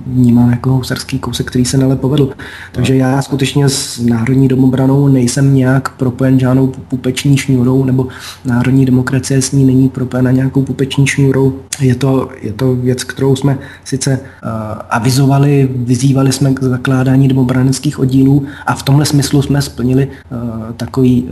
vnímám 0.06 0.50
jako 0.50 0.70
housarský 0.70 1.18
kousek, 1.18 1.46
který 1.46 1.64
se 1.64 1.78
nele 1.78 1.96
povedl. 1.96 2.30
Takže 2.72 2.96
já 2.96 3.22
skutečně 3.22 3.68
s 3.68 3.98
Národní 3.98 4.48
domobranou 4.48 5.08
nejsem 5.08 5.54
nějak 5.54 5.96
propojen 5.96 6.40
žádnou 6.40 6.66
pupeční 6.66 7.36
šňůrou, 7.36 7.84
nebo 7.84 8.08
Národní 8.44 8.86
demokracie 8.86 9.42
s 9.42 9.52
ní 9.52 9.64
není 9.64 9.88
propojena 9.88 10.30
nějakou 10.30 10.62
pupeční 10.62 11.06
šňůrou. 11.06 11.54
Je 11.80 11.94
to, 11.94 12.28
je 12.42 12.52
to 12.52 12.74
věc, 12.74 13.04
kterou 13.04 13.36
jsme 13.36 13.58
sice 13.84 14.20
uh, 14.20 14.48
avizovali, 14.90 15.68
vyzývali 15.76 16.32
jsme 16.32 16.54
k 16.54 16.62
zakládání 16.62 17.28
domobranických 17.28 17.98
oddílů 17.98 18.46
a 18.66 18.74
v 18.74 18.82
tomhle 18.82 19.06
smyslu 19.06 19.42
jsme 19.42 19.62
splnili 19.62 20.08
uh, 20.08 20.72
takový 20.76 21.22
uh, 21.22 21.30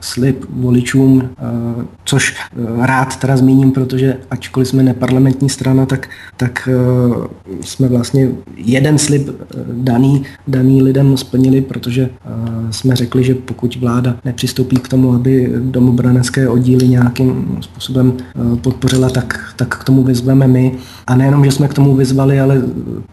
slib 0.00 0.44
voličům, 0.50 1.16
uh, 1.16 1.84
což 2.04 2.36
uh, 2.56 2.86
rád 2.86 3.16
teda 3.16 3.36
zmíním, 3.36 3.72
protože 3.72 4.16
ačkoliv 4.30 4.68
jsme 4.68 4.82
neparlamentní 4.82 5.48
strana, 5.48 5.86
tak, 5.86 6.08
tak 6.36 6.68
uh, 7.08 7.26
jsme 7.68 7.88
vlastně 7.88 8.28
jeden 8.56 8.98
slib 8.98 9.28
eh, 9.28 9.44
daný, 9.72 10.22
daný 10.48 10.82
lidem 10.82 11.16
splnili, 11.16 11.60
protože 11.60 12.02
eh, 12.02 12.72
jsme 12.72 12.96
řekli, 12.96 13.24
že 13.24 13.34
pokud 13.34 13.76
vláda 13.76 14.16
nepřistoupí 14.24 14.76
k 14.76 14.88
tomu, 14.88 15.14
aby 15.14 15.52
domobranecké 15.60 16.48
oddíly 16.48 16.88
nějakým 16.88 17.58
způsobem 17.60 18.12
eh, 18.18 18.56
podpořila, 18.56 19.10
tak, 19.10 19.52
tak 19.56 19.78
k 19.78 19.84
tomu 19.84 20.02
vyzveme 20.02 20.46
my. 20.46 20.72
A 21.08 21.14
nejenom, 21.16 21.44
že 21.44 21.50
jsme 21.50 21.68
k 21.68 21.74
tomu 21.74 21.96
vyzvali, 21.96 22.40
ale 22.40 22.62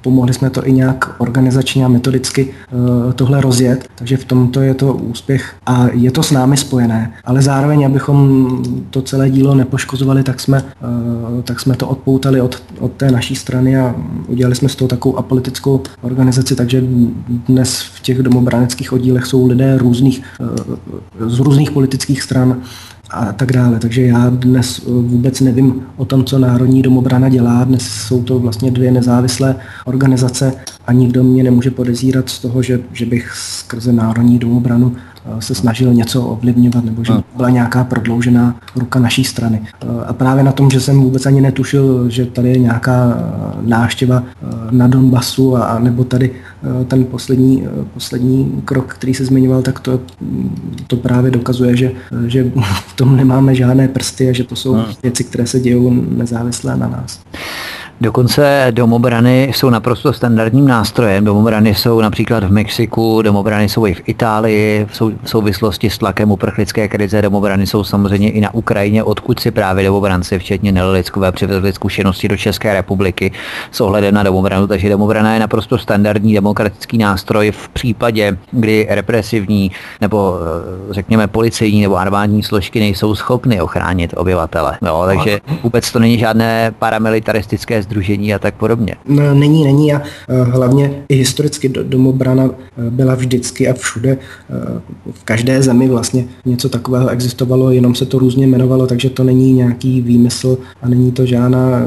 pomohli 0.01 0.33
jsme 0.33 0.49
to 0.49 0.67
i 0.67 0.71
nějak 0.71 1.15
organizačně 1.17 1.85
a 1.85 1.87
metodicky 1.87 2.53
tohle 3.15 3.41
rozjet. 3.41 3.87
Takže 3.95 4.17
v 4.17 4.25
tomto 4.25 4.61
je 4.61 4.73
to 4.73 4.93
úspěch 4.93 5.55
a 5.65 5.87
je 5.93 6.11
to 6.11 6.23
s 6.23 6.31
námi 6.31 6.57
spojené. 6.57 7.13
Ale 7.23 7.41
zároveň, 7.41 7.85
abychom 7.85 8.47
to 8.89 9.01
celé 9.01 9.29
dílo 9.29 9.55
nepoškozovali, 9.55 10.23
tak 10.23 10.39
jsme, 10.39 10.63
tak 11.43 11.59
jsme 11.59 11.75
to 11.75 11.87
odpoutali 11.87 12.41
od, 12.41 12.63
od 12.79 12.91
té 12.91 13.11
naší 13.11 13.35
strany 13.35 13.77
a 13.77 13.95
udělali 14.27 14.55
jsme 14.55 14.69
z 14.69 14.75
toho 14.75 14.87
takovou 14.87 15.17
apolitickou 15.17 15.81
organizaci, 16.01 16.55
takže 16.55 16.83
dnes 17.47 17.81
v 17.81 18.01
těch 18.01 18.17
domobraneckých 18.17 18.93
oddílech 18.93 19.25
jsou 19.25 19.47
lidé 19.47 19.77
různých, 19.77 20.23
eh, 20.41 21.29
z 21.29 21.39
různých 21.39 21.71
politických 21.71 22.21
stran 22.21 22.61
a 23.09 23.33
tak 23.33 23.51
dále. 23.51 23.79
Takže 23.79 24.01
já 24.01 24.29
dnes 24.29 24.79
eh, 24.79 24.89
vůbec 24.89 25.41
nevím 25.41 25.81
o 25.97 26.05
tom, 26.05 26.25
co 26.25 26.39
Národní 26.39 26.81
domobrana 26.81 27.29
dělá. 27.29 27.63
Dnes 27.63 27.83
jsou 27.87 28.23
to 28.23 28.39
vlastně 28.39 28.71
dvě 28.71 28.91
nezávislé 28.91 29.55
organizace 29.85 30.53
a 30.87 30.93
nikdo 30.93 31.23
mě 31.23 31.43
nemůže 31.43 31.71
podezírat 31.71 32.29
z 32.29 32.39
toho, 32.39 32.61
že, 32.61 32.79
že 32.93 33.05
bych 33.05 33.31
skrze 33.35 33.93
Národní 33.93 34.39
domobranu 34.39 34.95
se 35.39 35.55
snažil 35.55 35.93
něco 35.93 36.21
ovlivňovat, 36.21 36.85
nebo 36.85 37.03
že 37.03 37.13
byla 37.35 37.49
nějaká 37.49 37.83
prodloužená 37.83 38.55
ruka 38.75 38.99
naší 38.99 39.23
strany. 39.23 39.61
Eh, 39.81 40.05
a 40.07 40.13
právě 40.13 40.43
na 40.43 40.51
tom, 40.51 40.69
že 40.69 40.79
jsem 40.79 41.01
vůbec 41.01 41.25
ani 41.25 41.41
netušil, 41.41 42.09
že 42.09 42.25
tady 42.25 42.49
je 42.49 42.59
nějaká 42.59 43.17
eh, 43.17 43.21
návštěva 43.61 44.23
na 44.71 44.87
Donbasu 44.87 45.55
a 45.57 45.79
nebo 45.79 46.03
tady 46.03 46.31
ten 46.87 47.05
poslední, 47.05 47.63
poslední 47.93 48.61
krok, 48.65 48.93
který 48.93 49.13
se 49.13 49.25
zmiňoval, 49.25 49.61
tak 49.61 49.79
to, 49.79 49.99
to 50.87 50.97
právě 50.97 51.31
dokazuje, 51.31 51.77
že, 51.77 51.91
že 52.27 52.51
v 52.87 52.93
tom 52.95 53.17
nemáme 53.17 53.55
žádné 53.55 53.87
prsty 53.87 54.29
a 54.29 54.33
že 54.33 54.43
to 54.43 54.55
jsou 54.55 54.77
věci, 55.03 55.23
které 55.23 55.47
se 55.47 55.59
dějou 55.59 55.93
nezávislé 56.17 56.77
na 56.77 56.87
nás. 56.87 57.19
Dokonce 58.01 58.67
domobrany 58.71 59.51
jsou 59.55 59.69
naprosto 59.69 60.13
standardním 60.13 60.67
nástrojem. 60.67 61.25
Domobrany 61.25 61.75
jsou 61.75 62.01
například 62.01 62.43
v 62.43 62.51
Mexiku, 62.51 63.21
domobrany 63.21 63.69
jsou 63.69 63.85
i 63.85 63.93
v 63.93 64.01
Itálii, 64.05 64.87
v 65.23 65.29
souvislosti 65.29 65.89
s 65.89 65.97
tlakem 65.97 66.31
uprchlické 66.31 66.87
krize. 66.87 67.21
Domobrany 67.21 67.67
jsou 67.67 67.83
samozřejmě 67.83 68.31
i 68.31 68.41
na 68.41 68.53
Ukrajině, 68.53 69.03
odkud 69.03 69.39
si 69.39 69.51
právě 69.51 69.85
domobranci, 69.85 70.39
včetně 70.39 70.71
Nelilickové, 70.71 71.31
přivezli 71.31 71.73
zkušenosti 71.73 72.27
do 72.27 72.37
České 72.37 72.73
republiky 72.73 73.31
s 73.71 73.81
ohledem 73.81 74.13
na 74.13 74.23
domobranu. 74.23 74.67
Takže 74.67 74.89
domobrana 74.89 75.33
je 75.33 75.39
naprosto 75.39 75.77
standardní 75.77 76.33
demokratický 76.33 76.97
nástroj 76.97 77.51
v 77.51 77.69
případě, 77.69 78.37
kdy 78.51 78.87
represivní 78.89 79.71
nebo 80.01 80.37
eh, 80.89 80.93
řekněme 80.93 81.27
policejní 81.27 81.81
nebo 81.81 81.97
armádní 81.97 82.43
složky 82.43 82.79
nejsou 82.79 83.15
schopny 83.15 83.61
ochránit 83.61 84.13
obyvatele. 84.17 84.77
No, 84.81 85.05
takže 85.05 85.39
vůbec 85.63 85.91
to 85.91 85.99
není 85.99 86.19
žádné 86.19 86.73
paramilitaristické 86.79 87.84
združení 87.85 88.33
a 88.33 88.39
tak 88.39 88.55
podobně. 88.55 88.95
No, 89.07 89.33
není, 89.33 89.63
není 89.63 89.93
a 89.93 90.01
eh, 90.01 90.43
hlavně 90.43 91.03
i 91.09 91.15
historicky 91.15 91.69
domobrana 91.69 92.45
eh, 92.45 92.89
byla 92.89 93.15
vždycky 93.15 93.67
a 93.67 93.73
všude 93.73 94.17
eh, 94.17 94.81
v 95.11 95.23
každé 95.23 95.61
zemi 95.61 95.87
vlastně 95.87 96.25
něco 96.45 96.69
takového 96.69 97.09
existovalo, 97.09 97.71
jenom 97.71 97.95
se 97.95 98.05
to 98.05 98.19
různě 98.19 98.47
jmenovalo, 98.47 98.87
takže 98.87 99.09
to 99.09 99.23
není 99.23 99.53
nějaký 99.53 100.01
výmysl 100.01 100.57
a 100.81 100.89
není 100.89 101.11
to 101.11 101.25
žádná 101.25 101.81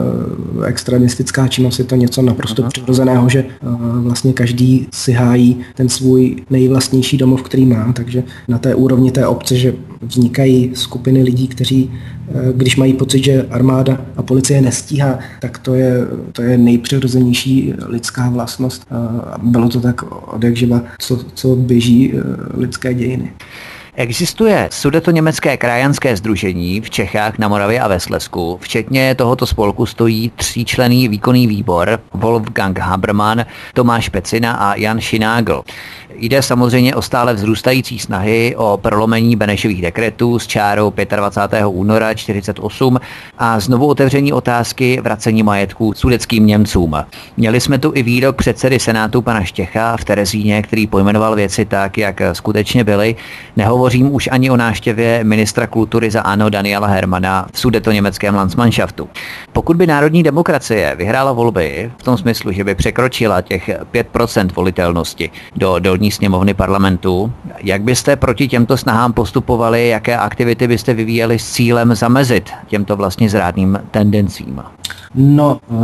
extremistická 0.66 1.48
činnost, 1.48 1.78
je 1.78 1.84
to 1.84 1.96
něco 1.96 2.22
naprosto 2.22 2.62
Aha. 2.62 2.70
přirozeného, 2.70 3.28
že 3.28 3.44
vlastně 4.02 4.32
každý 4.32 4.86
si 4.92 5.12
hájí 5.12 5.56
ten 5.74 5.88
svůj 5.88 6.36
nejvlastnější 6.50 7.16
domov, 7.16 7.42
který 7.42 7.66
má, 7.66 7.92
takže 7.92 8.22
na 8.48 8.58
té 8.58 8.74
úrovni 8.74 9.10
té 9.10 9.26
obce, 9.26 9.56
že 9.56 9.74
vznikají 10.02 10.70
skupiny 10.74 11.22
lidí, 11.22 11.48
kteří 11.48 11.90
když 12.52 12.76
mají 12.76 12.92
pocit, 12.92 13.24
že 13.24 13.46
armáda 13.50 13.98
a 14.16 14.22
policie 14.22 14.60
nestíhá, 14.60 15.18
tak 15.40 15.58
to 15.58 15.74
je, 15.74 15.92
to 16.32 16.42
je 16.42 16.58
nejpřirozenější 16.58 17.74
lidská 17.86 18.30
vlastnost. 18.30 18.86
A 18.90 19.34
bylo 19.42 19.68
to 19.68 19.80
tak 19.80 20.02
od 20.34 20.44
jak 20.44 20.56
živa, 20.56 20.82
co, 20.98 21.24
co 21.34 21.56
běží 21.56 22.12
e, 22.12 22.20
lidské 22.56 22.94
dějiny. 22.94 23.32
Existuje 23.98 24.68
německé 25.10 25.56
krajanské 25.56 26.16
združení 26.16 26.80
v 26.80 26.90
Čechách, 26.90 27.38
na 27.38 27.48
Moravě 27.48 27.80
a 27.80 27.88
ve 27.88 28.00
Slesku. 28.00 28.58
Včetně 28.60 29.14
tohoto 29.14 29.46
spolku 29.46 29.86
stojí 29.86 30.32
tříčlený 30.36 31.08
výkonný 31.08 31.46
výbor 31.46 32.00
Wolfgang 32.14 32.78
Habermann, 32.78 33.46
Tomáš 33.74 34.08
Pecina 34.08 34.52
a 34.52 34.74
Jan 34.74 35.00
Šinágl. 35.00 35.62
Jde 36.14 36.42
samozřejmě 36.42 36.94
o 36.94 37.02
stále 37.02 37.34
vzrůstající 37.34 37.98
snahy 37.98 38.54
o 38.56 38.78
prolomení 38.82 39.36
Benešových 39.36 39.82
dekretů 39.82 40.38
s 40.38 40.46
čárou 40.46 40.92
25. 41.16 41.66
února 41.66 42.14
48 42.14 42.98
a 43.38 43.60
znovu 43.60 43.86
otevření 43.86 44.32
otázky 44.32 45.00
vracení 45.02 45.42
majetků 45.42 45.92
sudeckým 45.96 46.46
Němcům. 46.46 46.96
Měli 47.36 47.60
jsme 47.60 47.78
tu 47.78 47.92
i 47.94 48.02
výrok 48.02 48.36
předsedy 48.36 48.78
Senátu 48.78 49.22
pana 49.22 49.44
Štěcha 49.44 49.96
v 49.96 50.04
Terezíně, 50.04 50.62
který 50.62 50.86
pojmenoval 50.86 51.34
věci 51.34 51.64
tak, 51.64 51.98
jak 51.98 52.20
skutečně 52.32 52.84
byly. 52.84 53.16
Nehovořím 53.56 54.14
už 54.14 54.28
ani 54.32 54.50
o 54.50 54.56
návštěvě 54.56 55.24
ministra 55.24 55.66
kultury 55.66 56.10
za 56.10 56.20
ANO 56.20 56.50
Daniela 56.50 56.86
Hermana 56.86 57.46
v 57.52 57.58
sudeto 57.58 57.92
německém 57.92 58.34
Landsmannschaftu. 58.34 59.08
Pokud 59.52 59.76
by 59.76 59.86
národní 59.86 60.22
demokracie 60.22 60.94
vyhrála 60.98 61.32
volby 61.32 61.92
v 61.98 62.02
tom 62.02 62.18
smyslu, 62.18 62.52
že 62.52 62.64
by 62.64 62.74
překročila 62.74 63.40
těch 63.40 63.68
5% 63.68 64.48
volitelnosti 64.54 65.30
do 65.56 65.78
dolní 65.78 65.97
Národní 65.98 66.10
sněmovny 66.10 66.54
parlamentu. 66.54 67.32
Jak 67.62 67.82
byste 67.82 68.16
proti 68.16 68.48
těmto 68.48 68.76
snahám 68.76 69.12
postupovali, 69.12 69.88
jaké 69.88 70.16
aktivity 70.16 70.68
byste 70.68 70.94
vyvíjeli 70.94 71.38
s 71.38 71.52
cílem 71.52 71.94
zamezit 71.94 72.50
těmto 72.66 72.96
vlastně 72.96 73.30
zrádným 73.30 73.78
tendencím? 73.90 74.60
No, 75.14 75.60
eh, 75.70 75.74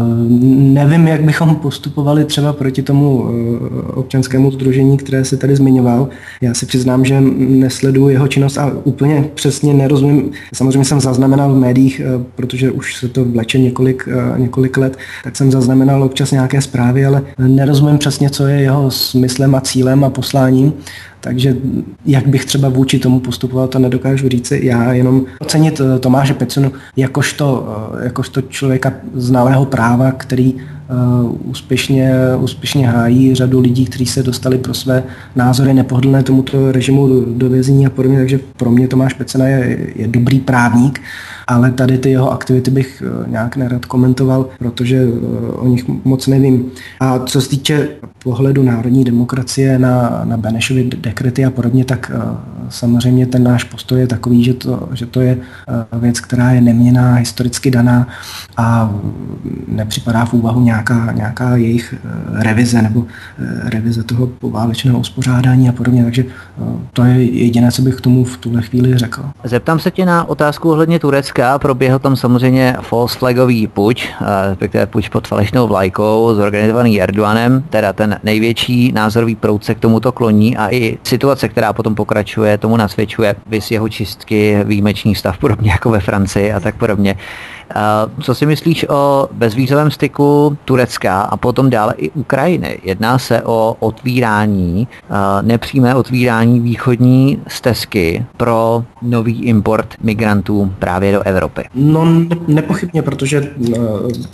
nevím, 0.58 1.06
jak 1.06 1.22
bychom 1.22 1.56
postupovali 1.56 2.24
třeba 2.24 2.52
proti 2.52 2.82
tomu 2.82 3.28
eh, 3.28 3.92
občanskému 3.92 4.50
združení, 4.50 4.96
které 4.96 5.24
se 5.24 5.36
tady 5.36 5.56
zmiňoval. 5.56 6.08
Já 6.40 6.54
si 6.54 6.66
přiznám, 6.66 7.04
že 7.04 7.22
sleduju 7.68 8.08
jeho 8.08 8.28
činnost 8.28 8.58
a 8.58 8.72
úplně 8.84 9.24
přesně 9.34 9.74
nerozumím. 9.74 10.30
Samozřejmě 10.54 10.84
jsem 10.84 11.00
zaznamenal 11.00 11.52
v 11.52 11.58
médiích, 11.58 12.00
protože 12.34 12.70
už 12.70 12.96
se 12.96 13.08
to 13.08 13.24
vleče 13.24 13.58
několik, 13.58 14.08
několik 14.36 14.76
let, 14.76 14.96
tak 15.24 15.36
jsem 15.36 15.50
zaznamenal 15.50 16.02
občas 16.02 16.30
nějaké 16.30 16.62
zprávy, 16.62 17.06
ale 17.06 17.22
nerozumím 17.38 17.98
přesně, 17.98 18.30
co 18.30 18.46
je 18.46 18.60
jeho 18.60 18.90
smyslem 18.90 19.54
a 19.54 19.60
cílem 19.60 20.03
a 20.04 20.10
posláním. 20.10 20.72
Takže 21.20 21.56
jak 22.06 22.26
bych 22.26 22.44
třeba 22.44 22.68
vůči 22.68 22.98
tomu 22.98 23.20
postupoval, 23.20 23.68
to 23.68 23.78
nedokážu 23.78 24.28
říct. 24.28 24.52
Já 24.52 24.92
jenom 24.92 25.24
ocenit 25.38 25.80
eh, 25.80 25.98
Tomáše 25.98 26.34
Pecunu 26.34 26.72
jakožto, 26.96 27.68
eh, 28.00 28.04
jakožto 28.04 28.42
člověka 28.42 28.92
znalého 29.14 29.64
práva, 29.64 30.12
který 30.12 30.54
uh, 30.54 31.50
úspěšně, 31.50 32.12
úspěšně 32.40 32.88
hájí 32.88 33.34
řadu 33.34 33.60
lidí, 33.60 33.84
kteří 33.84 34.06
se 34.06 34.22
dostali 34.22 34.58
pro 34.58 34.74
své 34.74 35.02
názory 35.36 35.74
nepohodlné 35.74 36.22
tomuto 36.22 36.72
režimu 36.72 37.08
do, 37.08 37.24
do 37.24 37.48
vězení 37.48 37.86
a 37.86 37.90
podobně, 37.90 38.18
takže 38.18 38.40
pro 38.56 38.70
mě 38.70 38.88
Tomáš 38.88 39.12
Pecena 39.14 39.46
je, 39.46 39.78
je 39.96 40.08
dobrý 40.08 40.40
právník, 40.40 41.00
ale 41.46 41.70
tady 41.70 41.98
ty 41.98 42.10
jeho 42.10 42.32
aktivity 42.32 42.70
bych 42.70 43.02
uh, 43.06 43.28
nějak 43.28 43.56
nerad 43.56 43.84
komentoval, 43.84 44.46
protože 44.58 45.06
uh, 45.06 45.64
o 45.64 45.68
nich 45.68 45.84
moc 46.04 46.26
nevím. 46.26 46.70
A 47.00 47.18
co 47.18 47.40
se 47.40 47.48
týče 47.48 47.88
pohledu 48.24 48.62
národní 48.62 49.04
demokracie 49.04 49.78
na, 49.78 50.20
na 50.24 50.36
Benešovy 50.36 50.84
dekrety 50.84 51.44
a 51.44 51.50
podobně, 51.50 51.84
tak 51.84 52.10
samozřejmě 52.68 53.26
ten 53.26 53.42
náš 53.42 53.64
postoj 53.64 54.00
je 54.00 54.06
takový, 54.06 54.44
že 54.44 54.54
to, 54.54 54.88
že 54.92 55.06
to 55.06 55.20
je 55.20 55.38
věc, 55.92 56.20
která 56.20 56.50
je 56.50 56.60
neměná, 56.60 57.14
historicky 57.14 57.70
daná 57.70 58.08
a 58.56 58.94
nepřipadá 59.68 60.24
v 60.24 60.32
úvahu 60.32 60.60
nějaká, 60.60 61.12
nějaká 61.12 61.56
jejich 61.56 61.94
eh, 61.94 62.42
revize 62.42 62.82
nebo 62.82 63.04
eh, 63.38 63.70
revize 63.70 64.02
toho 64.02 64.26
poválečného 64.26 64.98
uspořádání 64.98 65.68
a 65.68 65.72
podobně, 65.72 66.04
takže 66.04 66.24
eh, 66.24 66.62
to 66.92 67.04
je 67.04 67.22
jediné, 67.22 67.72
co 67.72 67.82
bych 67.82 67.94
k 67.94 68.00
tomu 68.00 68.24
v 68.24 68.36
tuhle 68.36 68.62
chvíli 68.62 68.98
řekl. 68.98 69.24
Zeptám 69.44 69.78
se 69.78 69.90
tě 69.90 70.04
na 70.04 70.28
otázku 70.28 70.70
ohledně 70.70 70.98
Turecka. 70.98 71.33
Proběhl 71.58 71.98
tam 71.98 72.16
samozřejmě 72.16 72.76
false 72.80 73.18
flagový 73.18 73.66
puč, 73.66 74.08
respektive 74.50 74.86
puč 74.86 75.08
pod 75.08 75.28
falešnou 75.28 75.66
vlajkou, 75.66 76.34
zorganizovaný 76.34 77.02
Erdoganem, 77.02 77.64
teda 77.70 77.92
ten 77.92 78.20
největší 78.24 78.92
názorový 78.92 79.34
proud 79.34 79.64
se 79.64 79.74
k 79.74 79.78
tomuto 79.78 80.12
kloní 80.12 80.56
a 80.56 80.74
i 80.74 80.98
situace, 81.02 81.48
která 81.48 81.72
potom 81.72 81.94
pokračuje, 81.94 82.58
tomu 82.58 82.76
nasvědčuje, 82.76 83.36
vys 83.46 83.70
jeho 83.70 83.88
čistky, 83.88 84.58
výjimečný 84.64 85.14
stav, 85.14 85.38
podobně 85.38 85.70
jako 85.70 85.90
ve 85.90 86.00
Francii 86.00 86.52
a 86.52 86.60
tak 86.60 86.74
podobně. 86.74 87.16
Co 88.22 88.34
si 88.34 88.46
myslíš 88.46 88.86
o 88.88 89.28
bezvízovém 89.32 89.90
styku 89.90 90.58
Turecka 90.64 91.20
a 91.20 91.36
potom 91.36 91.70
dále 91.70 91.94
i 91.96 92.10
Ukrajiny? 92.10 92.78
Jedná 92.82 93.18
se 93.18 93.42
o 93.42 93.76
otvírání, 93.80 94.88
nepřímé 95.42 95.94
otvírání 95.94 96.60
východní 96.60 97.42
stezky 97.48 98.26
pro 98.36 98.84
nový 99.02 99.42
import 99.44 99.94
migrantů 100.02 100.72
právě 100.78 101.12
do 101.12 101.22
Evropy. 101.22 101.64
No 101.74 102.06
nepochybně, 102.48 103.02
protože 103.02 103.38
e, 103.38 103.50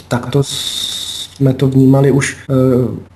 takto 0.09 0.43
jsme 0.43 1.55
to 1.55 1.69
vnímali 1.69 2.11
už 2.11 2.37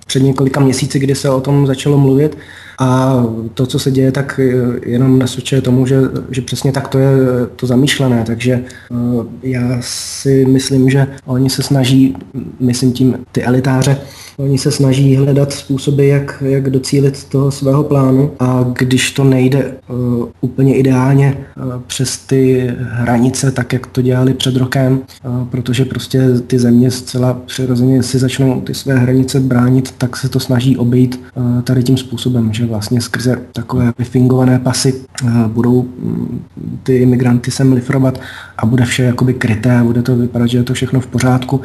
před 0.07 0.21
několika 0.21 0.61
měsíci, 0.61 0.99
kdy 0.99 1.15
se 1.15 1.31
o 1.31 1.41
tom 1.41 1.67
začalo 1.67 1.99
mluvit. 1.99 2.39
A 2.79 3.23
to, 3.55 3.67
co 3.67 3.79
se 3.79 3.91
děje, 3.91 4.13
tak 4.13 4.41
jenom 4.87 5.19
nasvědčuje 5.19 5.61
tomu, 5.61 5.87
že, 5.87 6.01
že 6.31 6.43
přesně 6.43 6.73
tak 6.73 6.89
to 6.89 6.99
je 6.99 7.09
to 7.57 7.67
zamýšlené. 7.67 8.25
Takže 8.27 8.53
eh, 8.53 8.97
já 9.43 9.79
si 9.81 10.47
myslím, 10.49 10.91
že 10.91 11.07
oni 11.27 11.51
se 11.51 11.63
snaží, 11.63 12.17
myslím 12.61 12.93
tím 12.93 13.17
ty 13.33 13.43
elitáře, 13.43 13.97
Oni 14.37 14.59
se 14.59 14.71
snaží 14.71 15.17
hledat 15.17 15.53
způsoby, 15.53 16.09
jak, 16.09 16.43
jak 16.47 16.71
docílit 16.71 17.25
toho 17.25 17.51
svého 17.51 17.85
plánu 17.85 18.31
a 18.39 18.65
když 18.79 19.11
to 19.11 19.25
nejde 19.25 19.75
uh, 19.89 20.29
úplně 20.41 20.77
ideálně 20.77 21.37
uh, 21.57 21.83
přes 21.87 22.19
ty 22.19 22.71
hranice, 22.81 23.53
tak 23.53 23.73
jak 23.73 23.87
to 23.87 24.03
dělali 24.03 24.35
před 24.35 24.57
rokem, 24.57 25.01
uh, 25.25 25.49
protože 25.49 25.85
prostě 25.85 26.23
ty 26.47 26.59
země 26.59 26.91
zcela 26.91 27.35
přirozeně 27.35 28.03
si 28.03 28.19
začnou 28.19 28.61
ty 28.61 28.75
své 28.75 28.95
hranice 28.95 29.41
bránit, 29.41 29.95
tak 29.99 30.17
se 30.17 30.29
to 30.29 30.41
snaží 30.41 30.77
obejít 30.77 31.21
uh, 31.35 31.63
tady 31.63 31.83
tím 31.83 31.97
způsobem, 31.97 32.53
že 32.53 32.64
vlastně 32.65 33.01
skrze 33.01 33.41
takové 33.53 33.93
vyfingované 33.99 34.59
pasy 34.59 34.95
uh, 35.23 35.47
budou 35.47 35.81
um, 35.81 36.45
ty 36.83 36.97
imigranty 36.97 37.51
sem 37.51 37.73
lifrovat 37.73 38.21
a 38.59 38.67
bude 38.67 38.85
vše 38.85 39.03
jakoby 39.03 39.35
kryté, 39.35 39.83
bude 39.83 40.03
to 40.03 40.17
vypadat, 40.17 40.47
že 40.47 40.59
je 40.59 40.63
to 40.63 40.75
všechno 40.75 41.01
v 41.01 41.07
pořádku 41.07 41.61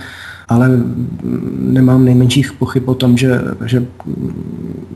ale 0.49 0.69
nemám 1.59 2.05
nejmenších 2.05 2.53
pochyb 2.53 2.89
o 2.89 2.95
tom, 2.95 3.17
že, 3.17 3.41
že 3.65 3.85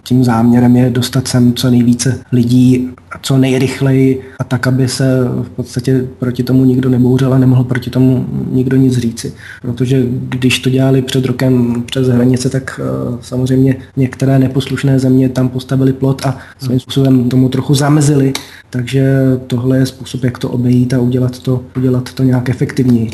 tím 0.03 0.23
záměrem 0.23 0.75
je 0.75 0.89
dostat 0.89 1.27
sem 1.27 1.53
co 1.53 1.69
nejvíce 1.69 2.19
lidí 2.31 2.89
a 3.11 3.19
co 3.21 3.37
nejrychleji 3.37 4.21
a 4.39 4.43
tak, 4.43 4.67
aby 4.67 4.87
se 4.87 5.19
v 5.43 5.49
podstatě 5.49 6.05
proti 6.19 6.43
tomu 6.43 6.65
nikdo 6.65 6.89
nebouřil 6.89 7.33
a 7.33 7.37
nemohl 7.37 7.63
proti 7.63 7.89
tomu 7.89 8.25
nikdo 8.51 8.77
nic 8.77 8.97
říci. 8.97 9.33
Protože 9.61 10.03
když 10.09 10.59
to 10.59 10.69
dělali 10.69 11.01
před 11.01 11.25
rokem 11.25 11.83
přes 11.85 12.07
hranice, 12.07 12.49
tak 12.49 12.79
uh, 13.09 13.17
samozřejmě 13.21 13.75
některé 13.97 14.39
neposlušné 14.39 14.99
země 14.99 15.29
tam 15.29 15.49
postavili 15.49 15.93
plot 15.93 16.25
a 16.25 16.37
svým 16.59 16.79
způsobem 16.79 17.29
tomu 17.29 17.49
trochu 17.49 17.73
zamezili, 17.75 18.33
takže 18.69 19.13
tohle 19.47 19.77
je 19.77 19.85
způsob, 19.85 20.23
jak 20.23 20.37
to 20.37 20.49
obejít 20.49 20.93
a 20.93 20.99
udělat 20.99 21.39
to, 21.39 21.63
udělat 21.77 22.13
to 22.13 22.23
nějak 22.23 22.49
efektivněji. 22.49 23.09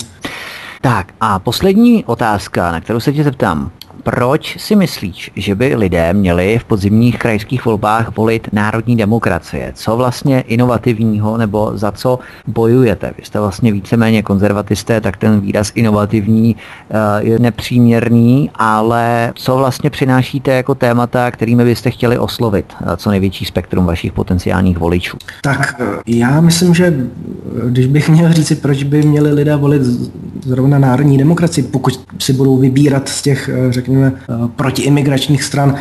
Tak 0.82 1.14
a 1.22 1.40
poslední 1.40 2.06
otázka, 2.06 2.72
na 2.72 2.82
kterou 2.82 3.00
se 3.00 3.14
tě 3.14 3.24
zeptám. 3.24 3.72
Proč 4.04 4.58
si 4.60 4.76
myslíš, 4.76 5.32
že 5.36 5.56
by 5.56 5.76
lidé 5.76 6.14
měli 6.14 6.60
v 6.60 6.64
podzimních 6.64 7.20
krajských 7.20 7.66
volbách 7.66 8.18
volit 8.18 8.48
národní 8.54 8.96
demokracie? 8.96 9.72
Co 9.76 9.98
vlastně 9.98 10.42
inovativního 10.42 11.38
nebo 11.38 11.72
za 11.74 11.92
co 11.92 12.20
bojujete? 12.48 13.14
Vy 13.18 13.26
jste 13.26 13.40
vlastně 13.40 13.72
víceméně 13.72 14.24
konzervatisté, 14.24 15.02
tak 15.02 15.18
ten 15.18 15.40
výraz 15.40 15.72
inovativní 15.76 16.56
eh, 16.90 16.96
je 17.20 17.40
nepříměrný, 17.40 18.50
ale 18.56 19.32
co 19.36 19.58
vlastně 19.58 19.90
přinášíte 19.90 20.52
jako 20.52 20.76
témata, 20.76 21.32
kterými 21.32 21.66
byste 21.66 21.92
chtěli 21.92 22.18
oslovit 22.18 22.66
eh, 22.82 22.98
co 22.98 23.10
největší 23.10 23.46
spektrum 23.46 23.86
vašich 23.86 24.14
potenciálních 24.14 24.78
voličů? 24.78 25.18
Tak 25.42 25.76
eh, 25.80 25.86
já 26.08 26.42
myslím, 26.42 26.74
že 26.74 26.94
když 27.66 27.88
bych 27.88 28.10
měl 28.10 28.34
říci, 28.34 28.56
proč 28.56 28.84
by 28.84 29.02
měli 29.02 29.34
lidé 29.34 29.56
volit 29.56 29.82
zrovna 30.46 30.80
národní 30.80 31.18
demokracii, 31.18 31.64
pokud 31.64 32.06
si 32.20 32.34
budou 32.34 32.58
vybírat 32.58 33.10
z 33.10 33.22
těch, 33.22 33.50
řekněme, 33.70 33.89
řekněme, 33.90 34.14
eh, 34.16 34.48
protiimigračních 34.56 35.44
stran 35.44 35.76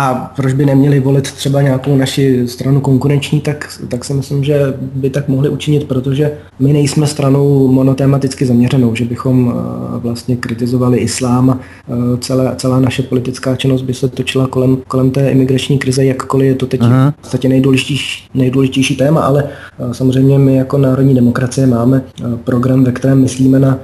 a 0.00 0.32
proč 0.36 0.52
by 0.52 0.66
neměli 0.66 1.00
volit 1.00 1.32
třeba 1.32 1.62
nějakou 1.62 1.96
naši 1.96 2.48
stranu 2.48 2.80
konkurenční, 2.80 3.40
tak, 3.40 3.68
tak 3.88 4.04
si 4.04 4.14
myslím, 4.14 4.44
že 4.44 4.74
by 4.94 5.10
tak 5.10 5.28
mohli 5.28 5.48
učinit, 5.48 5.84
protože 5.88 6.32
my 6.58 6.72
nejsme 6.72 7.06
stranou 7.06 7.68
monotematicky 7.68 8.46
zaměřenou, 8.46 8.94
že 8.94 9.04
bychom 9.04 9.54
eh, 9.54 9.98
vlastně 9.98 10.36
kritizovali 10.36 10.98
islám 10.98 11.50
a 11.50 11.58
eh, 11.58 12.16
celá, 12.20 12.54
celá 12.54 12.80
naše 12.80 13.02
politická 13.02 13.56
činnost 13.56 13.82
by 13.82 13.94
se 13.94 14.08
točila 14.08 14.46
kolem, 14.46 14.76
kolem 14.88 15.10
té 15.10 15.30
imigrační 15.30 15.78
krize, 15.78 16.04
jakkoliv 16.04 16.48
je 16.48 16.54
to 16.54 16.66
teď 16.66 16.80
Aha. 16.82 17.10
v 17.10 17.20
podstatě 17.20 17.48
nejdůležitější, 17.48 18.28
nejdůležitější 18.34 18.96
téma, 18.96 19.20
ale 19.20 19.44
samozřejmě 19.92 20.38
my 20.38 20.56
jako 20.56 20.78
národní 20.78 21.14
demokracie 21.14 21.66
máme 21.66 22.02
program, 22.44 22.84
ve 22.84 22.92
kterém 22.92 23.20
myslíme 23.20 23.58
na, 23.58 23.78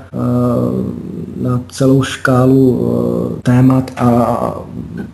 na 1.43 1.61
celou 1.69 2.03
škálu 2.03 2.81
témat 3.43 3.91
a 3.97 4.61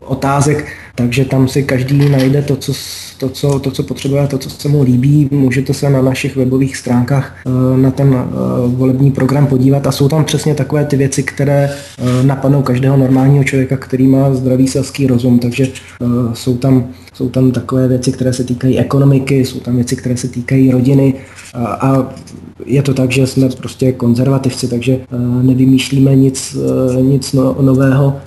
otázek, 0.00 0.66
takže 0.94 1.24
tam 1.24 1.48
si 1.48 1.62
každý 1.62 2.08
najde 2.08 2.42
to, 2.42 2.56
co, 2.56 2.72
to, 3.18 3.28
co, 3.28 3.58
to, 3.58 3.70
co 3.70 3.82
potřebuje, 3.82 4.26
to, 4.26 4.38
co 4.38 4.50
se 4.50 4.68
mu 4.68 4.82
líbí. 4.82 5.28
Můžete 5.30 5.74
se 5.74 5.90
na 5.90 6.02
našich 6.02 6.36
webových 6.36 6.76
stránkách 6.76 7.36
eh, 7.46 7.78
na 7.78 7.90
ten 7.90 8.14
eh, 8.14 8.26
volební 8.66 9.10
program 9.10 9.46
podívat 9.46 9.86
a 9.86 9.92
jsou 9.92 10.08
tam 10.08 10.24
přesně 10.24 10.54
takové 10.54 10.84
ty 10.84 10.96
věci, 10.96 11.22
které 11.22 11.70
eh, 11.70 12.22
napadnou 12.22 12.62
každého 12.62 12.96
normálního 12.96 13.44
člověka, 13.44 13.76
který 13.76 14.06
má 14.06 14.34
zdravý 14.34 14.68
selský 14.68 15.06
rozum. 15.06 15.38
Takže 15.38 15.68
jsou 16.32 16.56
tam, 16.56 16.88
jsou 17.14 17.28
tam 17.28 17.50
takové 17.50 17.88
věci, 17.88 18.12
které 18.12 18.32
se 18.32 18.44
týkají 18.44 18.78
ekonomiky, 18.78 19.44
jsou 19.44 19.60
tam 19.60 19.76
věci, 19.76 19.96
které 19.96 20.16
se 20.16 20.28
týkají 20.28 20.70
rodiny 20.70 21.14
a 21.54 22.14
je 22.66 22.82
to 22.82 22.94
tak, 22.94 23.10
že 23.12 23.26
jsme 23.26 23.48
prostě 23.48 23.92
konzervativci, 23.92 24.68
takže 24.68 25.00
nevymýšlíme 25.42 26.14
nic, 26.14 26.56
nic 27.00 27.32
no, 27.32 27.56
nového 27.60 28.20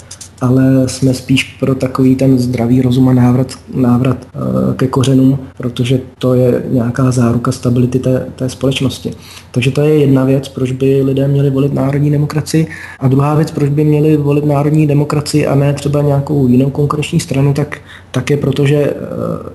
ale 0.46 0.90
jsme 0.90 1.14
spíš 1.14 1.44
pro 1.60 1.76
takový 1.76 2.16
ten 2.16 2.40
zdravý 2.40 2.82
rozum 2.82 3.10
a 3.10 3.14
návrat, 3.14 3.48
návrat 3.74 4.18
eh, 4.26 4.76
ke 4.76 4.88
kořenům, 4.88 5.40
protože 5.58 6.00
to 6.20 6.34
je 6.34 6.64
nějaká 6.70 7.12
záruka 7.12 7.52
stability 7.52 8.00
té, 8.00 8.26
té 8.36 8.50
společnosti. 8.50 9.12
Takže 9.52 9.72
to 9.72 9.82
je 9.82 10.00
jedna 10.00 10.24
věc, 10.24 10.50
proč 10.50 10.72
by 10.72 11.02
lidé 11.02 11.28
měli 11.28 11.50
volit 11.50 11.74
národní 11.74 12.12
demokracii. 12.12 12.68
A 13.00 13.08
druhá 13.08 13.36
věc, 13.36 13.52
proč 13.52 13.70
by 13.70 13.84
měli 13.84 14.18
volit 14.18 14.46
národní 14.46 14.88
demokracii 14.88 15.48
a 15.48 15.56
ne 15.56 15.74
třeba 15.74 16.02
nějakou 16.02 16.48
jinou 16.48 16.70
konkurenční 16.70 17.20
stranu, 17.20 17.54
tak, 17.54 17.78
tak 18.16 18.30
je 18.30 18.38
proto, 18.38 18.66
že 18.66 18.76
eh, 18.76 18.94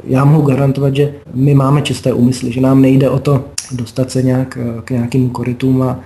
já 0.04 0.24
mohu 0.24 0.42
garantovat, 0.42 0.96
že 0.96 1.14
my 1.34 1.54
máme 1.54 1.82
čisté 1.82 2.12
úmysly, 2.12 2.52
že 2.52 2.60
nám 2.60 2.82
nejde 2.82 3.10
o 3.10 3.18
to 3.18 3.44
dostat 3.72 4.10
se 4.10 4.22
nějak 4.22 4.58
eh, 4.60 4.80
k 4.84 4.90
nějakým 4.90 5.30
korytům 5.30 5.82
a 5.82 6.00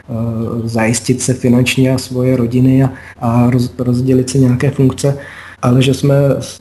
zajistit 0.64 1.22
se 1.22 1.34
finančně 1.34 1.94
a 1.94 1.98
svoje 1.98 2.36
rodiny 2.36 2.84
a, 2.84 2.92
a 3.18 3.50
roz, 3.50 3.74
rozdělit 3.78 4.30
se 4.30 4.38
nějaké 4.38 4.70
funkce, 4.70 5.18
ale 5.64 5.82
že 5.82 5.94
jsme 5.94 6.14
s 6.40 6.60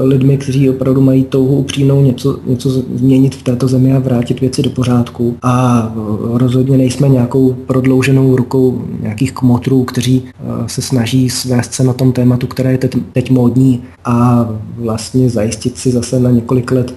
lidmi, 0.00 0.38
kteří 0.38 0.70
opravdu 0.70 1.00
mají 1.00 1.24
touhu 1.24 1.56
upřímnou 1.56 2.02
něco, 2.02 2.38
něco 2.46 2.70
změnit 2.70 3.34
v 3.34 3.42
této 3.42 3.68
zemi 3.68 3.92
a 3.92 3.98
vrátit 3.98 4.40
věci 4.40 4.62
do 4.62 4.70
pořádku. 4.70 5.36
A 5.42 5.92
rozhodně 6.22 6.78
nejsme 6.78 7.08
nějakou 7.08 7.52
prodlouženou 7.52 8.36
rukou 8.36 8.82
nějakých 9.00 9.32
kmotrů, 9.32 9.84
kteří 9.84 10.22
se 10.66 10.82
snaží 10.82 11.30
svést 11.30 11.74
se 11.74 11.84
na 11.84 11.92
tom 11.92 12.12
tématu, 12.12 12.46
které 12.46 12.72
je 12.72 12.78
teď, 12.78 12.96
teď 13.12 13.30
módní 13.30 13.82
a 14.04 14.48
vlastně 14.76 15.30
zajistit 15.30 15.78
si 15.78 15.90
zase 15.90 16.20
na 16.20 16.30
několik 16.30 16.72
let 16.72 16.94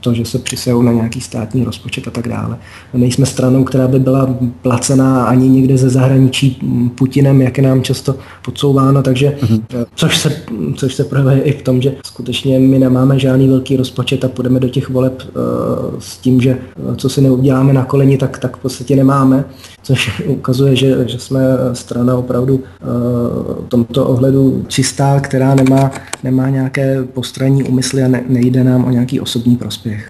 to, 0.00 0.14
že 0.14 0.24
se 0.24 0.38
přisejou 0.38 0.82
na 0.82 0.92
nějaký 0.92 1.20
státní 1.20 1.64
rozpočet 1.64 2.08
a 2.08 2.10
tak 2.10 2.28
dále. 2.28 2.58
Nejsme 2.94 3.26
stranou, 3.26 3.64
která 3.64 3.88
by 3.88 3.98
byla 3.98 4.34
placená 4.62 5.24
ani 5.24 5.48
někde 5.48 5.78
ze 5.78 5.90
zahraničí 5.90 6.60
Putinem, 6.94 7.42
jak 7.42 7.58
je 7.58 7.64
nám 7.64 7.82
často 7.82 8.14
podsouváno, 8.44 9.02
takže 9.02 9.36
mm-hmm. 9.40 9.62
což, 9.94 10.11
se, 10.14 10.42
což 10.76 10.94
se 10.94 11.04
projevuje 11.04 11.40
i 11.40 11.52
v 11.52 11.62
tom, 11.62 11.82
že 11.82 11.94
skutečně 12.06 12.58
my 12.58 12.78
nemáme 12.78 13.18
žádný 13.18 13.48
velký 13.48 13.76
rozpočet 13.76 14.24
a 14.24 14.28
půjdeme 14.28 14.60
do 14.60 14.68
těch 14.68 14.90
voleb 14.90 15.22
uh, 15.22 15.98
s 15.98 16.18
tím, 16.18 16.40
že 16.40 16.58
uh, 16.76 16.96
co 16.96 17.08
si 17.08 17.20
neuděláme 17.20 17.72
na 17.72 17.84
koleni, 17.84 18.18
tak, 18.18 18.38
tak 18.38 18.56
v 18.56 18.60
podstatě 18.60 18.96
nemáme, 18.96 19.44
což 19.82 20.22
ukazuje, 20.26 20.76
že, 20.76 21.08
že 21.08 21.18
jsme 21.18 21.40
strana 21.72 22.16
opravdu 22.16 22.60
v 22.80 23.68
tomto 23.68 24.06
ohledu 24.06 24.64
čistá, 24.68 25.20
která 25.20 25.54
nemá, 25.54 25.90
nemá 26.22 26.48
nějaké 26.48 27.04
postranní 27.04 27.64
úmysly 27.64 28.02
a 28.02 28.08
ne, 28.08 28.24
nejde 28.28 28.64
nám 28.64 28.84
o 28.84 28.90
nějaký 28.90 29.20
osobní 29.20 29.56
prospěch. 29.56 30.08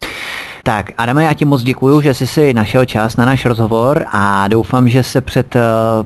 Tak, 0.65 0.91
Adame, 0.99 1.25
já 1.25 1.35
ti 1.35 1.45
moc 1.45 1.63
děkuji, 1.63 2.01
že 2.01 2.15
jsi 2.15 2.27
si 2.27 2.55
našel 2.55 2.85
čas 2.85 3.17
na 3.17 3.25
náš 3.25 3.45
rozhovor 3.45 4.05
a 4.13 4.49
doufám, 4.49 4.89
že 4.89 5.03
se 5.03 5.21
před 5.21 5.57
eh, 5.57 5.61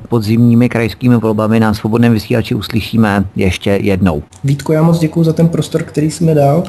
podzimními 0.09 0.69
krajskými 0.69 1.15
volbami 1.15 1.59
na 1.59 1.73
svobodném 1.73 2.13
vysílači 2.13 2.55
uslyšíme 2.55 3.25
ještě 3.35 3.69
jednou. 3.69 4.23
Vítko, 4.43 4.73
já 4.73 4.83
moc 4.83 4.99
děkuji 4.99 5.23
za 5.23 5.33
ten 5.33 5.49
prostor, 5.49 5.83
který 5.83 6.11
jsi 6.11 6.23
mi 6.23 6.35
dal 6.35 6.63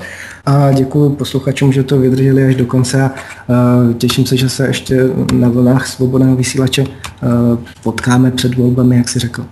a 0.49 0.73
děkuji 0.73 1.11
posluchačům, 1.11 1.73
že 1.73 1.83
to 1.83 1.99
vydrželi 1.99 2.45
až 2.45 2.55
do 2.55 2.67
konce 2.67 3.03
a 3.03 3.11
uh, 3.11 3.95
těším 3.95 4.27
se, 4.27 4.37
že 4.37 4.49
se 4.49 4.67
ještě 4.67 5.01
na 5.33 5.49
vlnách 5.49 5.87
svobodného 5.87 6.37
vysílače 6.37 6.83
uh, 6.83 6.89
potkáme 7.83 8.31
před 8.31 8.55
volbami, 8.55 8.97
jak 8.97 9.09
si 9.09 9.19
řekl. 9.19 9.45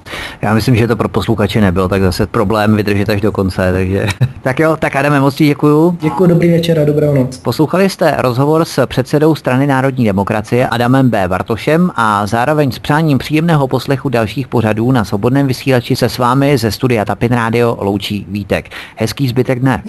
Já 0.43 0.55
myslím, 0.55 0.77
že 0.77 0.89
to 0.89 0.97
pro 0.97 1.09
posluchače 1.09 1.61
nebylo 1.61 1.89
tak 1.89 2.03
zase 2.03 2.27
problém 2.27 2.77
vydržet 2.77 3.09
až 3.09 3.21
do 3.21 3.33
konce, 3.33 3.73
takže 3.73 4.07
tak 4.43 4.61
jo, 4.61 4.77
tak 4.77 4.97
Adame, 4.97 5.21
moc 5.21 5.35
ti 5.35 5.47
děkuju. 5.47 5.99
Děkuji, 6.01 6.27
dobrý 6.27 6.51
večer 6.51 6.79
a 6.81 6.85
dobrou 6.85 7.15
noc. 7.15 7.39
Poslouchali 7.39 7.91
jste 7.91 8.15
rozhovor 8.19 8.65
s 8.65 8.87
předsedou 8.87 9.35
strany 9.35 9.67
národní 9.67 10.05
demokracie 10.05 10.69
Adamem 10.69 11.11
B. 11.11 11.29
Bartošem 11.29 11.91
a 11.97 12.27
zároveň 12.27 12.73
s 12.73 12.79
přáním 12.79 13.19
příjemného 13.19 13.69
poslechu 13.69 14.09
dalších 14.09 14.49
pořadů 14.49 14.93
na 14.93 15.05
svobodném 15.05 15.47
vysílači 15.47 15.97
se 15.97 16.09
s 16.09 16.19
vámi 16.19 16.59
ze 16.59 16.71
studia 16.71 17.05
Tapin 17.05 17.33
Radio 17.33 17.77
loučí 17.81 18.27
Vítek. 18.29 18.71
Hezký 18.97 19.29
zbytek 19.29 19.61
dne. 19.61 19.83